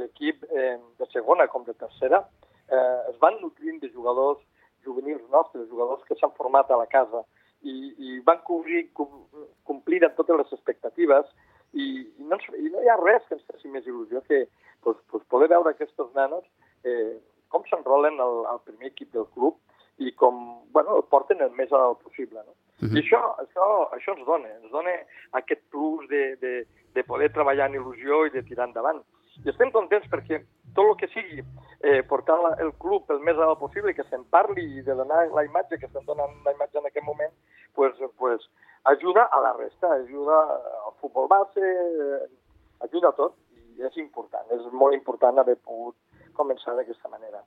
l'equip 0.00 0.44
eh, 0.50 0.76
de 0.98 1.10
segona 1.12 1.48
com 1.52 1.64
de 1.66 1.74
tercera 1.74 2.22
eh, 2.68 3.10
es 3.10 3.18
van 3.22 3.40
nutrint 3.42 3.80
de 3.82 3.92
jugadors 3.92 4.40
juvenils 4.84 5.24
nostres, 5.30 5.68
jugadors 5.68 6.04
que 6.08 6.16
s'han 6.16 6.34
format 6.36 6.70
a 6.70 6.78
la 6.80 6.86
casa 6.86 7.24
i, 7.62 7.74
i 7.98 8.18
van 8.24 8.40
cobrir, 8.46 8.86
com, 8.96 9.24
complir 9.68 10.04
amb 10.06 10.16
totes 10.16 10.38
les 10.40 10.52
expectatives 10.56 11.26
i, 11.72 11.88
i, 12.06 12.24
no, 12.24 12.38
i 12.56 12.70
no 12.72 12.84
hi 12.84 12.92
ha 12.92 13.00
res 13.02 13.26
que 13.28 13.36
ens 13.36 13.48
faci 13.50 13.70
més 13.72 13.86
il·lusió 13.86 14.22
que 14.28 14.46
pues, 14.86 14.96
pues 15.10 15.26
poder 15.32 15.50
veure 15.52 15.74
aquests 15.74 16.14
nanos 16.14 16.46
eh, 16.86 17.18
com 17.52 17.64
s'enrolen 17.66 18.20
al, 18.22 18.44
al 18.54 18.62
primer 18.64 18.92
equip 18.92 19.12
del 19.12 19.26
club 19.34 19.58
i 19.98 20.12
com, 20.14 20.62
bueno, 20.72 20.96
el 20.96 21.04
porten 21.10 21.42
el 21.42 21.54
més 21.58 21.72
alt 21.74 22.00
possible, 22.04 22.44
no? 22.46 22.54
Uh 22.80 22.84
Mhm. 22.84 22.90
-huh. 22.92 22.96
I 22.96 23.00
això, 23.02 23.20
això, 23.42 23.90
això 23.92 24.16
ens 24.16 24.26
dona, 24.26 24.48
ens 24.62 24.70
dona 24.70 24.90
aquest 25.32 25.62
plus 25.70 26.08
de, 26.08 26.36
de, 26.36 26.66
de 26.94 27.02
poder 27.04 27.32
treballar 27.32 27.66
en 27.68 27.74
il·lusió 27.74 28.26
i 28.26 28.30
de 28.30 28.42
tirar 28.42 28.68
endavant. 28.68 29.02
I 29.44 29.48
estem 29.50 29.70
contents 29.70 30.06
perquè 30.08 30.44
tot 30.74 30.86
el 30.86 30.96
que 30.96 31.08
sigui 31.08 31.42
eh, 31.82 32.02
portar 32.02 32.38
la, 32.40 32.56
el 32.58 32.72
club 32.78 33.04
el 33.10 33.20
més 33.20 33.36
alt 33.38 33.58
possible, 33.58 33.94
que 33.94 34.04
se'n 34.04 34.24
parli 34.30 34.78
i 34.78 34.82
de 34.82 34.94
donar 34.94 35.28
la 35.30 35.44
imatge 35.44 35.78
que 35.78 35.86
estem 35.86 36.04
donant 36.04 36.30
la 36.44 36.52
imatge 36.52 36.78
en 36.78 36.86
aquest 36.86 37.06
moment, 37.06 37.32
pues, 37.74 37.94
pues, 38.16 38.48
ajuda 38.84 39.22
a 39.30 39.40
la 39.40 39.52
resta, 39.52 39.92
ajuda 39.92 40.38
al 40.86 40.94
futbol 41.00 41.28
base, 41.28 41.60
eh, 41.60 42.26
ajuda 42.80 43.08
a 43.08 43.12
tot 43.12 43.34
i 43.78 43.82
és 43.82 43.96
important, 43.96 44.44
és 44.50 44.72
molt 44.72 44.94
important 44.94 45.38
haver 45.38 45.56
pogut 45.56 45.94
començar 46.38 46.74
d'aquesta 46.78 47.10
manera. 47.12 47.42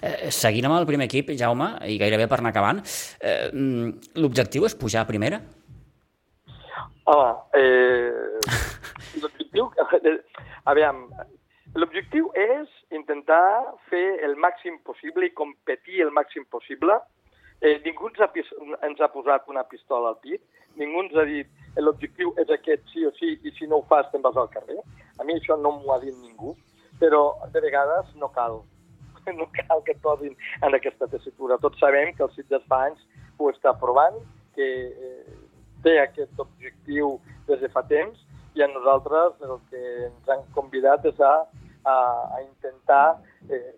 Eh, 0.00 0.30
seguint 0.34 0.68
amb 0.68 0.78
el 0.78 0.86
primer 0.88 1.08
equip, 1.10 1.34
Jaume, 1.38 1.72
i 1.90 1.98
gairebé 2.00 2.28
per 2.30 2.38
anar 2.40 2.54
acabant, 2.54 2.82
eh, 3.20 3.50
mm, 3.52 4.14
l'objectiu 4.22 4.68
és 4.68 4.78
pujar 4.78 5.02
a 5.02 5.10
primera? 5.10 5.42
Home, 7.08 7.34
eh, 7.58 8.38
l'objectiu... 9.22 9.70
Aviam, 10.70 11.06
l'objectiu 11.74 12.28
és 12.36 12.68
intentar 12.92 13.74
fer 13.88 14.18
el 14.26 14.34
màxim 14.36 14.76
possible 14.84 15.24
i 15.24 15.32
competir 15.32 16.02
el 16.04 16.12
màxim 16.12 16.44
possible. 16.52 16.98
Eh, 17.60 17.78
ningú 17.86 18.10
ens 18.10 18.20
ha, 18.20 18.28
ens 18.86 19.00
ha 19.00 19.08
posat 19.14 19.48
una 19.48 19.64
pistola 19.70 20.12
al 20.12 20.20
pit, 20.22 20.42
ningú 20.76 21.06
ens 21.06 21.16
ha 21.16 21.24
dit 21.26 21.80
l'objectiu 21.80 22.34
és 22.42 22.52
aquest 22.54 22.84
sí 22.92 23.06
o 23.08 23.12
sí 23.16 23.32
i 23.42 23.52
si 23.56 23.66
no 23.70 23.80
ho 23.80 23.86
fas 23.88 24.10
te'n 24.12 24.22
vas 24.22 24.36
al 24.36 24.50
carrer. 24.52 24.78
A 25.18 25.24
mi 25.24 25.38
això 25.38 25.56
no 25.58 25.72
m'ho 25.78 25.94
ha 25.94 26.00
dit 26.04 26.14
ningú, 26.20 26.54
però 27.00 27.22
de 27.52 27.62
vegades 27.64 28.10
no 28.16 28.32
cal. 28.34 28.62
No 29.38 29.44
cal 29.52 29.82
que 29.84 29.92
et 29.92 29.98
posin 30.00 30.32
en 30.64 30.74
aquesta 30.74 31.06
tessitura. 31.12 31.58
Tots 31.60 31.76
sabem 31.82 32.14
que 32.16 32.22
el 32.24 32.30
Sitges 32.32 32.62
fa 32.70 32.78
anys 32.86 33.02
ho 33.36 33.50
està 33.52 33.74
provant, 33.76 34.16
que 34.56 34.68
eh, 34.88 35.34
té 35.84 35.98
aquest 36.00 36.40
objectiu 36.40 37.18
des 37.46 37.60
de 37.60 37.68
fa 37.74 37.82
temps 37.90 38.24
i 38.56 38.64
a 38.64 38.68
nosaltres 38.72 39.36
el 39.46 39.58
que 39.70 39.82
ens 40.06 40.32
han 40.32 40.46
convidat 40.56 41.04
és 41.06 41.20
a, 41.20 41.34
a, 41.84 41.96
a 42.38 42.40
intentar 42.42 43.18
eh, 43.50 43.74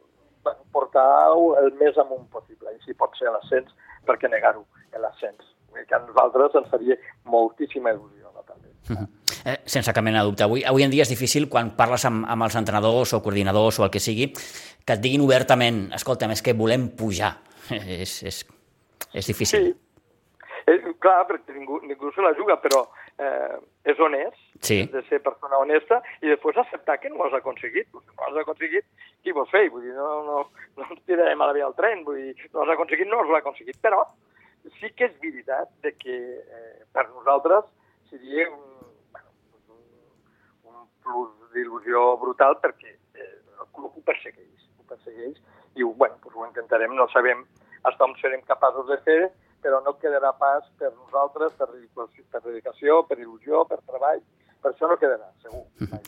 portar-ho 0.72 1.54
el 1.60 1.72
més 1.80 1.98
amunt 1.98 2.26
possible. 2.32 2.72
I 2.72 2.80
si 2.86 2.96
pot 2.96 3.16
ser 3.18 3.32
l'ascens, 3.34 3.74
per 4.06 4.16
què 4.20 4.30
negar-ho, 4.30 4.64
l'ascens? 4.96 5.52
Que 5.74 5.96
a 5.96 6.02
nosaltres 6.06 6.56
ens 6.58 6.70
faria 6.72 6.96
moltíssima 7.28 7.92
il·lusió, 7.94 8.29
Eh, 9.44 9.56
sense 9.64 9.92
cap 9.94 10.04
mena 10.04 10.20
de 10.20 10.28
dubte. 10.28 10.44
Avui, 10.44 10.64
avui 10.66 10.82
en 10.84 10.90
dia 10.90 11.04
és 11.06 11.12
difícil 11.12 11.48
quan 11.48 11.70
parles 11.76 12.04
amb, 12.08 12.26
amb 12.28 12.44
els 12.44 12.56
entrenadors 12.58 13.14
o 13.16 13.22
coordinadors 13.24 13.78
o 13.80 13.86
el 13.86 13.90
que 13.94 14.02
sigui, 14.02 14.32
que 14.84 14.96
et 14.96 15.00
diguin 15.00 15.22
obertament, 15.24 15.86
escolta'm, 15.96 16.34
és 16.34 16.42
que 16.42 16.56
volem 16.58 16.90
pujar. 16.98 17.36
és, 17.70 18.22
és, 18.26 18.42
és 19.14 19.26
difícil. 19.30 19.70
Sí, 19.70 20.64
eh, 20.66 20.80
clar, 21.00 21.22
perquè 21.28 21.54
ningú, 21.56 21.80
ningú 21.86 22.10
se 22.12 22.24
la 22.24 22.34
juga, 22.36 22.58
però 22.60 22.84
eh, 23.18 23.56
és 23.84 24.00
honest, 24.00 24.46
Sí. 24.60 24.82
de 24.92 25.00
ser 25.08 25.22
persona 25.24 25.56
honesta 25.56 26.02
i 26.20 26.28
després 26.28 26.58
acceptar 26.60 26.98
que 27.00 27.08
no 27.08 27.16
ho 27.16 27.24
has 27.24 27.32
aconseguit. 27.38 27.86
No 27.94 28.26
has 28.26 28.36
aconseguit, 28.42 28.84
qui 29.24 29.32
vols 29.32 29.48
fer? 29.48 29.70
Vull 29.72 29.86
dir, 29.86 29.94
no, 29.96 30.08
no, 30.26 30.42
no 30.76 30.84
ens 30.90 31.00
tirarem 31.08 31.40
a 31.40 31.46
la 31.48 31.54
via 31.56 31.64
al 31.64 31.72
tren, 31.78 32.04
vull 32.04 32.18
dir, 32.20 32.34
no 32.52 32.66
has 32.66 32.74
aconseguit, 32.74 33.08
no 33.08 33.22
has 33.22 33.32
aconseguit. 33.38 33.78
Però 33.80 34.02
sí 34.76 34.90
que 34.92 35.08
és 35.08 35.16
veritat 35.22 35.72
de 35.80 35.94
que 35.96 36.12
eh, 36.42 36.84
per 36.92 37.06
nosaltres 37.08 37.72
seria 38.10 38.50
un, 38.50 38.60
bueno, 39.14 39.32
un, 39.72 39.80
un 40.68 40.84
plus 40.99 40.99
d'il·lusió 41.54 42.04
brutal 42.22 42.58
perquè 42.62 42.92
eh, 42.94 43.32
el 43.58 43.68
club 43.76 43.96
ho 43.96 44.04
persegueix, 44.06 44.68
ho 44.78 44.86
persegueix 44.88 45.38
i 45.76 45.86
bueno, 45.86 46.16
pues 46.22 46.36
ho 46.36 46.46
intentarem, 46.46 46.94
no 46.98 47.08
sabem 47.12 47.44
fins 47.84 48.02
on 48.04 48.14
serem 48.20 48.42
capaços 48.48 48.86
de 48.88 48.98
fer, 49.06 49.20
però 49.64 49.80
no 49.84 49.96
quedarà 50.00 50.32
pas 50.36 50.66
per 50.80 50.90
nosaltres, 50.92 51.52
per 51.56 51.68
dedicació, 51.72 52.24
per, 52.32 52.42
dedicació, 52.46 53.00
per 53.08 53.18
il·lusió, 53.18 53.64
per 53.68 53.80
treball, 53.86 54.20
per 54.62 54.74
això 54.74 54.88
no 54.90 55.00
quedarà, 55.00 55.30
segur. 55.42 55.64
Mai. 55.90 56.00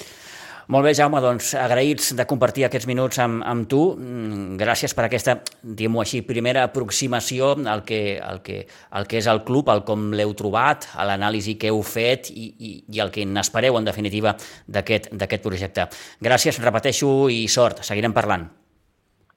Molt 0.70 0.86
bé, 0.86 0.92
Jaume, 0.94 1.18
doncs 1.20 1.50
agraïts 1.58 2.12
de 2.16 2.24
compartir 2.28 2.62
aquests 2.64 2.86
minuts 2.86 3.18
amb, 3.20 3.42
amb 3.44 3.66
tu. 3.68 3.80
Mm, 3.98 4.54
Gràcies 4.60 4.94
per 4.94 5.04
aquesta, 5.08 5.34
diguem-ho 5.62 6.00
així, 6.04 6.22
primera 6.22 6.62
aproximació 6.68 7.50
al 7.68 7.82
que, 7.88 8.20
al, 8.22 8.40
que, 8.46 8.62
al 8.90 9.08
que 9.10 9.18
és 9.18 9.28
el 9.28 9.42
club, 9.48 9.72
al 9.72 9.82
com 9.88 10.12
l'heu 10.14 10.34
trobat, 10.38 10.86
a 10.94 11.06
l'anàlisi 11.08 11.56
que 11.58 11.72
heu 11.72 11.82
fet 11.82 12.30
i, 12.30 12.52
i, 12.52 12.72
i 12.94 13.02
el 13.02 13.10
que 13.10 13.26
n'espereu, 13.26 13.76
en 13.80 13.90
definitiva, 13.90 14.36
d'aquest 14.68 15.42
projecte. 15.42 15.88
Gràcies, 16.22 16.62
repeteixo, 16.62 17.10
i 17.28 17.44
sort. 17.50 17.82
Seguirem 17.82 18.14
parlant. 18.14 18.46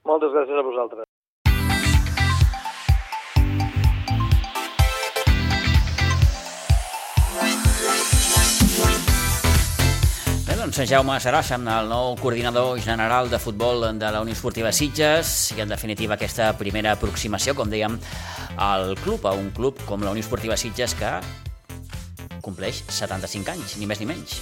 Moltes 0.06 0.30
gràcies 0.30 0.62
a 0.62 0.62
vosaltres. 0.62 1.05
Doncs 10.76 10.90
Jaume 10.92 11.14
Sarassa, 11.24 11.56
el 11.56 11.86
nou 11.88 12.18
coordinador 12.20 12.76
general 12.84 13.30
de 13.32 13.38
futbol 13.40 13.80
de 13.96 14.10
la 14.12 14.20
Unió 14.20 14.34
Esportiva 14.36 14.68
Sitges 14.76 15.54
i, 15.56 15.62
en 15.64 15.70
definitiva, 15.72 16.18
aquesta 16.18 16.50
primera 16.58 16.92
aproximació, 16.92 17.54
com 17.56 17.70
dèiem, 17.72 17.96
al 18.60 18.92
club, 19.00 19.24
a 19.24 19.32
un 19.32 19.48
club 19.56 19.80
com 19.88 20.04
la 20.04 20.12
Unió 20.12 20.20
Esportiva 20.20 20.52
Sitges 20.60 20.92
que 20.98 21.14
compleix 22.44 22.82
75 22.92 23.54
anys, 23.54 23.78
ni 23.80 23.88
més 23.88 24.04
ni 24.04 24.10
menys. 24.12 24.36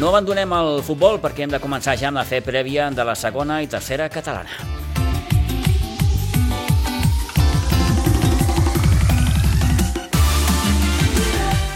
No 0.00 0.08
abandonem 0.08 0.56
el 0.62 0.80
futbol 0.80 1.20
perquè 1.20 1.44
hem 1.44 1.52
de 1.52 1.60
començar 1.60 2.00
ja 2.00 2.08
amb 2.08 2.22
la 2.22 2.24
fe 2.24 2.40
prèvia 2.40 2.88
de 2.88 3.04
la 3.04 3.20
segona 3.20 3.60
i 3.60 3.68
tercera 3.68 4.08
catalana. 4.08 4.80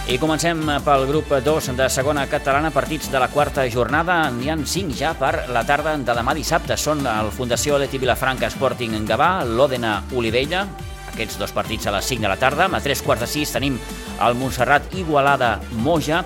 I 0.06 0.20
comencem 0.22 0.60
pel 0.86 1.02
grup 1.08 1.32
2 1.42 1.72
de 1.74 1.88
segona 1.90 2.28
catalana, 2.30 2.68
partits 2.70 3.08
de 3.10 3.18
la 3.18 3.26
quarta 3.26 3.64
jornada. 3.66 4.20
N'hi 4.30 4.52
han 4.52 4.62
5 4.62 4.94
ja 4.94 5.10
per 5.18 5.48
la 5.50 5.64
tarda 5.66 5.96
de 5.98 6.14
demà 6.14 6.30
dissabte. 6.30 6.76
Són 6.78 7.02
el 7.10 7.32
Fundació 7.34 7.74
Leti 7.74 7.98
Vilafranca 7.98 8.46
Sporting 8.54 8.94
en 8.94 9.08
Gavà, 9.08 9.42
l'Òdena 9.42 9.96
Olivella, 10.14 10.62
aquests 11.10 11.40
dos 11.42 11.50
partits 11.50 11.90
a 11.90 11.96
les 11.96 12.06
5 12.06 12.22
de 12.22 12.30
la 12.30 12.38
tarda. 12.38 12.68
A 12.70 12.80
3 12.84 13.02
quarts 13.02 13.26
de 13.26 13.30
6 13.32 13.56
tenim 13.58 13.80
el 14.22 14.38
Montserrat 14.38 14.94
Igualada 14.94 15.56
Moja. 15.82 16.22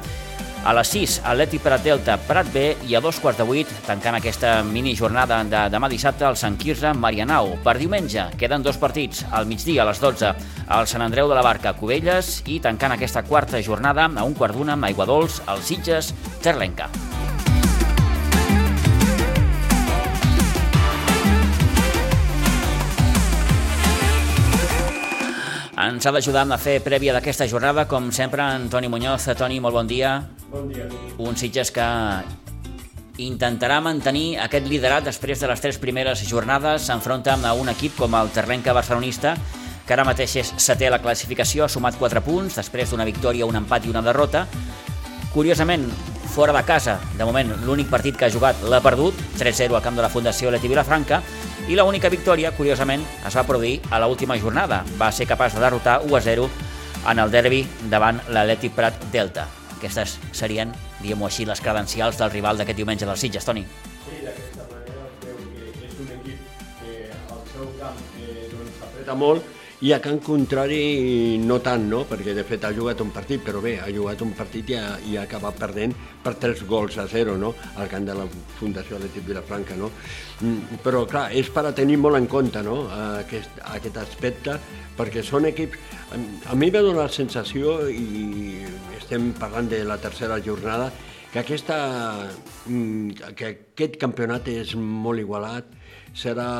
A 0.60 0.74
les 0.76 0.90
6, 0.92 1.22
Atleti 1.24 1.58
Prat 1.58 1.80
Delta 1.80 2.18
Prat 2.20 2.50
B 2.52 2.64
i 2.84 2.94
a 2.94 3.00
dos 3.00 3.16
quarts 3.22 3.38
de 3.40 3.46
8, 3.48 3.78
tancant 3.86 4.18
aquesta 4.18 4.58
mini 4.66 4.92
jornada 4.96 5.38
de 5.48 5.62
demà 5.72 5.88
dissabte, 5.88 6.26
el 6.28 6.36
Sant 6.36 6.58
Quirze 6.60 6.92
Marianao. 6.92 7.54
Per 7.64 7.78
diumenge 7.80 8.26
queden 8.40 8.66
dos 8.66 8.76
partits, 8.76 9.24
al 9.32 9.48
migdia 9.48 9.86
a 9.86 9.88
les 9.88 10.02
12, 10.04 10.34
al 10.68 10.90
Sant 10.90 11.06
Andreu 11.06 11.32
de 11.32 11.38
la 11.38 11.46
Barca 11.46 11.72
Cubelles 11.78 12.42
i 12.44 12.60
tancant 12.60 12.92
aquesta 12.92 13.24
quarta 13.24 13.62
jornada 13.64 14.10
a 14.10 14.28
un 14.28 14.36
quart 14.36 14.54
d'una 14.54 14.76
amb 14.76 14.90
Aiguadols, 14.90 15.40
el 15.48 15.64
Sitges 15.64 16.12
Terlenca. 16.44 16.90
Ens 25.80 26.04
ha 26.04 26.10
d'ajudar 26.12 26.42
amb 26.44 26.52
la 26.52 26.58
fe 26.60 26.74
prèvia 26.84 27.14
d'aquesta 27.16 27.46
jornada, 27.48 27.86
com 27.88 28.10
sempre, 28.12 28.44
en 28.52 28.66
Toni 28.68 28.90
Muñoz. 28.92 29.24
Toni, 29.38 29.60
molt 29.64 29.78
bon 29.78 29.86
dia. 29.88 30.10
Bon 30.50 30.66
dia. 30.68 30.84
Un 31.24 31.38
Sitges 31.40 31.70
que 31.72 31.86
intentarà 33.24 33.78
mantenir 33.80 34.36
aquest 34.44 34.68
liderat 34.68 35.06
després 35.08 35.40
de 35.40 35.48
les 35.48 35.62
tres 35.64 35.78
primeres 35.80 36.20
jornades. 36.28 36.84
S'enfronta 36.84 37.38
a 37.40 37.54
un 37.56 37.72
equip 37.72 37.96
com 37.96 38.12
el 38.18 38.28
Terrenca 38.34 38.74
barcelonista, 38.76 39.36
que 39.86 39.96
ara 39.96 40.04
mateix 40.04 40.36
és 40.42 40.52
setè 40.60 40.90
a 40.90 40.94
la 40.98 41.00
classificació, 41.00 41.64
ha 41.64 41.72
sumat 41.72 41.96
4 41.96 42.20
punts, 42.28 42.60
després 42.60 42.92
d'una 42.92 43.08
victòria, 43.08 43.48
un 43.48 43.56
empat 43.62 43.88
i 43.88 43.94
una 43.94 44.04
derrota. 44.04 44.44
Curiosament, 45.32 45.88
fora 46.34 46.52
de 46.52 46.64
casa, 46.66 46.98
de 47.16 47.24
moment, 47.24 47.54
l'únic 47.64 47.88
partit 47.88 48.18
que 48.18 48.28
ha 48.28 48.34
jugat 48.34 48.60
l'ha 48.68 48.82
perdut, 48.84 49.16
3-0 49.40 49.78
al 49.78 49.82
camp 49.86 49.96
de 49.96 50.04
la 50.04 50.12
Fundació 50.12 50.52
Leti 50.52 50.68
Vilafranca, 50.68 51.22
i 51.68 51.76
l'única 51.76 52.08
victòria, 52.08 52.52
curiosament, 52.56 53.04
es 53.26 53.36
va 53.36 53.44
produir 53.46 53.80
a 53.90 54.00
l'última 54.00 54.38
jornada. 54.40 54.82
Va 54.98 55.10
ser 55.12 55.26
capaç 55.28 55.54
de 55.54 55.60
derrotar 55.62 56.00
1-0 56.06 56.48
en 57.10 57.18
el 57.18 57.30
derbi 57.30 57.64
davant 57.90 58.20
l'Atleti 58.28 58.70
Prat 58.74 58.96
Delta. 59.12 59.46
Aquestes 59.76 60.18
serien, 60.36 60.72
diguem-ho 61.00 61.28
així, 61.28 61.46
les 61.48 61.60
credencials 61.60 62.18
del 62.20 62.32
rival 62.32 62.60
d'aquest 62.60 62.80
diumenge 62.80 63.08
dels 63.08 63.20
Sitges, 63.20 63.46
Toni. 63.46 63.64
Sí, 64.06 64.18
d'aquesta 64.24 64.66
manera 64.72 65.06
veu 65.22 65.38
que 65.52 65.86
és 65.86 65.96
un 66.02 66.12
equip 66.16 66.60
que 66.80 66.98
al 67.36 67.46
seu 67.52 67.72
camp 67.80 68.04
eh, 68.20 68.48
doncs, 68.52 68.84
apreta 68.88 69.16
molt 69.16 69.59
i 69.80 69.92
a 69.92 70.00
Can 70.00 70.18
Contrari 70.20 71.38
no 71.40 71.56
tant, 71.64 71.86
no? 71.88 72.02
perquè 72.04 72.34
de 72.36 72.42
fet 72.44 72.66
ha 72.68 72.72
jugat 72.76 73.00
un 73.00 73.08
partit, 73.14 73.40
però 73.40 73.62
bé, 73.64 73.78
ha 73.80 73.88
jugat 73.88 74.20
un 74.20 74.34
partit 74.36 74.68
i 74.68 74.76
ha, 74.76 74.98
i 75.08 75.16
ha 75.16 75.22
acabat 75.24 75.56
perdent 75.56 75.94
per 76.20 76.34
3 76.42 76.66
gols 76.68 76.98
a 77.00 77.06
0 77.08 77.38
no? 77.40 77.54
al 77.80 77.88
camp 77.88 78.04
de 78.04 78.16
la 78.18 78.26
Fundació 78.58 78.98
Atlètic 78.98 79.24
Vilafranca. 79.30 79.78
No? 79.80 79.88
Mm, 80.44 80.82
Però 80.84 81.06
clar, 81.08 81.30
és 81.32 81.48
per 81.48 81.64
a 81.64 81.72
tenir 81.72 81.96
molt 81.96 82.20
en 82.20 82.28
compte 82.28 82.60
no? 82.66 82.82
aquest, 83.22 83.56
aquest 83.72 83.96
aspecte, 84.04 84.58
perquè 85.00 85.24
són 85.24 85.48
equips... 85.48 85.80
A 86.50 86.56
mi 86.58 86.68
m'ha 86.68 86.84
donat 86.84 87.06
la 87.06 87.16
sensació, 87.16 87.78
i 87.88 88.60
estem 88.98 89.30
parlant 89.40 89.70
de 89.70 89.80
la 89.88 89.96
tercera 90.02 90.42
jornada, 90.44 90.90
que, 91.32 91.40
aquesta, 91.40 91.76
mm, 92.66 93.32
que 93.38 93.54
aquest 93.54 93.96
campionat 94.02 94.52
és 94.52 94.76
molt 94.76 95.24
igualat, 95.24 95.72
serà 96.12 96.50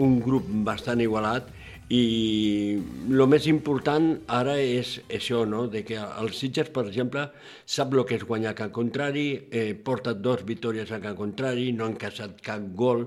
un 0.00 0.22
grup 0.24 0.46
bastant 0.64 1.02
igualat 1.02 1.50
i 1.92 2.78
el 3.12 3.22
més 3.28 3.44
important 3.50 4.06
ara 4.32 4.54
és 4.56 4.94
això, 5.12 5.42
no? 5.44 5.66
de 5.68 5.82
que 5.84 5.98
el 6.00 6.30
Sitges, 6.32 6.70
per 6.72 6.86
exemple, 6.86 7.26
sap 7.68 7.92
el 7.92 8.06
que 8.08 8.16
és 8.16 8.24
guanyar 8.24 8.54
Can 8.56 8.72
Contrari, 8.72 9.26
eh, 9.50 9.74
porta 9.76 10.14
dos 10.14 10.46
victòries 10.48 10.92
a 10.92 11.02
Can 11.02 11.18
Contrari, 11.18 11.68
no 11.76 11.84
han 11.84 11.98
caçat 12.00 12.40
cap 12.44 12.64
gol, 12.78 13.04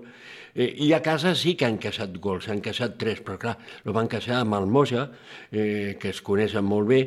eh, 0.53 0.69
i 0.85 0.91
a 0.93 1.01
casa 1.01 1.33
sí 1.33 1.55
que 1.57 1.65
han 1.65 1.79
caçat 1.81 2.19
gols, 2.21 2.45
han 2.51 2.61
caçat 2.61 2.99
tres, 3.01 3.23
però 3.25 3.39
clar, 3.41 3.57
el 3.85 3.97
van 3.97 4.11
caçar 4.11 4.43
amb 4.43 4.59
el 4.59 4.69
Moja, 4.69 5.07
eh, 5.49 5.97
que 5.99 6.13
es 6.13 6.21
coneixen 6.21 6.69
molt 6.69 6.91
bé. 6.93 7.01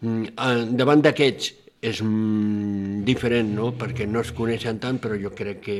Mm, 0.00 0.72
davant 0.80 1.04
d'aquests 1.04 1.59
és 1.80 2.02
mm, 2.04 3.00
diferent, 3.08 3.54
no? 3.56 3.70
perquè 3.80 4.04
no 4.04 4.20
es 4.20 4.34
coneixen 4.36 4.78
tant, 4.82 4.98
però 5.00 5.16
jo 5.16 5.32
crec 5.36 5.62
que, 5.64 5.78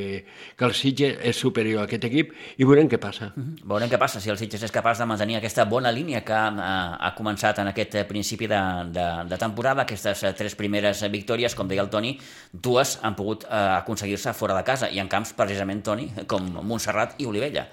que 0.57 0.65
el 0.65 0.73
Sitges 0.73 1.19
és 1.29 1.37
superior 1.37 1.83
a 1.83 1.85
aquest 1.85 2.07
equip 2.09 2.33
i 2.57 2.65
veurem 2.65 2.89
què 2.89 2.97
passa. 2.97 3.29
Mm 3.35 3.43
-hmm. 3.43 3.69
Veurem 3.69 3.89
què 3.89 3.99
passa, 4.01 4.19
si 4.19 4.29
el 4.29 4.37
Sitges 4.37 4.63
és 4.63 4.71
capaç 4.71 4.97
de 4.97 5.05
mantenir 5.05 5.37
aquesta 5.37 5.65
bona 5.65 5.91
línia 5.91 6.23
que 6.25 6.33
ha, 6.33 6.97
ha 6.99 7.15
començat 7.15 7.59
en 7.59 7.67
aquest 7.67 8.07
principi 8.07 8.47
de, 8.47 8.61
de, 8.91 9.07
de 9.29 9.37
temporada, 9.37 9.83
aquestes 9.83 10.25
tres 10.35 10.55
primeres 10.55 11.01
victòries, 11.11 11.55
com 11.55 11.67
deia 11.67 11.81
el 11.81 11.89
Toni, 11.89 12.17
dues 12.51 12.99
han 13.01 13.15
pogut 13.15 13.43
eh, 13.43 13.77
aconseguir-se 13.77 14.33
fora 14.33 14.55
de 14.55 14.63
casa, 14.63 14.89
i 14.89 14.99
en 14.99 15.07
camps, 15.07 15.33
precisament, 15.33 15.83
Toni, 15.83 16.11
com 16.27 16.41
Montserrat 16.63 17.13
i 17.19 17.25
Olivella. 17.25 17.67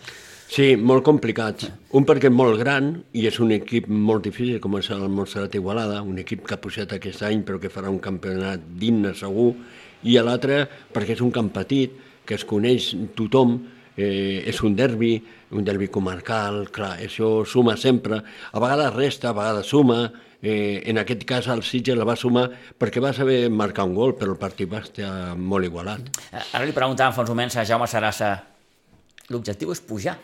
Sí, 0.49 0.78
molt 0.80 1.05
complicat. 1.05 1.66
Un 1.92 2.07
perquè 2.09 2.30
és 2.30 2.32
molt 2.32 2.57
gran 2.57 2.86
i 3.12 3.26
és 3.28 3.36
un 3.44 3.51
equip 3.53 3.84
molt 3.92 4.24
difícil, 4.24 4.57
com 4.64 4.78
és 4.78 4.88
el 4.94 5.05
Montserrat 5.12 5.59
Igualada, 5.59 6.01
un 6.01 6.16
equip 6.22 6.46
que 6.49 6.57
ha 6.57 6.62
pujat 6.62 6.94
aquest 6.96 7.20
any 7.28 7.42
però 7.44 7.61
que 7.61 7.68
farà 7.68 7.92
un 7.92 8.01
campionat 8.01 8.64
digne 8.80 9.12
segur, 9.18 9.51
i 10.09 10.16
l'altre 10.24 10.62
perquè 10.94 11.18
és 11.18 11.20
un 11.20 11.34
camp 11.36 11.53
petit, 11.53 11.92
que 12.24 12.38
es 12.40 12.49
coneix 12.49 12.94
tothom, 13.16 13.59
eh, 13.92 14.49
és 14.49 14.64
un 14.64 14.72
derbi, 14.76 15.18
un 15.53 15.68
derbi 15.68 15.92
comarcal, 15.92 16.64
clar, 16.72 16.94
això 17.05 17.44
suma 17.44 17.76
sempre, 17.76 18.22
a 18.24 18.64
vegades 18.64 18.96
resta, 18.96 19.30
a 19.30 19.36
vegades 19.36 19.68
suma, 19.68 20.03
eh, 20.40 20.80
en 20.88 21.05
aquest 21.05 21.28
cas 21.28 21.53
el 21.53 21.62
Sitges 21.62 21.99
la 21.99 22.09
va 22.09 22.16
sumar 22.16 22.49
perquè 22.78 23.05
va 23.05 23.12
saber 23.12 23.51
marcar 23.51 23.84
un 23.84 23.94
gol, 23.94 24.16
però 24.16 24.32
el 24.32 24.40
partit 24.40 24.72
va 24.72 24.80
estar 24.80 25.36
molt 25.36 25.68
igualat. 25.68 26.09
Ara 26.32 26.64
li 26.64 26.72
preguntàvem 26.72 27.12
fa 27.12 27.26
uns 27.26 27.36
moments 27.36 27.61
a 27.61 27.68
Jaume 27.68 27.86
Sarassa 27.86 28.38
l'objectiu 29.32 29.72
és 29.74 29.80
pujar. 29.84 30.16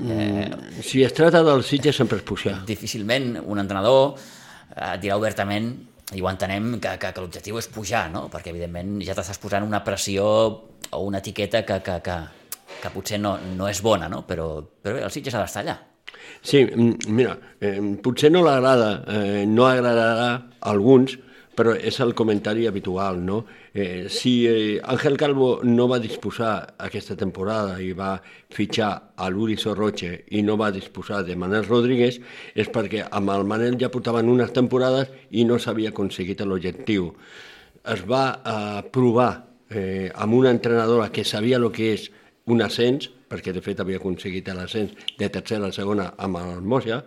Mm, 0.00 0.80
si 0.86 1.02
es 1.04 1.12
trata 1.12 1.42
del 1.44 1.64
Sitges 1.66 1.98
sempre 2.00 2.20
és 2.20 2.24
pujar. 2.26 2.60
Difícilment 2.68 3.34
un 3.42 3.60
entrenador 3.60 4.14
eh, 4.16 4.96
dirà 5.02 5.18
obertament 5.18 5.72
i 6.14 6.22
ho 6.22 6.28
entenem 6.30 6.72
que, 6.80 6.96
que, 6.98 7.12
que 7.12 7.22
l'objectiu 7.22 7.58
és 7.60 7.68
pujar, 7.70 8.08
no? 8.10 8.26
perquè 8.32 8.50
evidentment 8.54 8.98
ja 9.06 9.14
t'estàs 9.14 9.38
posant 9.42 9.66
una 9.66 9.82
pressió 9.86 10.26
o 10.26 11.02
una 11.06 11.20
etiqueta 11.22 11.62
que, 11.66 11.78
que, 11.86 12.00
que, 12.06 12.16
que 12.80 12.92
potser 12.94 13.20
no, 13.20 13.36
no 13.56 13.68
és 13.70 13.82
bona, 13.84 14.08
no? 14.10 14.24
Però, 14.26 14.48
però 14.82 14.96
bé, 14.98 15.04
el 15.06 15.14
Sitges 15.14 15.36
ha 15.36 15.44
d'estar 15.44 15.64
allà. 15.64 15.76
Sí, 16.42 16.64
mm, 16.64 17.10
mira, 17.14 17.36
eh, 17.60 17.76
potser 18.02 18.32
no 18.32 18.42
l'agrada, 18.46 18.92
eh, 19.06 19.44
no 19.46 19.68
agradarà 19.68 20.30
a 20.32 20.72
alguns, 20.72 21.18
però 21.56 21.74
és 21.76 22.00
el 22.00 22.14
comentari 22.16 22.66
habitual, 22.66 23.20
no? 23.22 23.44
Eh, 23.72 24.06
si 24.10 24.48
eh, 24.48 24.80
Ángel 24.82 25.16
Calvo 25.16 25.60
no 25.62 25.86
va 25.86 26.00
disposar 26.02 26.74
aquesta 26.78 27.14
temporada 27.14 27.76
i 27.78 27.92
va 27.94 28.16
fitxar 28.50 29.14
a 29.14 29.28
l'Uri 29.30 29.54
Sorroche 29.56 30.24
i 30.34 30.42
no 30.42 30.56
va 30.58 30.72
disposar 30.74 31.22
de 31.22 31.36
Manel 31.38 31.68
Rodríguez 31.68 32.18
és 32.58 32.66
perquè 32.74 33.04
amb 33.06 33.30
el 33.30 33.46
Manel 33.46 33.78
ja 33.78 33.92
portaven 33.94 34.28
unes 34.28 34.50
temporades 34.56 35.12
i 35.30 35.44
no 35.46 35.58
s'havia 35.58 35.94
aconseguit 35.94 36.42
l'objectiu. 36.42 37.12
Es 37.86 38.02
va 38.02 38.24
eh, 38.42 38.82
provar 38.90 39.30
eh, 39.70 40.10
amb 40.14 40.34
una 40.34 40.50
entrenadora 40.50 41.12
que 41.14 41.24
sabia 41.24 41.62
el 41.62 41.70
que 41.70 41.94
és 41.94 42.10
un 42.50 42.62
ascens, 42.66 43.06
perquè 43.30 43.54
de 43.54 43.62
fet 43.62 43.78
havia 43.78 44.02
aconseguit 44.02 44.48
l'ascens 44.50 44.98
de 45.18 45.28
tercera 45.30 45.70
a 45.70 45.72
segona 45.72 46.10
amb 46.18 46.42
el 46.42 46.66
Moja, 46.66 47.04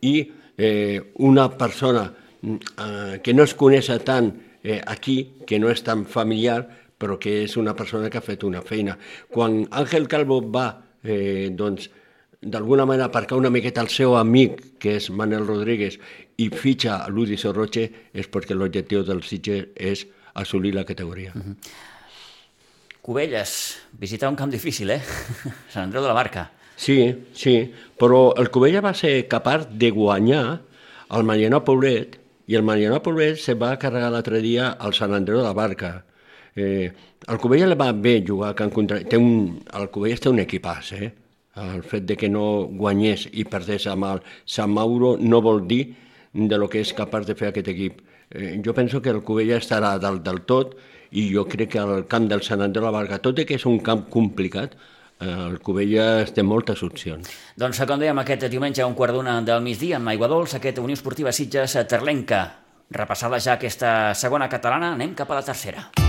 i 0.00 0.16
eh, 0.56 1.12
una 1.20 1.50
persona 1.58 2.08
eh, 2.40 3.20
que 3.22 3.34
no 3.34 3.44
es 3.44 3.54
coneix 3.54 3.92
tant 4.04 4.32
eh, 4.66 4.82
aquí, 4.84 5.38
que 5.46 5.60
no 5.62 5.70
és 5.70 5.84
tan 5.86 6.02
familiar, 6.10 6.64
però 6.98 7.20
que 7.22 7.44
és 7.44 7.54
una 7.60 7.76
persona 7.78 8.10
que 8.10 8.18
ha 8.18 8.24
fet 8.24 8.42
una 8.42 8.64
feina. 8.66 8.96
Quan 9.30 9.62
Àngel 9.70 10.08
Calvo 10.10 10.40
va, 10.42 10.66
eh, 11.04 11.52
doncs, 11.54 11.86
d'alguna 12.42 12.84
manera 12.84 13.06
aparcar 13.06 13.38
una 13.38 13.50
miqueta 13.50 13.84
el 13.84 13.92
seu 13.94 14.16
amic, 14.18 14.78
que 14.82 14.96
és 14.98 15.08
Manel 15.10 15.46
Rodríguez, 15.46 16.00
i 16.42 16.50
fitxa 16.50 17.04
l'Udi 17.08 17.38
Sorroche, 17.38 17.86
és 18.12 18.26
perquè 18.26 18.58
l'objectiu 18.58 19.06
del 19.06 19.22
Sitges 19.22 19.70
és 19.76 20.06
assolir 20.34 20.74
la 20.74 20.84
categoria. 20.84 21.32
Uh 21.36 21.42
-huh. 21.42 21.56
Cubelles, 23.00 23.78
visitar 23.92 24.28
un 24.28 24.36
camp 24.36 24.50
difícil, 24.50 24.90
eh? 24.90 25.00
Sant 25.72 25.84
Andreu 25.84 26.02
de 26.02 26.08
la 26.08 26.14
Barca. 26.14 26.50
Sí, 26.74 27.14
sí, 27.32 27.72
però 27.96 28.34
el 28.36 28.50
Cubella 28.50 28.80
va 28.80 28.94
ser 28.94 29.28
capaç 29.28 29.68
de 29.70 29.90
guanyar 29.90 30.60
el 31.10 31.22
Mariano 31.22 31.62
Poblet 31.64 32.25
i 32.46 32.54
el 32.54 32.62
Mariano 32.62 33.02
Polver 33.02 33.36
se 33.42 33.54
va 33.58 33.76
carregar 33.82 34.10
l'altre 34.14 34.40
dia 34.44 34.70
al 34.78 34.94
Sant 34.94 35.14
Andreu 35.14 35.40
de 35.40 35.46
la 35.46 35.54
Barca. 35.56 35.92
Eh, 36.54 36.92
el 37.28 37.38
Covella 37.42 37.74
va 37.74 37.92
bé 37.92 38.22
jugar 38.26 38.54
Can 38.54 38.70
Contra... 38.70 39.00
Té 39.02 39.18
un, 39.18 39.58
el 39.74 39.88
Covella 39.90 40.18
té 40.22 40.30
un 40.30 40.40
equipàs, 40.42 40.92
eh? 40.96 41.12
El 41.56 41.82
fet 41.88 42.04
de 42.06 42.16
que 42.20 42.28
no 42.28 42.66
guanyés 42.78 43.26
i 43.32 43.46
perdés 43.48 43.86
amb 43.88 44.04
el 44.08 44.20
Sant 44.44 44.72
Mauro 44.72 45.16
no 45.20 45.40
vol 45.42 45.64
dir 45.66 45.82
de 46.32 46.58
lo 46.60 46.68
que 46.68 46.82
és 46.84 46.92
capaç 46.96 47.26
de 47.26 47.34
fer 47.34 47.50
aquest 47.50 47.70
equip. 47.72 48.02
Eh, 48.30 48.60
jo 48.64 48.74
penso 48.76 49.00
que 49.02 49.10
el 49.10 49.22
Covella 49.24 49.58
estarà 49.58 49.96
dalt 49.98 50.22
del 50.26 50.42
tot 50.46 50.76
i 51.10 51.28
jo 51.32 51.46
crec 51.48 51.72
que 51.74 51.82
el 51.82 52.04
camp 52.10 52.28
del 52.30 52.44
Sant 52.44 52.62
Andreu 52.62 52.84
de 52.84 52.90
la 52.90 52.96
Barca, 52.98 53.18
tot 53.24 53.38
i 53.40 53.46
que 53.48 53.56
és 53.56 53.66
un 53.66 53.80
camp 53.80 54.04
complicat, 54.12 54.76
el 55.20 55.58
Covelles 55.64 56.32
té 56.36 56.44
moltes 56.44 56.82
opcions. 56.86 57.30
Doncs, 57.56 57.80
com 57.88 58.00
dèiem, 58.00 58.18
aquest 58.22 58.48
diumenge 58.52 58.82
a 58.84 58.88
un 58.88 58.94
quart 58.94 59.16
d'una 59.16 59.40
del 59.46 59.62
migdia 59.64 59.96
amb 60.00 60.12
Aigua 60.12 60.28
Dols, 60.28 60.56
aquest 60.58 60.78
Unió 60.82 60.98
Esportiva 60.98 61.32
Sitges 61.32 61.78
Terlenca. 61.88 62.42
Repassada 62.90 63.40
ja 63.42 63.56
aquesta 63.56 64.14
segona 64.14 64.48
catalana, 64.48 64.92
anem 64.94 65.14
cap 65.18 65.30
a 65.32 65.40
la 65.40 65.46
tercera. 65.46 66.05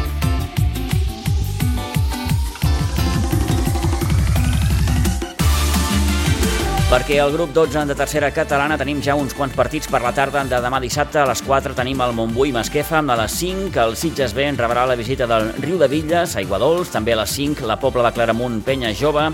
Perquè 6.87 7.17
el 7.19 7.33
grup 7.33 7.49
12 7.51 7.81
de 7.83 7.95
tercera 7.99 8.29
catalana 8.31 8.77
tenim 8.79 9.01
ja 9.03 9.11
uns 9.19 9.33
quants 9.35 9.51
partits 9.57 9.89
per 9.91 9.99
la 9.99 10.13
tarda 10.15 10.45
de 10.47 10.59
demà 10.63 10.79
dissabte. 10.79 11.19
A 11.19 11.25
les 11.27 11.41
4 11.43 11.75
tenim 11.75 11.99
el 11.99 12.13
Montbui 12.15 12.53
Masquefa, 12.55 13.01
a 13.03 13.17
les 13.19 13.33
5 13.41 13.81
el 13.83 13.97
Sitges 13.99 14.31
B 14.33 14.45
rebrà 14.55 14.85
la 14.87 14.95
visita 14.95 15.27
del 15.27 15.51
Riu 15.59 15.75
de 15.81 15.89
Villes, 15.91 16.37
Aigua 16.39 16.57
Dols, 16.63 16.87
també 16.93 17.11
a 17.11 17.19
les 17.19 17.33
5 17.35 17.67
la 17.67 17.75
Pobla 17.75 18.07
de 18.07 18.13
Claramunt 18.15 18.61
Penya 18.63 18.93
Jove 18.95 19.27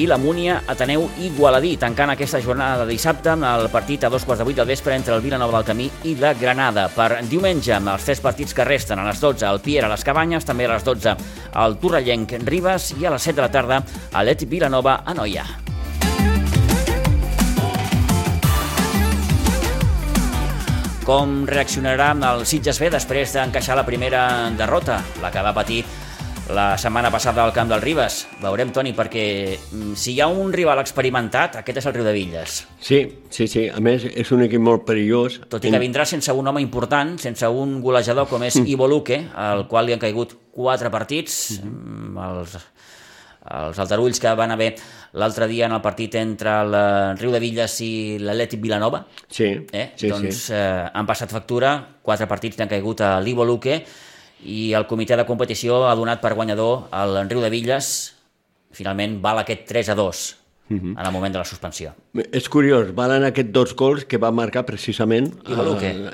i 0.00 0.06
la 0.08 0.16
Múnia 0.16 0.62
Ateneu 0.72 1.04
Igualadí, 1.20 1.76
tancant 1.76 2.14
aquesta 2.14 2.40
jornada 2.40 2.86
de 2.86 2.94
dissabte 2.94 3.34
amb 3.34 3.44
el 3.44 3.68
partit 3.68 4.06
a 4.06 4.08
dos 4.08 4.24
quarts 4.24 4.40
de 4.40 4.48
vuit 4.48 4.56
del 4.56 4.72
vespre 4.72 4.96
entre 4.96 5.12
el 5.12 5.20
Vilanova 5.20 5.58
del 5.58 5.68
Camí 5.68 5.90
i 6.08 6.16
la 6.16 6.32
Granada. 6.32 6.88
Per 6.96 7.10
diumenge, 7.28 7.74
amb 7.76 7.92
els 7.92 8.08
tres 8.08 8.24
partits 8.24 8.56
que 8.56 8.64
resten, 8.64 8.98
a 8.98 9.04
les 9.04 9.20
12 9.20 9.44
el 9.52 9.60
Piera 9.60 9.90
a 9.90 9.92
les 9.92 10.06
Cabanyes, 10.06 10.48
també 10.48 10.64
a 10.64 10.78
les 10.78 10.88
12 10.88 11.18
el 11.60 11.76
Torrellenc 11.82 12.38
Ribes 12.48 12.94
i 12.96 13.04
a 13.04 13.12
les 13.12 13.28
7 13.28 13.36
de 13.36 13.44
la 13.44 13.52
tarda 13.52 13.82
a 14.14 14.24
l'Et 14.24 14.48
Vilanova 14.48 15.02
a 15.04 15.12
Noia. 15.12 15.69
Com 21.04 21.46
reaccionarà 21.48 22.12
el 22.12 22.44
Sitges 22.46 22.78
B 22.80 22.90
després 22.92 23.32
d'encaixar 23.32 23.76
la 23.78 23.86
primera 23.86 24.22
derrota, 24.56 25.00
la 25.22 25.30
que 25.32 25.42
va 25.42 25.54
patir 25.56 25.80
la 26.50 26.76
setmana 26.78 27.10
passada 27.10 27.44
al 27.44 27.52
camp 27.52 27.70
del 27.70 27.80
Ribes. 27.80 28.26
Veurem, 28.42 28.72
Toni, 28.74 28.92
perquè 28.96 29.24
mm, 29.56 29.94
si 29.98 30.14
hi 30.14 30.20
ha 30.20 30.28
un 30.28 30.52
rival 30.52 30.80
experimentat, 30.82 31.60
aquest 31.60 31.80
és 31.80 31.88
el 31.88 31.94
Riu 31.94 32.06
de 32.06 32.14
Villes. 32.14 32.56
Sí, 32.82 33.00
sí, 33.30 33.46
sí. 33.48 33.66
A 33.70 33.80
més, 33.82 34.04
és 34.04 34.32
un 34.34 34.44
equip 34.46 34.62
molt 34.62 34.84
perillós. 34.88 35.40
Tot 35.50 35.64
i 35.64 35.72
que 35.72 35.82
vindrà 35.82 36.06
sense 36.08 36.34
un 36.34 36.50
home 36.50 36.62
important, 36.64 37.16
sense 37.22 37.48
un 37.48 37.78
golejador 37.84 38.28
com 38.30 38.44
és. 38.46 38.58
Ivo 38.74 38.88
Luque, 38.90 39.22
al 39.34 39.66
qual 39.70 39.88
li 39.88 39.96
han 39.96 40.02
caigut 40.02 40.36
quatre 40.50 40.90
partits, 40.90 41.60
mm 41.62 41.70
-hmm. 41.70 42.28
els, 42.28 42.58
els 43.48 43.78
altarulls 43.80 44.20
que 44.20 44.32
van 44.36 44.52
haver 44.52 44.74
l'altre 45.20 45.48
dia 45.48 45.66
en 45.66 45.74
el 45.76 45.82
partit 45.82 46.14
entre 46.20 46.52
el 46.64 46.74
eh, 46.76 47.14
Riu 47.20 47.32
de 47.32 47.40
Villes 47.42 47.76
i 47.86 47.92
l'Atlètic 48.20 48.60
Vilanova. 48.60 49.04
Sí, 49.28 49.48
eh? 49.72 49.90
sí, 49.96 50.10
doncs, 50.12 50.46
sí. 50.50 50.54
Eh, 50.54 50.90
han 50.92 51.08
passat 51.08 51.32
factura, 51.32 51.74
quatre 52.02 52.28
partits 52.30 52.60
han 52.60 52.70
caigut 52.70 53.00
a 53.04 53.18
l'Ivo 53.24 53.46
Luque 53.48 53.80
i 54.44 54.70
el 54.76 54.86
comitè 54.88 55.16
de 55.20 55.28
competició 55.28 55.84
ha 55.88 55.96
donat 55.96 56.20
per 56.20 56.34
guanyador 56.36 56.90
el 57.02 57.22
Riu 57.28 57.44
de 57.44 57.52
Villes. 57.52 57.94
Finalment 58.76 59.18
val 59.22 59.42
aquest 59.42 59.66
3 59.68 59.90
a 59.92 59.98
2 59.98 60.26
uh 60.70 60.76
-huh. 60.76 60.98
en 60.98 61.06
el 61.06 61.12
moment 61.12 61.32
de 61.32 61.38
la 61.38 61.44
suspensió. 61.44 61.94
És 62.32 62.48
curiós, 62.48 62.94
valen 62.94 63.24
aquests 63.24 63.52
dos 63.52 63.74
gols 63.74 64.04
que 64.04 64.18
va 64.18 64.30
marcar 64.30 64.64
precisament 64.64 65.34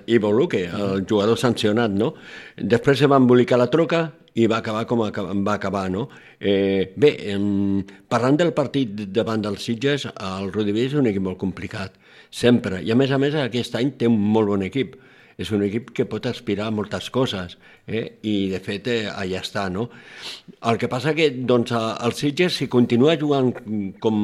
Ivo 0.07 0.33
Luque, 0.33 0.69
uh, 0.73 0.95
el 0.95 1.07
jugador 1.09 1.39
sancionat, 1.39 1.91
no? 1.91 2.15
Després 2.57 2.99
se 2.99 3.07
va 3.07 3.17
embolicar 3.17 3.59
la 3.59 3.71
troca 3.71 4.13
i 4.35 4.47
va 4.47 4.59
acabar 4.59 4.85
com 4.87 4.99
va 5.01 5.55
acabar, 5.55 5.91
no? 5.91 6.09
Eh, 6.39 6.93
bé, 6.97 7.17
eh, 7.33 7.85
parlant 8.09 8.37
del 8.37 8.53
partit 8.53 8.89
davant 9.09 9.41
dels 9.41 9.63
Sitges, 9.63 10.07
el 10.07 10.53
Rodivell 10.53 10.87
és 10.87 10.95
un 10.95 11.07
equip 11.07 11.23
molt 11.23 11.39
complicat, 11.39 11.93
sempre, 12.31 12.83
i 12.83 12.91
a 12.91 12.95
més 12.95 13.11
a 13.11 13.19
més 13.19 13.35
aquest 13.35 13.75
any 13.75 13.93
té 13.97 14.07
un 14.07 14.19
molt 14.19 14.49
bon 14.49 14.63
equip. 14.63 14.97
és 15.37 15.51
un 15.53 15.63
equip 15.63 15.91
que 15.93 16.07
pot 16.09 16.25
aspirar 16.25 16.69
a 16.69 16.73
moltes 16.73 17.11
coses, 17.11 17.59
eh? 17.87 18.19
i 18.23 18.37
de 18.53 18.61
fet 18.63 18.89
eh, 18.93 19.03
allà 19.11 19.43
està, 19.43 19.67
no? 19.73 19.89
El 20.67 20.79
que 20.81 20.91
passa 20.93 21.15
que, 21.17 21.31
doncs, 21.31 21.75
el 21.75 22.17
Sitges, 22.19 22.59
si 22.61 22.71
continua 22.73 23.17
jugant 23.21 23.53
com 24.03 24.19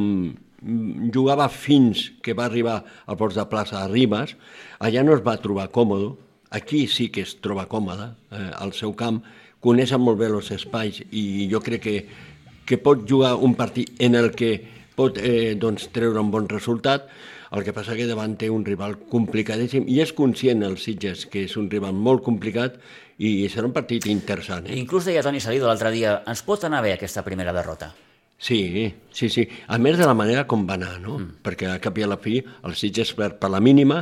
jugava 1.12 1.48
fins 1.50 2.04
que 2.22 2.36
va 2.38 2.46
arribar 2.46 2.76
al 3.06 3.18
Ports 3.18 3.38
de 3.38 3.46
Plaça 3.50 3.80
a 3.80 3.88
Ribes, 3.90 4.36
allà 4.78 5.02
no 5.02 5.16
es 5.16 5.24
va 5.24 5.40
trobar 5.42 5.72
còmode, 5.74 6.12
aquí 6.54 6.86
sí 6.86 7.08
que 7.10 7.24
es 7.26 7.34
troba 7.42 7.66
còmode, 7.70 8.12
eh, 8.30 8.50
al 8.58 8.74
seu 8.78 8.94
camp, 8.94 9.22
coneix 9.62 9.94
molt 9.98 10.18
bé 10.18 10.28
els 10.30 10.50
espais 10.54 11.00
i 11.10 11.48
jo 11.50 11.60
crec 11.62 11.82
que, 11.82 11.96
que 12.66 12.78
pot 12.78 13.02
jugar 13.08 13.36
un 13.38 13.54
partit 13.58 13.90
en 14.02 14.18
el 14.18 14.30
que 14.34 14.54
pot 14.96 15.18
eh, 15.18 15.54
doncs, 15.58 15.88
treure 15.94 16.20
un 16.20 16.30
bon 16.30 16.48
resultat, 16.50 17.08
el 17.52 17.64
que 17.64 17.74
passa 17.76 17.96
que 17.98 18.08
davant 18.08 18.34
té 18.40 18.48
un 18.50 18.64
rival 18.64 18.96
complicadíssim 19.12 19.84
i 19.92 20.00
és 20.04 20.14
conscient 20.16 20.64
el 20.64 20.78
Sitges 20.80 21.26
que 21.28 21.44
és 21.46 21.56
un 21.60 21.68
rival 21.72 21.92
molt 21.92 22.24
complicat 22.24 22.78
i 23.22 23.48
serà 23.52 23.68
un 23.68 23.74
partit 23.76 24.08
interessant. 24.10 24.66
Eh? 24.70 24.78
Inclús 24.80 25.06
deia 25.08 25.22
Toni 25.24 25.40
Salido 25.40 25.68
l'altre 25.68 25.92
dia, 25.94 26.22
ens 26.26 26.42
pot 26.46 26.64
anar 26.64 26.80
bé 26.82 26.94
aquesta 26.96 27.24
primera 27.26 27.52
derrota? 27.54 27.92
Sí, 28.42 28.88
sí, 29.14 29.28
sí. 29.30 29.44
A 29.68 29.78
més 29.78 30.00
de 30.00 30.08
la 30.08 30.16
manera 30.18 30.48
com 30.50 30.64
va 30.66 30.74
anar, 30.74 30.96
no? 30.98 31.20
Mm. 31.20 31.36
Perquè 31.46 31.68
a 31.70 31.78
cap 31.82 31.98
i 32.00 32.02
a 32.02 32.10
la 32.10 32.18
fi 32.18 32.40
el 32.40 32.74
Sitges 32.74 33.12
perd 33.14 33.38
per 33.38 33.52
la 33.52 33.60
mínima 33.62 34.00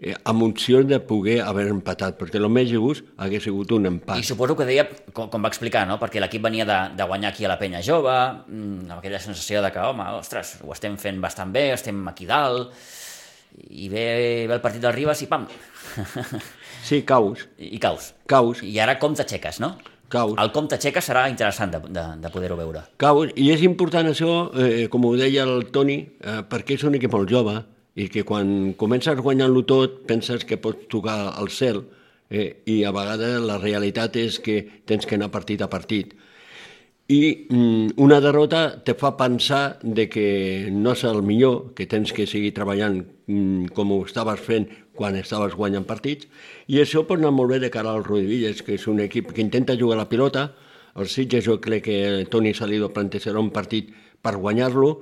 eh, 0.00 0.14
amb 0.24 0.42
opció 0.42 0.82
de 0.84 0.98
poder 1.00 1.40
haver 1.44 1.66
empatat, 1.72 2.18
perquè 2.20 2.40
el 2.40 2.48
més 2.52 2.68
just 2.70 3.06
hagués 3.16 3.46
sigut 3.46 3.72
un 3.76 3.88
empat. 3.92 4.20
I 4.20 4.26
suposo 4.26 4.56
que 4.58 4.68
deia, 4.68 4.86
com, 5.12 5.30
com 5.32 5.42
va 5.42 5.52
explicar, 5.52 5.86
no? 5.88 5.98
perquè 6.02 6.20
l'equip 6.22 6.44
venia 6.44 6.66
de, 6.68 6.78
de 6.98 7.08
guanyar 7.08 7.32
aquí 7.32 7.46
a 7.46 7.52
la 7.52 7.58
penya 7.60 7.82
jove, 7.84 8.14
mm, 8.48 8.90
amb 8.90 8.98
aquella 8.98 9.22
sensació 9.22 9.64
de 9.64 9.72
que, 9.72 9.80
home, 9.80 10.06
ostres, 10.20 10.56
ho 10.62 10.72
estem 10.76 10.98
fent 11.00 11.20
bastant 11.22 11.52
bé, 11.54 11.70
estem 11.74 12.04
aquí 12.12 12.28
dalt, 12.28 12.76
i 13.70 13.88
ve, 13.88 14.06
ve 14.48 14.54
el 14.54 14.60
partit 14.60 14.82
del 14.84 14.94
Ribas 14.96 15.22
i 15.24 15.30
pam! 15.30 15.48
Sí, 16.86 17.00
caus. 17.02 17.48
I, 17.58 17.72
i 17.74 17.78
caus. 17.82 18.12
Caus. 18.30 18.60
I 18.62 18.76
ara 18.78 18.98
com 19.02 19.14
t'aixeques, 19.16 19.56
no? 19.58 19.72
Caus. 20.12 20.36
El 20.38 20.52
com 20.54 20.68
t'aixeques 20.70 21.08
serà 21.08 21.24
interessant 21.26 21.72
de, 21.72 21.80
de, 21.90 22.04
de 22.22 22.30
poder-ho 22.30 22.58
veure. 22.58 22.84
Caus, 23.02 23.32
i 23.34 23.48
és 23.50 23.64
important 23.66 24.06
això, 24.06 24.34
eh, 24.54 24.84
com 24.92 25.08
ho 25.08 25.16
deia 25.18 25.42
el 25.48 25.66
Toni, 25.74 25.96
eh, 26.20 26.42
perquè 26.46 26.76
és 26.76 26.84
un 26.86 26.94
equip 26.94 27.10
molt 27.16 27.32
jove, 27.32 27.56
i 27.96 28.08
que 28.12 28.24
quan 28.28 28.74
comences 28.76 29.18
guanyant-lo 29.24 29.64
tot 29.68 30.02
penses 30.08 30.44
que 30.44 30.60
pots 30.60 30.86
tocar 30.92 31.32
al 31.32 31.48
cel 31.48 31.82
eh, 32.28 32.62
i 32.68 32.82
a 32.84 32.92
vegades 32.92 33.40
la 33.42 33.56
realitat 33.62 34.18
és 34.20 34.38
que 34.38 34.60
tens 34.84 35.08
que 35.08 35.16
anar 35.16 35.32
partit 35.32 35.64
a 35.64 35.70
partit. 35.72 36.12
I 37.08 37.46
mm, 37.48 37.94
una 38.02 38.18
derrota 38.20 38.82
te 38.84 38.96
fa 38.98 39.12
pensar 39.16 39.78
de 39.82 40.08
que 40.10 40.68
no 40.74 40.92
és 40.96 41.04
el 41.06 41.22
millor, 41.22 41.72
que 41.78 41.86
tens 41.86 42.12
que 42.12 42.26
seguir 42.26 42.50
treballant 42.52 42.98
mm, 43.00 43.70
com 43.76 43.94
ho 43.94 44.00
estaves 44.04 44.42
fent 44.42 44.66
quan 44.96 45.16
estaves 45.16 45.54
guanyant 45.54 45.86
partits, 45.86 46.26
i 46.66 46.80
això 46.82 47.04
pot 47.06 47.20
anar 47.20 47.30
molt 47.36 47.54
bé 47.54 47.60
de 47.62 47.70
cara 47.70 47.92
al 47.94 48.02
Villes, 48.02 48.62
que 48.66 48.74
és 48.74 48.86
un 48.90 49.00
equip 49.04 49.30
que 49.32 49.44
intenta 49.44 49.76
jugar 49.78 50.00
la 50.00 50.08
pilota, 50.08 50.50
el 50.96 51.06
Sitges 51.12 51.44
jo 51.44 51.60
crec 51.60 51.84
que 51.84 52.26
Toni 52.32 52.54
Salido 52.56 52.88
plantejarà 52.90 53.38
un 53.38 53.52
partit 53.54 53.92
per 54.24 54.34
guanyar-lo, 54.40 54.96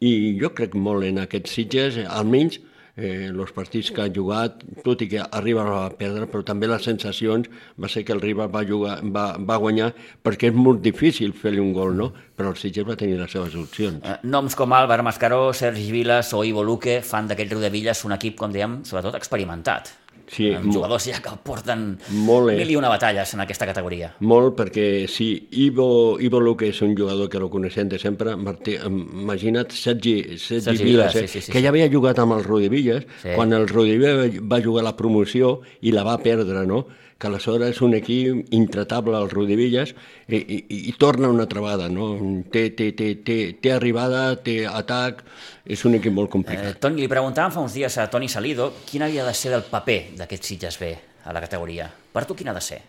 i 0.00 0.36
jo 0.40 0.52
crec 0.56 0.74
molt 0.76 1.06
en 1.06 1.22
aquests 1.22 1.54
Sitges, 1.56 2.00
almenys 2.06 2.60
eh, 2.96 3.28
els 3.28 3.52
partits 3.52 3.90
que 3.94 4.02
ha 4.04 4.12
jugat, 4.12 4.62
tot 4.84 5.02
i 5.04 5.08
que 5.12 5.22
arriba 5.24 5.66
a 5.84 5.90
perdre, 5.96 6.28
però 6.30 6.44
també 6.46 6.68
les 6.70 6.84
sensacions 6.88 7.48
va 7.80 7.90
ser 7.92 8.04
que 8.04 8.14
el 8.16 8.22
Riba 8.24 8.48
va, 8.52 8.64
jugar, 8.68 8.98
va, 9.02 9.26
va 9.38 9.58
guanyar 9.62 9.92
perquè 10.24 10.50
és 10.50 10.56
molt 10.56 10.82
difícil 10.84 11.36
fer-li 11.36 11.62
un 11.62 11.74
gol, 11.76 11.94
no? 11.96 12.10
però 12.36 12.52
el 12.52 12.60
Sitges 12.60 12.88
va 12.88 12.96
tenir 12.96 13.20
les 13.20 13.32
seves 13.32 13.54
opcions. 13.56 14.00
Eh, 14.04 14.18
noms 14.24 14.56
com 14.56 14.72
Álvaro 14.76 15.04
Mascaró, 15.06 15.52
Sergi 15.56 15.90
Vilas 15.92 16.32
o 16.36 16.42
Ivo 16.44 16.64
Luque 16.64 17.00
fan 17.04 17.30
d'aquest 17.30 17.52
Riu 17.52 17.62
de 17.62 17.72
Villas 17.72 18.04
un 18.08 18.16
equip, 18.16 18.36
com 18.40 18.52
dèiem, 18.52 18.82
sobretot 18.88 19.16
experimentat 19.20 19.94
sí, 20.30 20.50
amb 20.54 20.72
jugadors 20.72 21.06
ja 21.08 21.20
que 21.22 21.32
porten 21.46 21.86
molt, 22.26 22.52
eh? 22.52 22.58
mil 22.60 22.74
i 22.74 22.78
una 22.78 22.90
batalles 22.92 23.34
en 23.34 23.44
aquesta 23.44 23.68
categoria. 23.68 24.12
Molt, 24.26 24.54
perquè 24.58 25.06
si 25.10 25.30
Ivo, 25.66 25.88
Ivo 26.22 26.42
Luque 26.42 26.70
és 26.72 26.82
un 26.86 26.96
jugador 26.98 27.30
que 27.32 27.40
lo 27.42 27.50
coneixem 27.52 27.90
de 27.92 28.00
sempre, 28.02 28.36
Martí, 28.36 28.76
imagina't 28.76 29.74
Sergi, 29.74 30.36
Sergi, 30.36 30.64
Sergi 30.70 30.84
Vilas, 30.90 31.16
eh? 31.16 31.26
sí, 31.26 31.38
sí, 31.38 31.46
sí, 31.46 31.54
que 31.54 31.62
ja 31.64 31.72
havia 31.72 31.88
jugat 31.92 32.20
amb 32.22 32.38
el 32.38 32.44
Rudi 32.44 32.70
Villas, 32.72 33.08
sí. 33.22 33.34
quan 33.34 33.52
el 33.56 33.68
Rudi 33.68 33.98
Villas 33.98 34.38
va 34.42 34.62
jugar 34.62 34.86
la 34.86 34.96
promoció 34.96 35.60
i 35.80 35.94
la 35.94 36.06
va 36.06 36.18
perdre, 36.22 36.66
no? 36.66 36.86
que 37.18 37.28
aleshores 37.30 37.72
és 37.72 37.80
un 37.80 37.94
equip 37.96 38.52
intratable 38.54 39.16
al 39.16 39.30
Villas 39.32 39.94
i, 40.28 40.36
i, 40.36 40.58
i 40.90 40.92
torna 41.00 41.30
una 41.32 41.46
vegada, 41.46 41.88
no? 41.88 42.12
Té, 42.52 42.70
té, 42.76 42.90
té, 42.92 43.14
té, 43.24 43.56
té 43.60 43.72
arribada, 43.72 44.36
té 44.36 44.66
atac, 44.66 45.22
és 45.64 45.84
un 45.84 45.96
equip 45.96 46.12
molt 46.12 46.30
complicat. 46.30 46.76
Eh, 46.76 46.80
Toni, 46.80 47.00
li 47.00 47.08
preguntàvem 47.08 47.54
fa 47.54 47.64
uns 47.64 47.76
dies 47.76 47.96
a 47.98 48.06
Toni 48.12 48.28
Salido 48.28 48.72
quin 48.86 49.06
havia 49.06 49.24
de 49.24 49.32
ser 49.34 49.54
el 49.56 49.64
paper 49.64 50.00
d'aquest 50.16 50.44
Sitges 50.48 50.78
B 50.80 50.92
a 51.24 51.32
la 51.32 51.42
categoria. 51.44 51.88
Per 52.12 52.24
tu 52.24 52.34
quin 52.34 52.52
ha 52.52 52.56
de 52.56 52.64
ser? 52.64 52.82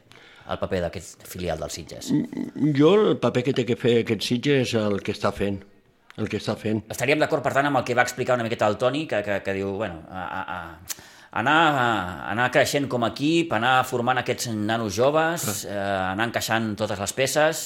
el 0.47 0.55
paper 0.61 0.78
d'aquest 0.80 1.25
filial 1.28 1.59
dels 1.59 1.73
Sitges? 1.75 2.05
Mm, 2.15 2.69
jo 2.78 2.93
el 2.95 3.17
paper 3.19 3.41
que 3.49 3.53
té 3.53 3.65
que 3.67 3.75
fer 3.75 3.97
aquest 4.05 4.23
Sitges 4.23 4.69
és 4.69 4.78
el 4.80 5.01
que 5.03 5.11
està 5.11 5.34
fent 5.36 5.57
el 6.17 6.30
que 6.32 6.39
està 6.41 6.55
fent. 6.57 6.82
Estaríem 6.89 7.21
d'acord, 7.21 7.43
per 7.45 7.53
tant, 7.53 7.67
amb 7.69 7.80
el 7.80 7.86
que 7.86 7.95
va 7.97 8.03
explicar 8.05 8.36
una 8.38 8.45
miqueta 8.45 8.67
el 8.69 8.78
Toni, 8.82 9.05
que, 9.09 9.21
que, 9.25 9.38
que 9.45 9.53
diu, 9.53 9.75
bueno, 9.78 10.01
a, 10.09 10.23
a, 10.25 10.55
a, 10.55 11.11
anar, 11.41 11.57
anar 12.32 12.47
creixent 12.53 12.88
com 12.89 13.05
a 13.05 13.11
equip, 13.13 13.53
anar 13.53 13.75
formant 13.86 14.23
aquests 14.23 14.49
nanos 14.55 14.95
joves, 14.97 15.45
eh, 15.69 15.78
anar 15.78 16.32
encaixant 16.32 16.71
totes 16.80 16.99
les 17.03 17.13
peces, 17.13 17.65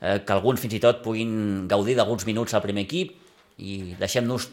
eh, 0.00 0.18
que 0.28 0.36
alguns 0.36 0.60
fins 0.60 0.76
i 0.76 0.82
tot 0.82 1.00
puguin 1.04 1.64
gaudir 1.70 1.96
d'alguns 1.96 2.28
minuts 2.28 2.54
al 2.54 2.64
primer 2.64 2.84
equip 2.84 3.16
i 3.64 3.96
deixem-nos 3.96 4.50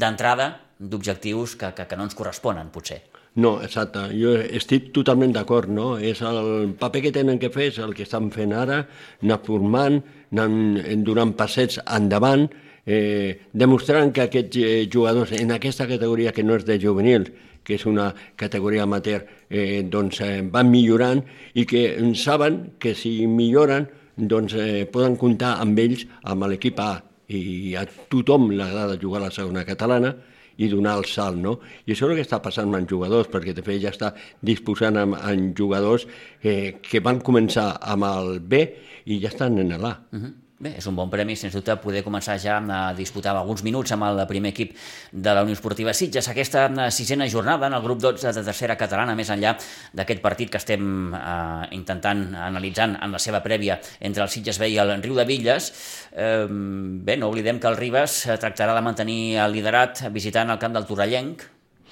d'entrada 0.00 0.52
d'objectius 0.76 1.56
que, 1.56 1.72
que, 1.76 1.88
que 1.88 1.96
no 1.96 2.04
ens 2.08 2.16
corresponen, 2.16 2.68
potser. 2.74 3.00
No, 3.40 3.50
exacte. 3.64 4.02
Jo 4.12 4.34
estic 4.58 4.90
totalment 4.96 5.32
d'acord, 5.32 5.70
no? 5.72 5.94
És 5.96 6.20
el 6.26 6.74
paper 6.80 7.04
que 7.06 7.12
tenen 7.14 7.38
que 7.40 7.48
fer, 7.54 7.70
és 7.70 7.78
el 7.80 7.94
que 7.96 8.04
estan 8.04 8.28
fent 8.34 8.52
ara, 8.56 8.82
anar 9.22 9.38
formant, 9.46 10.00
anar 10.34 10.96
donant 11.06 11.32
passets 11.38 11.78
endavant, 11.86 12.48
eh, 12.84 13.46
demostrant 13.52 14.12
que 14.12 14.26
aquests 14.26 14.60
eh, 14.60 14.88
jugadors 14.92 15.32
en 15.38 15.54
aquesta 15.56 15.86
categoria 15.88 16.34
que 16.36 16.44
no 16.44 16.58
és 16.58 16.66
de 16.68 16.78
juvenils, 16.82 17.30
que 17.64 17.76
és 17.78 17.86
una 17.86 18.10
categoria 18.40 18.84
amateur, 18.84 19.22
eh, 19.48 19.82
doncs 19.88 20.20
eh, 20.26 20.40
van 20.52 20.68
millorant 20.72 21.22
i 21.54 21.64
que 21.70 21.84
saben 22.18 22.74
que 22.82 22.96
si 22.98 23.14
milloren 23.30 23.88
doncs 24.16 24.56
eh, 24.58 24.88
poden 24.90 25.16
comptar 25.16 25.56
amb 25.62 25.78
ells, 25.80 26.04
amb 26.28 26.48
l'equip 26.50 26.80
A, 26.82 26.92
i 27.30 27.76
a 27.78 27.86
tothom 28.10 28.50
li 28.50 28.60
agrada 28.64 28.98
jugar 29.00 29.20
a 29.22 29.28
la 29.28 29.32
segona 29.32 29.64
catalana 29.64 30.16
i 30.58 30.68
donar 30.68 30.96
el 30.98 31.06
salt, 31.08 31.38
no? 31.38 31.58
I 31.86 31.94
això 31.94 32.08
és 32.08 32.10
el 32.10 32.20
que 32.20 32.26
està 32.26 32.40
passant 32.42 32.74
amb 32.74 32.90
jugadors, 32.90 33.30
perquè 33.30 33.54
de 33.56 33.64
fet 33.66 33.80
ja 33.82 33.94
està 33.94 34.12
disposant 34.42 34.98
amb, 35.00 35.18
amb 35.20 35.56
jugadors 35.56 36.06
eh, 36.42 36.80
que 36.82 37.00
van 37.00 37.20
començar 37.20 37.72
amb 37.80 38.08
el 38.10 38.40
B 38.40 38.64
i 39.06 39.20
ja 39.22 39.30
estan 39.30 39.58
en 39.58 39.76
l'A. 39.76 39.96
Uh 40.12 40.18
-huh. 40.18 40.32
Bé, 40.60 40.74
és 40.76 40.84
un 40.84 40.92
bon 40.92 41.08
premi, 41.08 41.32
sens 41.40 41.54
dubte, 41.56 41.72
poder 41.80 42.02
començar 42.04 42.34
ja 42.36 42.58
a 42.60 42.80
disputar 42.92 43.32
alguns 43.32 43.62
minuts 43.64 43.94
amb 43.94 44.04
el 44.10 44.18
primer 44.28 44.50
equip 44.52 44.74
de 45.10 45.32
la 45.32 45.40
Unió 45.46 45.54
Esportiva 45.56 45.94
Sitges. 45.96 46.26
Aquesta 46.28 46.66
eh, 46.68 46.88
sisena 46.92 47.24
jornada 47.32 47.70
en 47.70 47.76
el 47.78 47.80
grup 47.80 48.02
12 48.02 48.34
de 48.36 48.42
tercera 48.44 48.76
catalana, 48.76 49.14
més 49.16 49.30
enllà 49.32 49.54
d'aquest 49.96 50.20
partit 50.20 50.52
que 50.52 50.60
estem 50.60 51.14
eh, 51.16 51.70
intentant, 51.78 52.20
analitzant 52.50 52.98
en 53.00 53.16
la 53.16 53.20
seva 53.24 53.40
prèvia 53.40 53.78
entre 54.00 54.26
el 54.26 54.28
Sitges 54.28 54.60
B 54.60 54.68
i 54.68 54.76
el 54.84 54.92
Riu 55.00 55.16
de 55.16 55.24
Villes. 55.30 55.70
Eh, 56.12 56.44
bé, 56.44 57.16
no 57.16 57.32
oblidem 57.32 57.56
que 57.56 57.72
el 57.72 57.80
Ribes 57.80 58.18
tractarà 58.44 58.76
de 58.76 58.84
mantenir 58.84 59.22
el 59.40 59.56
liderat 59.56 60.04
visitant 60.12 60.52
el 60.52 60.60
camp 60.60 60.76
del 60.76 60.84
Torrellenc, 60.92 61.48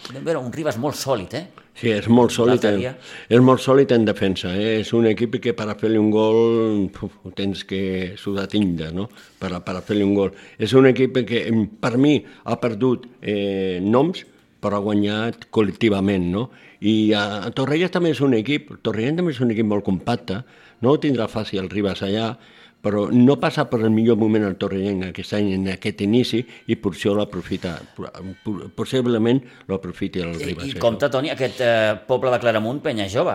Vam 0.09 0.25
veure 0.25 0.41
un 0.41 0.53
Ribas 0.55 0.79
molt 0.81 0.97
sòlid, 0.97 1.35
eh? 1.35 1.68
Sí, 1.79 1.93
és 1.95 2.09
molt 2.11 2.33
sòlid, 2.35 2.65
en, 2.67 2.81
és 3.31 3.43
molt 3.45 3.63
sòlid 3.63 3.93
en 3.95 4.07
defensa. 4.09 4.51
Eh? 4.59 4.81
És 4.81 4.91
un 4.97 5.07
equip 5.07 5.37
que 5.43 5.53
per 5.55 5.69
a 5.71 5.77
fer-li 5.79 6.01
un 6.01 6.09
gol 6.11 6.39
uf, 6.89 7.19
tens 7.39 7.63
que 7.69 8.17
sudar 8.19 8.49
tinta, 8.51 8.91
no? 8.95 9.07
Per 9.39 9.53
a, 9.55 9.61
per 9.63 9.77
a 9.79 9.85
fer-li 9.87 10.03
un 10.03 10.17
gol. 10.17 10.33
És 10.59 10.75
un 10.75 10.91
equip 10.91 11.21
que 11.29 11.45
per 11.79 11.95
mi 12.03 12.17
ha 12.51 12.59
perdut 12.59 13.07
eh, 13.23 13.79
noms, 13.85 14.25
però 14.59 14.81
ha 14.81 14.87
guanyat 14.89 15.47
col·lectivament, 15.55 16.27
no? 16.35 16.49
I 16.83 17.13
a, 17.15 17.25
a 17.47 17.55
Torrelles 17.55 17.95
també 17.95 18.11
és 18.11 18.23
un 18.27 18.35
equip, 18.35 18.75
Torrelles 18.83 19.15
també 19.19 19.37
és 19.37 19.43
un 19.45 19.55
equip 19.55 19.71
molt 19.71 19.87
compacte, 19.87 20.43
no 20.83 20.99
tindrà 20.99 21.31
fàcil 21.31 21.63
el 21.63 21.71
Ribas 21.71 22.03
allà, 22.07 22.33
però 22.83 23.09
no 23.11 23.37
passa 23.43 23.67
per 23.71 23.81
el 23.83 23.91
millor 23.91 24.19
moment 24.21 24.45
el 24.47 24.57
Torrellenc 24.61 25.09
aquest 25.09 25.35
any 25.39 25.51
en 25.57 25.67
aquest 25.75 26.03
inici 26.07 26.45
i 26.71 26.77
per 26.79 26.93
això 26.95 27.15
l'aprofita, 27.19 27.75
possiblement 28.79 29.43
l'aprofiti 29.69 30.23
el 30.23 30.37
Ribas. 30.39 30.69
I, 30.69 30.77
I 30.77 30.83
compte, 30.83 31.11
Toni, 31.11 31.33
aquest 31.35 31.63
eh, 31.65 31.95
poble 32.07 32.33
de 32.35 32.41
Claramunt, 32.43 32.83
penya 32.85 33.09
jove. 33.11 33.35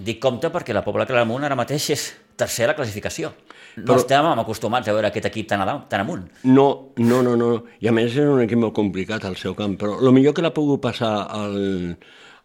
Dic 0.00 0.20
compte 0.22 0.48
perquè 0.48 0.72
la 0.72 0.84
Pobla 0.86 1.04
de 1.04 1.12
Claramunt 1.12 1.44
ara 1.44 1.58
mateix 1.58 1.90
és 1.92 2.04
tercer 2.40 2.64
a 2.64 2.70
la 2.70 2.76
classificació. 2.78 3.32
No 3.76 3.84
però, 3.92 3.98
estem 4.00 4.28
acostumats 4.32 4.88
a 4.88 4.94
veure 4.96 5.10
aquest 5.10 5.28
equip 5.28 5.50
tan, 5.50 5.60
a, 5.60 5.74
tan 5.90 6.04
amunt. 6.04 6.24
No, 6.48 6.94
no, 6.96 7.20
no, 7.26 7.34
no. 7.36 7.50
I 7.82 7.90
a 7.90 7.94
més 7.94 8.14
és 8.16 8.30
un 8.30 8.40
equip 8.42 8.58
molt 8.62 8.74
complicat 8.76 9.26
al 9.28 9.36
seu 9.40 9.54
camp. 9.58 9.76
Però 9.80 9.98
el 10.00 10.14
millor 10.16 10.34
que 10.34 10.44
l'ha 10.44 10.54
pogut 10.56 10.80
passar 10.82 11.12
al, 11.28 11.58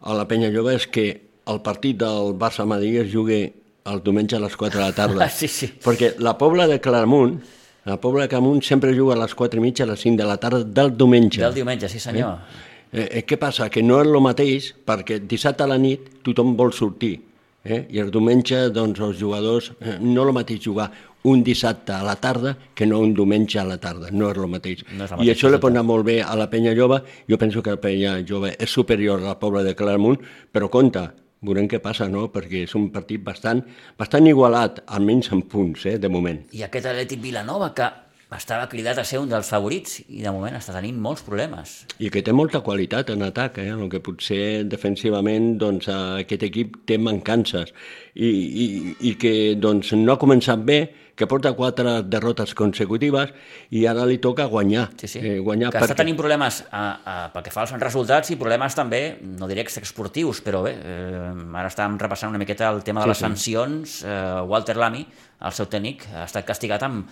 a 0.02 0.18
la 0.18 0.28
penya 0.30 0.52
jove 0.54 0.76
és 0.76 0.90
que 0.92 1.06
el 1.48 1.62
partit 1.66 2.02
del 2.02 2.36
Barça-Madrid 2.42 3.06
es 3.06 3.14
jugui 3.14 3.44
el 3.86 4.02
diumenge 4.04 4.38
a 4.38 4.42
les 4.42 4.56
4 4.58 4.80
de 4.80 4.86
la 4.86 4.96
tarda. 4.96 5.30
sí, 5.40 5.48
sí. 5.48 5.70
Perquè 5.84 6.16
la 6.20 6.38
Pobla 6.38 6.68
de 6.68 6.80
Claramunt, 6.82 7.38
la 7.86 8.00
Pobla 8.02 8.26
de 8.26 8.32
Claramunt 8.34 8.64
sempre 8.66 8.96
juga 8.98 9.16
a 9.16 9.20
les 9.22 9.36
4 9.36 9.60
i 9.60 9.64
mitja, 9.64 9.86
a 9.86 9.92
les 9.94 10.02
5 10.02 10.18
de 10.22 10.30
la 10.30 10.38
tarda 10.42 10.64
del 10.64 10.96
diumenge. 10.98 11.42
Del 11.42 11.62
diumenge, 11.62 11.90
sí 11.90 12.02
senyor. 12.02 12.34
Eh? 12.34 12.74
Eh, 12.96 13.08
eh, 13.20 13.24
què 13.28 13.38
passa? 13.38 13.70
Que 13.70 13.84
no 13.84 14.00
és 14.02 14.08
el 14.08 14.22
mateix 14.24 14.72
perquè 14.88 15.20
dissabte 15.20 15.66
a 15.66 15.68
la 15.68 15.78
nit 15.82 16.22
tothom 16.24 16.54
vol 16.56 16.72
sortir 16.74 17.18
eh? 17.66 17.82
i 17.92 18.00
el 18.00 18.12
diumenge 18.14 18.70
doncs, 18.72 19.02
els 19.04 19.20
jugadors 19.20 19.74
eh, 19.82 19.98
no 20.00 20.24
és 20.24 20.30
el 20.30 20.38
mateix 20.38 20.62
jugar 20.64 20.88
un 21.26 21.42
dissabte 21.44 21.92
a 21.92 22.04
la 22.06 22.16
tarda 22.22 22.54
que 22.78 22.86
no 22.86 23.02
un 23.02 23.14
diumenge 23.18 23.58
a 23.60 23.66
la 23.66 23.80
tarda, 23.82 24.12
no 24.14 24.30
és 24.30 24.40
el 24.40 24.48
mateix. 24.48 24.86
No 24.94 25.04
és 25.04 25.12
el 25.12 25.18
I 25.18 25.20
mateix, 25.24 25.34
això 25.36 25.52
li 25.52 25.60
pot 25.60 25.74
anar 25.74 25.84
molt 25.90 26.06
bé 26.08 26.20
a 26.22 26.38
la 26.38 26.48
penya 26.52 26.76
jove, 26.78 27.02
jo 27.28 27.40
penso 27.42 27.66
que 27.66 27.74
la 27.74 27.82
penya 27.82 28.20
jove 28.30 28.54
és 28.54 28.70
superior 28.70 29.20
a 29.20 29.32
la 29.34 29.38
pobla 29.42 29.66
de 29.66 29.74
Claramunt, 29.76 30.22
però 30.54 30.70
compte, 30.70 31.08
veurem 31.46 31.70
què 31.72 31.82
passa, 31.84 32.10
no? 32.12 32.28
perquè 32.34 32.66
és 32.66 32.74
un 32.78 32.89
partit 32.93 33.24
bastant, 33.24 33.64
bastant 34.00 34.28
igualat, 34.30 34.84
almenys 34.98 35.32
en 35.36 35.46
punts, 35.52 35.86
eh, 35.89 36.00
de 36.02 36.12
moment. 36.12 36.41
I 36.56 36.66
aquest 36.68 36.89
Atlètic 36.91 37.22
Vilanova 37.24 37.72
que 37.78 37.91
estava 38.36 38.68
cridat 38.68 38.98
a 39.00 39.06
ser 39.08 39.20
un 39.22 39.30
dels 39.30 39.48
favorits 39.52 40.00
i 40.10 40.24
de 40.24 40.32
moment 40.34 40.56
està 40.58 40.74
tenint 40.76 40.98
molts 41.02 41.24
problemes. 41.26 41.76
I 42.02 42.10
que 42.12 42.24
té 42.26 42.34
molta 42.36 42.62
qualitat 42.66 43.12
en 43.14 43.24
atac, 43.28 43.60
eh? 43.64 43.70
el 43.72 43.88
que 43.91 44.02
potser 44.04 44.66
defensivament 44.68 45.56
doncs, 45.62 45.89
aquest 45.93 46.43
equip 46.50 46.82
té 46.89 46.98
mancances 47.00 47.72
i, 48.16 48.28
i, 48.28 48.68
i 49.12 49.16
que 49.22 49.36
doncs, 49.62 49.93
no 50.00 50.16
ha 50.16 50.22
començat 50.22 50.66
bé, 50.66 50.80
que 51.16 51.28
porta 51.32 51.53
quatre 51.55 52.01
derrotes 52.03 52.53
consecutives 52.57 53.32
i 53.72 53.86
ara 53.88 54.03
li 54.07 54.18
toca 54.24 54.45
guanyar. 54.51 54.89
Sí, 54.99 55.07
sí. 55.07 55.22
Eh, 55.24 55.38
guanyar 55.39 55.72
que 55.72 55.80
està 55.80 55.95
tenint 55.95 56.18
problemes 56.20 56.61
a, 56.70 56.84
a, 56.99 57.16
pel 57.34 57.45
que 57.45 57.53
fa 57.55 57.63
als 57.63 57.74
resultats 57.80 58.34
i 58.36 58.38
problemes 58.39 58.76
també, 58.76 59.01
no 59.24 59.47
diré 59.47 59.63
extraesportius, 59.63 60.43
però 60.45 60.61
bé, 60.66 60.76
eh, 60.76 61.32
ara 61.55 61.72
estàvem 61.72 61.97
repassant 62.01 62.34
una 62.34 62.41
miqueta 62.41 62.70
el 62.74 62.84
tema 62.84 63.01
de 63.01 63.07
Sí, 63.07 63.13
les 63.13 63.18
sí. 63.18 63.28
sancions. 63.30 63.95
Eh, 64.03 64.41
Walter 64.51 64.76
Lamy, 64.78 65.05
el 65.41 65.55
seu 65.55 65.70
tècnic, 65.72 66.03
ha 66.13 66.28
estat 66.28 66.45
castigat 66.47 66.84
amb, 66.84 67.07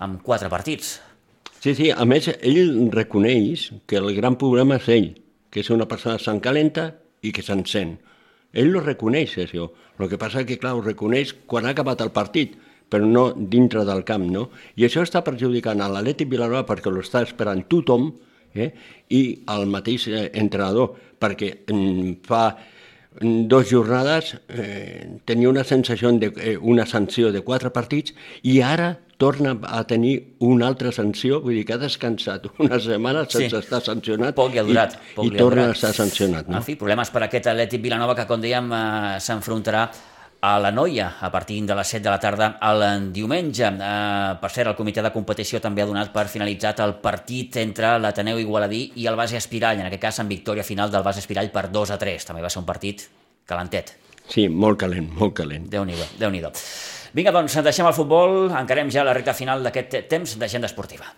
amb 0.00 0.22
quatre 0.24 0.48
partits. 0.52 0.96
Sí, 1.62 1.76
sí, 1.78 1.92
a 1.92 2.04
més, 2.08 2.26
ell 2.40 2.88
reconeix 2.90 3.68
que 3.86 4.00
el 4.00 4.14
gran 4.16 4.34
problema 4.40 4.80
és 4.80 4.88
ell, 4.90 5.12
que 5.52 5.60
és 5.60 5.70
una 5.70 5.86
persona 5.86 6.18
s'encalenta 6.18 6.88
i 7.22 7.30
que 7.30 7.44
s'encén. 7.44 7.98
Ell 8.52 8.74
ho 8.76 8.82
reconeix, 8.82 9.36
això. 9.38 9.68
El 10.00 10.08
que 10.10 10.18
passa 10.18 10.42
que, 10.48 10.58
clar, 10.58 10.72
ho 10.74 10.82
reconeix 10.82 11.36
quan 11.46 11.68
ha 11.68 11.76
acabat 11.76 12.00
el 12.02 12.10
partit, 12.10 12.56
però 12.92 13.06
no 13.08 13.24
dintre 13.36 13.86
del 13.88 14.04
camp, 14.04 14.26
no? 14.28 14.50
I 14.76 14.84
això 14.88 15.00
està 15.06 15.22
perjudicant 15.24 15.80
a 15.80 15.88
l'Atlètic 15.88 16.28
Vilanova 16.28 16.66
perquè 16.68 16.92
l'està 16.92 17.22
esperant 17.24 17.64
tothom 17.72 18.10
eh? 18.54 18.68
i 19.16 19.22
el 19.48 19.64
mateix 19.72 20.06
eh, 20.12 20.26
entrenador, 20.36 20.92
perquè 21.22 21.54
mm, 21.72 22.18
fa 22.28 22.42
mm, 22.52 23.46
dos 23.48 23.70
jornades 23.70 24.34
eh, 24.48 25.06
tenia 25.24 25.48
una 25.48 25.64
sensació 25.64 26.12
de 26.20 26.28
eh, 26.36 26.58
una 26.60 26.84
sanció 26.86 27.32
de 27.32 27.40
quatre 27.40 27.72
partits 27.72 28.12
i 28.42 28.60
ara 28.60 28.92
torna 29.22 29.52
a 29.70 29.84
tenir 29.86 30.16
una 30.42 30.66
altra 30.66 30.90
sanció, 30.90 31.36
vull 31.44 31.54
dir 31.54 31.64
que 31.68 31.76
ha 31.76 31.78
descansat 31.78 32.48
una 32.64 32.80
setmana 32.82 33.22
Sí. 33.30 33.44
sense 33.44 33.60
estar 33.62 33.78
sancionat 33.80 34.34
Poc 34.34 34.56
ha 34.58 34.64
durat. 34.66 34.96
i, 34.98 35.14
poc 35.14 35.28
i 35.28 35.36
torna 35.36 35.62
durat. 35.62 35.76
a 35.76 35.78
estar 35.78 35.92
sancionat. 35.94 36.48
No? 36.50 36.56
En 36.58 36.64
fi, 36.66 36.74
problemes 36.80 37.12
per 37.14 37.22
aquest 37.28 37.46
Atlètic 37.52 37.80
Vilanova 37.84 38.16
que, 38.18 38.26
com 38.26 38.42
dèiem, 38.42 38.72
eh, 38.74 39.20
s'enfrontarà 39.22 39.84
a 40.42 40.58
la 40.58 40.72
Noia 40.72 41.18
a 41.20 41.30
partir 41.30 41.64
de 41.64 41.74
les 41.74 41.86
7 41.86 42.02
de 42.02 42.10
la 42.10 42.18
tarda 42.18 42.58
el 42.60 43.12
diumenge. 43.12 43.62
Eh, 43.62 44.34
per 44.42 44.50
cert, 44.50 44.72
el 44.72 44.76
comitè 44.76 45.02
de 45.02 45.12
competició 45.14 45.60
també 45.62 45.84
ha 45.84 45.86
donat 45.86 46.10
per 46.12 46.26
finalitzat 46.26 46.82
el 46.82 46.96
partit 46.98 47.60
entre 47.62 47.94
l'Ateneu 48.02 48.40
Igualadí 48.42 48.82
i 48.98 49.06
el 49.06 49.16
Base 49.16 49.38
Espirall, 49.38 49.78
en 49.78 49.86
aquest 49.86 50.02
cas 50.02 50.18
en 50.18 50.28
victòria 50.28 50.66
final 50.66 50.90
del 50.90 51.06
Base 51.06 51.22
Espirall 51.22 51.52
per 51.54 51.68
2 51.70 51.94
a 51.94 51.98
3. 51.98 52.26
També 52.26 52.42
va 52.42 52.50
ser 52.50 52.58
un 52.58 52.66
partit 52.66 53.06
calentet. 53.46 53.94
Sí, 54.26 54.48
molt 54.48 54.80
calent, 54.82 55.12
molt 55.14 55.38
calent. 55.38 55.70
Déu-n'hi-do, 55.70 56.10
déu 56.18 56.34
nhi 56.34 56.42
déu 56.42 56.50
Vinga, 57.12 57.30
doncs, 57.30 57.58
deixem 57.62 57.86
el 57.86 57.94
futbol, 57.94 58.50
encarem 58.56 58.90
ja 58.90 59.04
la 59.04 59.14
recta 59.14 59.34
final 59.36 59.62
d'aquest 59.62 60.08
temps 60.08 60.38
d'agenda 60.40 60.66
esportiva. 60.66 61.12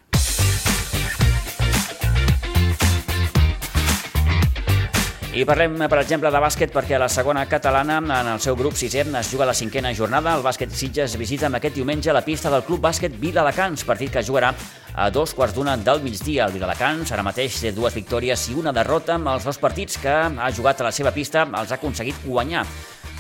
I 5.35 5.43
parlem, 5.43 5.73
per 5.91 5.99
exemple, 5.99 6.31
de 6.31 6.39
bàsquet 6.39 6.71
perquè 6.71 6.95
la 6.95 7.09
segona 7.11 7.43
catalana, 7.51 7.97
en 7.99 8.29
el 8.37 8.39
seu 8.39 8.55
grup 8.55 8.77
sisè, 8.79 9.03
es 9.19 9.31
juga 9.33 9.49
la 9.49 9.55
cinquena 9.59 9.91
jornada. 9.91 10.37
El 10.39 10.45
bàsquet 10.47 10.71
Sitges 10.71 11.17
visita 11.19 11.49
aquest 11.51 11.75
diumenge 11.75 12.13
la 12.15 12.23
pista 12.23 12.53
del 12.53 12.63
Club 12.63 12.85
Bàsquet 12.85 13.17
Viladecans, 13.19 13.83
partit 13.83 14.13
que 14.13 14.23
jugarà 14.23 14.53
a 14.95 15.11
dos 15.11 15.35
quarts 15.35 15.57
d'una 15.57 15.77
del 15.77 16.05
migdia. 16.07 16.47
El 16.47 16.55
Viladecans 16.55 17.11
ara 17.11 17.27
mateix 17.27 17.59
té 17.61 17.73
dues 17.75 17.97
victòries 17.99 18.47
i 18.53 18.55
una 18.55 18.71
derrota 18.73 19.17
amb 19.19 19.33
els 19.35 19.45
dos 19.45 19.59
partits 19.59 19.99
que 19.99 20.15
ha 20.15 20.51
jugat 20.55 20.81
a 20.81 20.87
la 20.87 20.93
seva 20.95 21.11
pista, 21.11 21.43
els 21.51 21.73
ha 21.73 21.81
aconseguit 21.83 22.23
guanyar. 22.25 22.63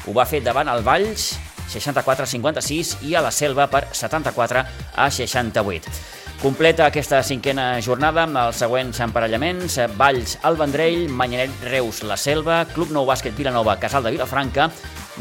Ho 0.06 0.14
va 0.14 0.24
fer 0.24 0.38
davant 0.44 0.70
el 0.70 0.86
Valls, 0.86 1.32
64-56, 1.74 3.00
i 3.10 3.16
a 3.18 3.26
la 3.26 3.34
Selva 3.34 3.66
per 3.66 3.88
74 3.90 4.62
a 4.94 5.10
68. 5.10 6.23
Completa 6.44 6.90
aquesta 6.90 7.22
cinquena 7.24 7.78
jornada 7.80 8.26
amb 8.26 8.36
els 8.36 8.58
següents 8.60 8.98
emparellaments. 9.00 9.78
Valls, 9.96 10.34
el 10.44 10.58
Vendrell, 10.60 11.06
Manyanet, 11.08 11.54
Reus, 11.70 12.02
La 12.04 12.18
Selva, 12.20 12.58
Club 12.68 12.90
Nou 12.92 13.06
Bàsquet 13.08 13.32
Vilanova, 13.32 13.78
Casal 13.80 14.04
de 14.04 14.12
Vilafranca, 14.12 14.66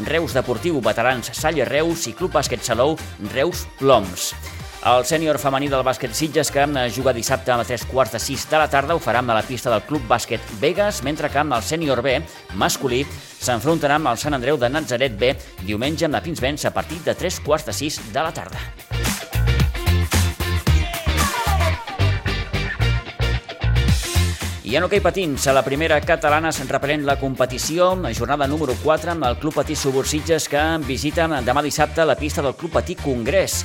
Reus 0.04 0.34
Deportiu, 0.36 0.82
Veterans, 0.84 1.30
Salle 1.32 1.64
Reus 1.64 2.04
i 2.10 2.12
Club 2.12 2.36
Bàsquet 2.36 2.60
Salou, 2.60 2.98
Reus 3.32 3.64
Ploms. 3.78 4.34
El 4.84 5.06
sènior 5.08 5.38
femení 5.40 5.70
del 5.72 5.80
bàsquet 5.80 6.12
Sitges, 6.12 6.50
que 6.52 6.66
juga 6.92 7.14
dissabte 7.16 7.52
a 7.52 7.64
tres 7.64 7.86
quarts 7.88 8.12
de 8.12 8.20
sis 8.20 8.44
de 8.50 8.58
la 8.60 8.68
tarda, 8.68 8.92
ho 8.92 9.00
farà 9.00 9.24
amb 9.24 9.32
la 9.32 9.40
pista 9.40 9.70
del 9.72 9.80
Club 9.88 10.04
Bàsquet 10.06 10.42
Vegas, 10.60 11.00
mentre 11.02 11.30
que 11.30 11.40
amb 11.40 11.56
el 11.56 11.62
sènior 11.62 12.02
B, 12.02 12.20
masculí, 12.52 13.00
s'enfrontarà 13.40 13.96
amb 13.96 14.12
el 14.12 14.20
Sant 14.20 14.36
Andreu 14.36 14.60
de 14.60 14.68
Natzaret 14.68 15.16
B, 15.16 15.32
diumenge 15.64 16.04
amb 16.04 16.20
la 16.20 16.20
Pinsbens 16.20 16.66
a 16.66 16.74
partir 16.74 17.00
de 17.00 17.14
tres 17.14 17.40
quarts 17.40 17.64
de 17.64 17.72
sis 17.72 17.98
de 18.12 18.20
la 18.20 18.34
tarda. 18.34 18.60
I 24.64 24.78
en 24.78 24.84
hoquei 24.86 25.02
patins, 25.04 25.44
a 25.44 25.52
la 25.52 25.60
primera 25.60 25.98
catalana 26.00 26.48
se'n 26.48 26.70
reprenent 26.70 27.02
la 27.04 27.18
competició, 27.20 27.90
jornada 28.16 28.46
número 28.48 28.72
4 28.80 29.12
amb 29.12 29.26
el 29.28 29.36
Club 29.36 29.58
Patí 29.58 29.76
Subursitges 29.76 30.46
que 30.48 30.62
visita 30.88 31.26
demà 31.44 31.60
dissabte 31.60 32.06
la 32.08 32.16
pista 32.16 32.40
del 32.40 32.56
Club 32.56 32.72
Patí 32.78 32.96
Congrés. 32.96 33.58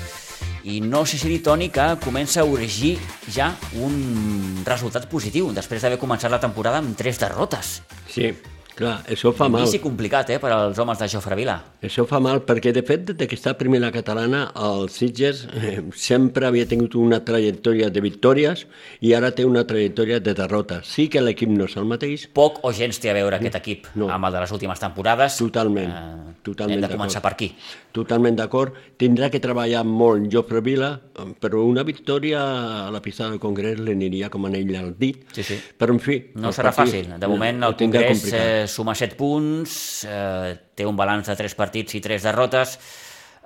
I 0.68 0.82
no 0.84 1.06
sé 1.06 1.16
si 1.18 1.32
dir, 1.32 1.40
Toni, 1.42 1.70
que 1.72 1.86
comença 2.04 2.42
a 2.42 2.44
urgir 2.44 2.98
ja 3.32 3.54
un 3.80 4.60
resultat 4.68 5.08
positiu 5.08 5.54
després 5.56 5.82
d'haver 5.82 6.02
començat 6.04 6.36
la 6.36 6.44
temporada 6.44 6.84
amb 6.84 6.98
tres 7.00 7.24
derrotes. 7.24 7.78
Sí, 8.12 8.34
clar, 8.80 8.96
això 9.12 9.34
fa 9.36 9.50
mal. 9.52 9.66
Inici 9.66 9.82
complicat, 9.84 10.30
eh, 10.32 10.40
per 10.40 10.52
als 10.56 10.80
homes 10.80 10.98
de 11.02 11.08
Jofre 11.12 11.36
Vila. 11.36 11.58
Això 11.84 12.06
fa 12.08 12.20
mal 12.24 12.42
perquè, 12.48 12.72
de 12.76 12.82
fet, 12.88 13.04
des 13.10 13.18
de 13.20 13.28
que 13.28 13.36
està 13.36 13.54
primera 13.60 13.92
catalana, 13.92 14.46
el 14.56 14.88
Sitges 14.90 15.46
eh, 15.54 15.82
sempre 15.94 16.48
havia 16.48 16.66
tingut 16.70 16.96
una 16.96 17.20
trajectòria 17.26 17.90
de 17.92 18.02
victòries 18.02 18.66
i 19.02 19.14
ara 19.18 19.32
té 19.36 19.46
una 19.46 19.66
trajectòria 19.68 20.20
de 20.24 20.34
derrotes. 20.34 20.88
Sí 20.88 21.10
que 21.12 21.22
l'equip 21.22 21.50
no 21.52 21.66
és 21.68 21.76
el 21.78 21.86
mateix, 21.86 22.28
Poc 22.34 22.62
o 22.64 22.72
gens 22.74 23.00
té 23.00 23.10
a 23.12 23.14
veure 23.18 23.36
aquest 23.36 23.56
equip 23.60 23.88
No. 23.96 24.10
amb 24.10 24.26
el 24.30 24.34
de 24.34 24.40
les 24.46 24.52
últimes 24.52 24.80
temporades. 24.80 25.38
Totalment, 25.38 25.90
Eh, 25.92 26.34
totalment 26.44 26.80
Hem 26.84 26.88
de 26.90 26.96
començar 26.96 27.22
per 27.22 27.34
aquí. 27.34 27.54
totalment 27.92 28.36
d'acord. 28.38 28.74
Tindrà 28.98 29.30
que 29.30 29.40
treballar 29.40 29.84
molt 29.84 30.32
Jofre 30.32 30.62
Vila, 30.62 31.00
però 31.42 31.64
una 31.66 31.84
victòria 31.84 32.88
a 32.88 32.92
la 32.92 33.02
pista 33.02 33.28
del 33.30 33.40
Congrés 33.40 33.80
li 33.80 33.92
aniria 33.92 34.30
com 34.30 34.46
anell 34.46 34.76
al 34.76 34.96
dit. 34.98 35.26
Sí, 35.34 35.44
sí. 35.44 35.60
Però, 35.78 35.92
en 35.94 36.00
fi... 36.00 36.32
No 36.36 36.50
serà 36.54 36.72
partit- 36.72 36.94
fàcil. 36.94 37.20
De 37.20 37.28
moment 37.28 37.64
el 37.64 37.76
Congrés 37.76 38.24
suma 38.72 38.96
7 38.96 39.18
punts, 39.20 40.06
eh, 40.08 40.56
té 40.76 40.88
un 40.88 40.98
balanç 40.98 41.28
de 41.32 41.36
3 41.40 41.56
partits 41.58 41.96
i 41.98 42.02
3 42.02 42.24
derrotes. 42.30 42.78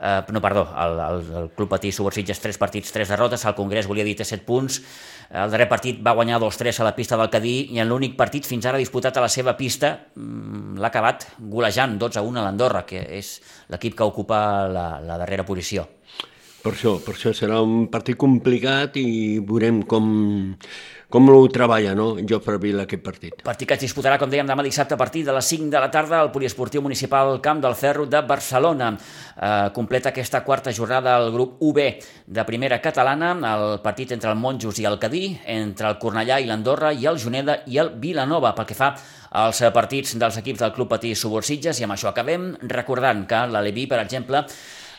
Eh, 0.03 0.21
no, 0.35 0.41
perdó, 0.41 0.67
el, 0.83 0.99
el, 0.99 1.35
el 1.39 1.49
Club 1.55 1.69
Patí 1.69 1.91
Subursitges 1.91 2.41
3 2.43 2.57
partits, 2.59 2.91
3 2.91 3.13
derrotes, 3.13 3.45
el 3.45 3.55
Congrés 3.55 3.87
volia 3.87 4.03
dir 4.03 4.17
té 4.19 4.25
7 4.27 4.43
punts, 4.43 4.81
el 5.31 5.53
darrer 5.53 5.69
partit 5.71 6.01
va 6.03 6.15
guanyar 6.17 6.41
2-3 6.41 6.81
a 6.81 6.87
la 6.89 6.95
pista 6.97 7.17
del 7.17 7.29
Cadí 7.31 7.55
i 7.73 7.79
en 7.79 7.87
l'únic 7.87 8.17
partit 8.19 8.45
fins 8.45 8.65
ara 8.67 8.81
disputat 8.81 9.15
a 9.17 9.23
la 9.23 9.29
seva 9.31 9.55
pista 9.57 9.93
mm, 10.15 10.75
l'ha 10.81 10.91
acabat 10.91 11.27
golejant 11.39 11.95
12-1 12.01 12.41
a 12.41 12.43
l'Andorra, 12.45 12.83
que 12.89 13.05
és 13.17 13.37
l'equip 13.71 13.95
que 13.97 14.09
ocupa 14.09 14.67
la, 14.67 14.87
la 15.01 15.17
darrera 15.21 15.45
posició. 15.47 15.87
Per 16.63 16.71
això, 16.71 16.93
per 17.03 17.15
això 17.17 17.33
serà 17.35 17.57
un 17.59 17.89
partit 17.91 18.15
complicat 18.15 18.95
i 18.95 19.39
veurem 19.43 19.81
com, 19.83 20.05
com 21.13 21.29
ho 21.29 21.47
treballa, 21.53 21.91
no?, 21.93 22.15
Jofre 22.25 22.57
Vila, 22.57 22.87
aquest 22.87 23.03
partit. 23.05 23.41
Partit 23.45 23.69
que 23.69 23.75
es 23.77 23.83
disputarà, 23.83 24.15
com 24.17 24.31
dèiem, 24.31 24.47
demà 24.49 24.63
dissabte 24.65 24.95
a 24.95 24.97
partir 24.97 25.21
de 25.27 25.35
les 25.35 25.45
5 25.45 25.69
de 25.69 25.81
la 25.83 25.91
tarda 25.93 26.17
al 26.17 26.31
Poliesportiu 26.33 26.81
Municipal 26.81 27.37
Camp 27.43 27.61
del 27.61 27.75
Ferro 27.77 28.07
de 28.09 28.23
Barcelona. 28.25 28.89
Eh, 28.97 29.69
completa 29.75 30.09
aquesta 30.09 30.41
quarta 30.41 30.73
jornada 30.73 31.13
el 31.21 31.29
grup 31.35 31.61
UB 31.61 31.79
de 32.25 32.47
primera 32.49 32.81
catalana, 32.81 33.35
el 33.53 33.77
partit 33.85 34.17
entre 34.17 34.33
el 34.33 34.41
Monjos 34.41 34.81
i 34.81 34.89
el 34.89 34.97
Cadí, 34.97 35.27
entre 35.45 35.91
el 35.91 35.99
Cornellà 36.01 36.41
i 36.41 36.49
l'Andorra 36.49 36.95
i 36.97 37.05
el 37.05 37.21
Juneda 37.21 37.61
i 37.69 37.77
el 37.77 37.93
Vilanova, 38.01 38.55
pel 38.57 38.71
que 38.71 38.81
fa 38.81 38.95
als 39.37 39.61
partits 39.73 40.17
dels 40.17 40.41
equips 40.41 40.65
del 40.65 40.73
Club 40.73 40.89
Patí 40.95 41.13
Subursitges, 41.13 41.77
i 41.77 41.85
amb 41.85 41.93
això 41.93 42.09
acabem 42.09 42.55
recordant 42.73 43.27
que 43.29 43.45
l'Aleví, 43.53 43.85
per 43.85 44.01
exemple, 44.01 44.47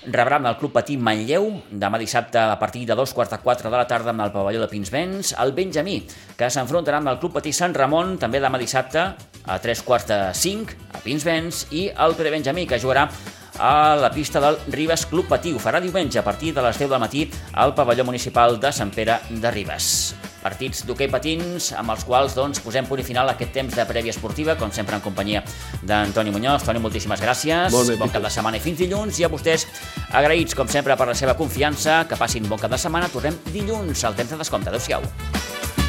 rebrà 0.07 0.37
amb 0.41 0.49
el 0.51 0.57
Club 0.61 0.75
Patí 0.77 0.97
Manlleu 1.01 1.47
demà 1.71 1.99
dissabte 2.01 2.41
a 2.41 2.59
partir 2.61 2.85
de 2.89 2.97
dos 2.99 3.15
quarts 3.15 3.33
de 3.33 3.39
quatre 3.43 3.71
de 3.71 3.77
la 3.77 3.87
tarda 3.89 4.13
amb 4.13 4.25
el 4.25 4.33
pavelló 4.35 4.61
de 4.63 4.69
Pinsbens, 4.69 5.35
el 5.41 5.55
Benjamí, 5.57 6.01
que 6.37 6.51
s'enfrontarà 6.51 7.01
amb 7.01 7.13
el 7.15 7.21
Club 7.23 7.39
Patí 7.39 7.53
Sant 7.53 7.77
Ramon 7.77 8.19
també 8.21 8.43
demà 8.43 8.61
dissabte 8.61 9.07
a 9.45 9.59
tres 9.63 9.83
quarts 9.87 10.09
de 10.11 10.19
cinc 10.35 10.75
a 10.93 11.01
Pinsbens 11.05 11.67
i 11.73 11.89
el 11.95 12.19
Prebenjamí, 12.19 12.67
que 12.67 12.81
jugarà 12.81 13.09
a 13.59 13.95
la 13.97 14.11
pista 14.11 14.41
del 14.41 14.59
Ribes 14.69 15.07
Club 15.07 15.29
Patí. 15.31 15.55
Ho 15.55 15.63
farà 15.63 15.81
diumenge 15.81 16.19
a 16.19 16.27
partir 16.27 16.55
de 16.55 16.63
les 16.63 16.79
10 16.79 16.91
del 16.91 17.03
matí 17.03 17.29
al 17.53 17.75
pavelló 17.75 18.05
municipal 18.05 18.59
de 18.61 18.73
Sant 18.73 18.95
Pere 18.95 19.21
de 19.31 19.51
Ribes. 19.51 20.34
Partits 20.45 20.85
d'hoquei 20.85 21.09
patins 21.13 21.71
amb 21.79 21.95
els 21.95 22.05
quals 22.05 22.37
doncs, 22.37 22.61
posem 22.65 22.87
punt 22.89 23.01
i 23.01 23.07
final 23.07 23.31
a 23.31 23.37
aquest 23.39 23.55
temps 23.57 23.77
de 23.77 23.87
prèvia 23.89 24.13
esportiva, 24.15 24.59
com 24.61 24.73
sempre 24.75 24.99
en 24.99 25.05
companyia 25.05 25.43
d'Antoni 25.83 26.35
Muñoz. 26.35 26.67
Toni, 26.69 26.83
moltíssimes 26.85 27.23
gràcies. 27.25 27.73
Molt 27.73 27.93
bé, 27.93 27.99
bon 28.01 28.13
cap 28.13 28.25
de 28.25 28.33
setmana 28.33 28.61
i 28.61 28.65
fins 28.65 28.81
dilluns. 28.83 29.21
I 29.21 29.29
a 29.29 29.33
vostès, 29.33 29.67
agraïts, 30.13 30.57
com 30.57 30.69
sempre, 30.69 30.97
per 31.01 31.09
la 31.11 31.17
seva 31.19 31.37
confiança. 31.39 32.05
Que 32.09 32.21
passin 32.21 32.49
bon 32.49 32.61
cap 32.61 32.73
de 32.73 32.81
setmana. 32.81 33.11
Tornem 33.13 33.41
dilluns 33.53 34.05
al 34.05 34.19
temps 34.19 34.37
de 34.37 34.41
descompte. 34.45 34.73
Adéu-siau. 34.73 35.84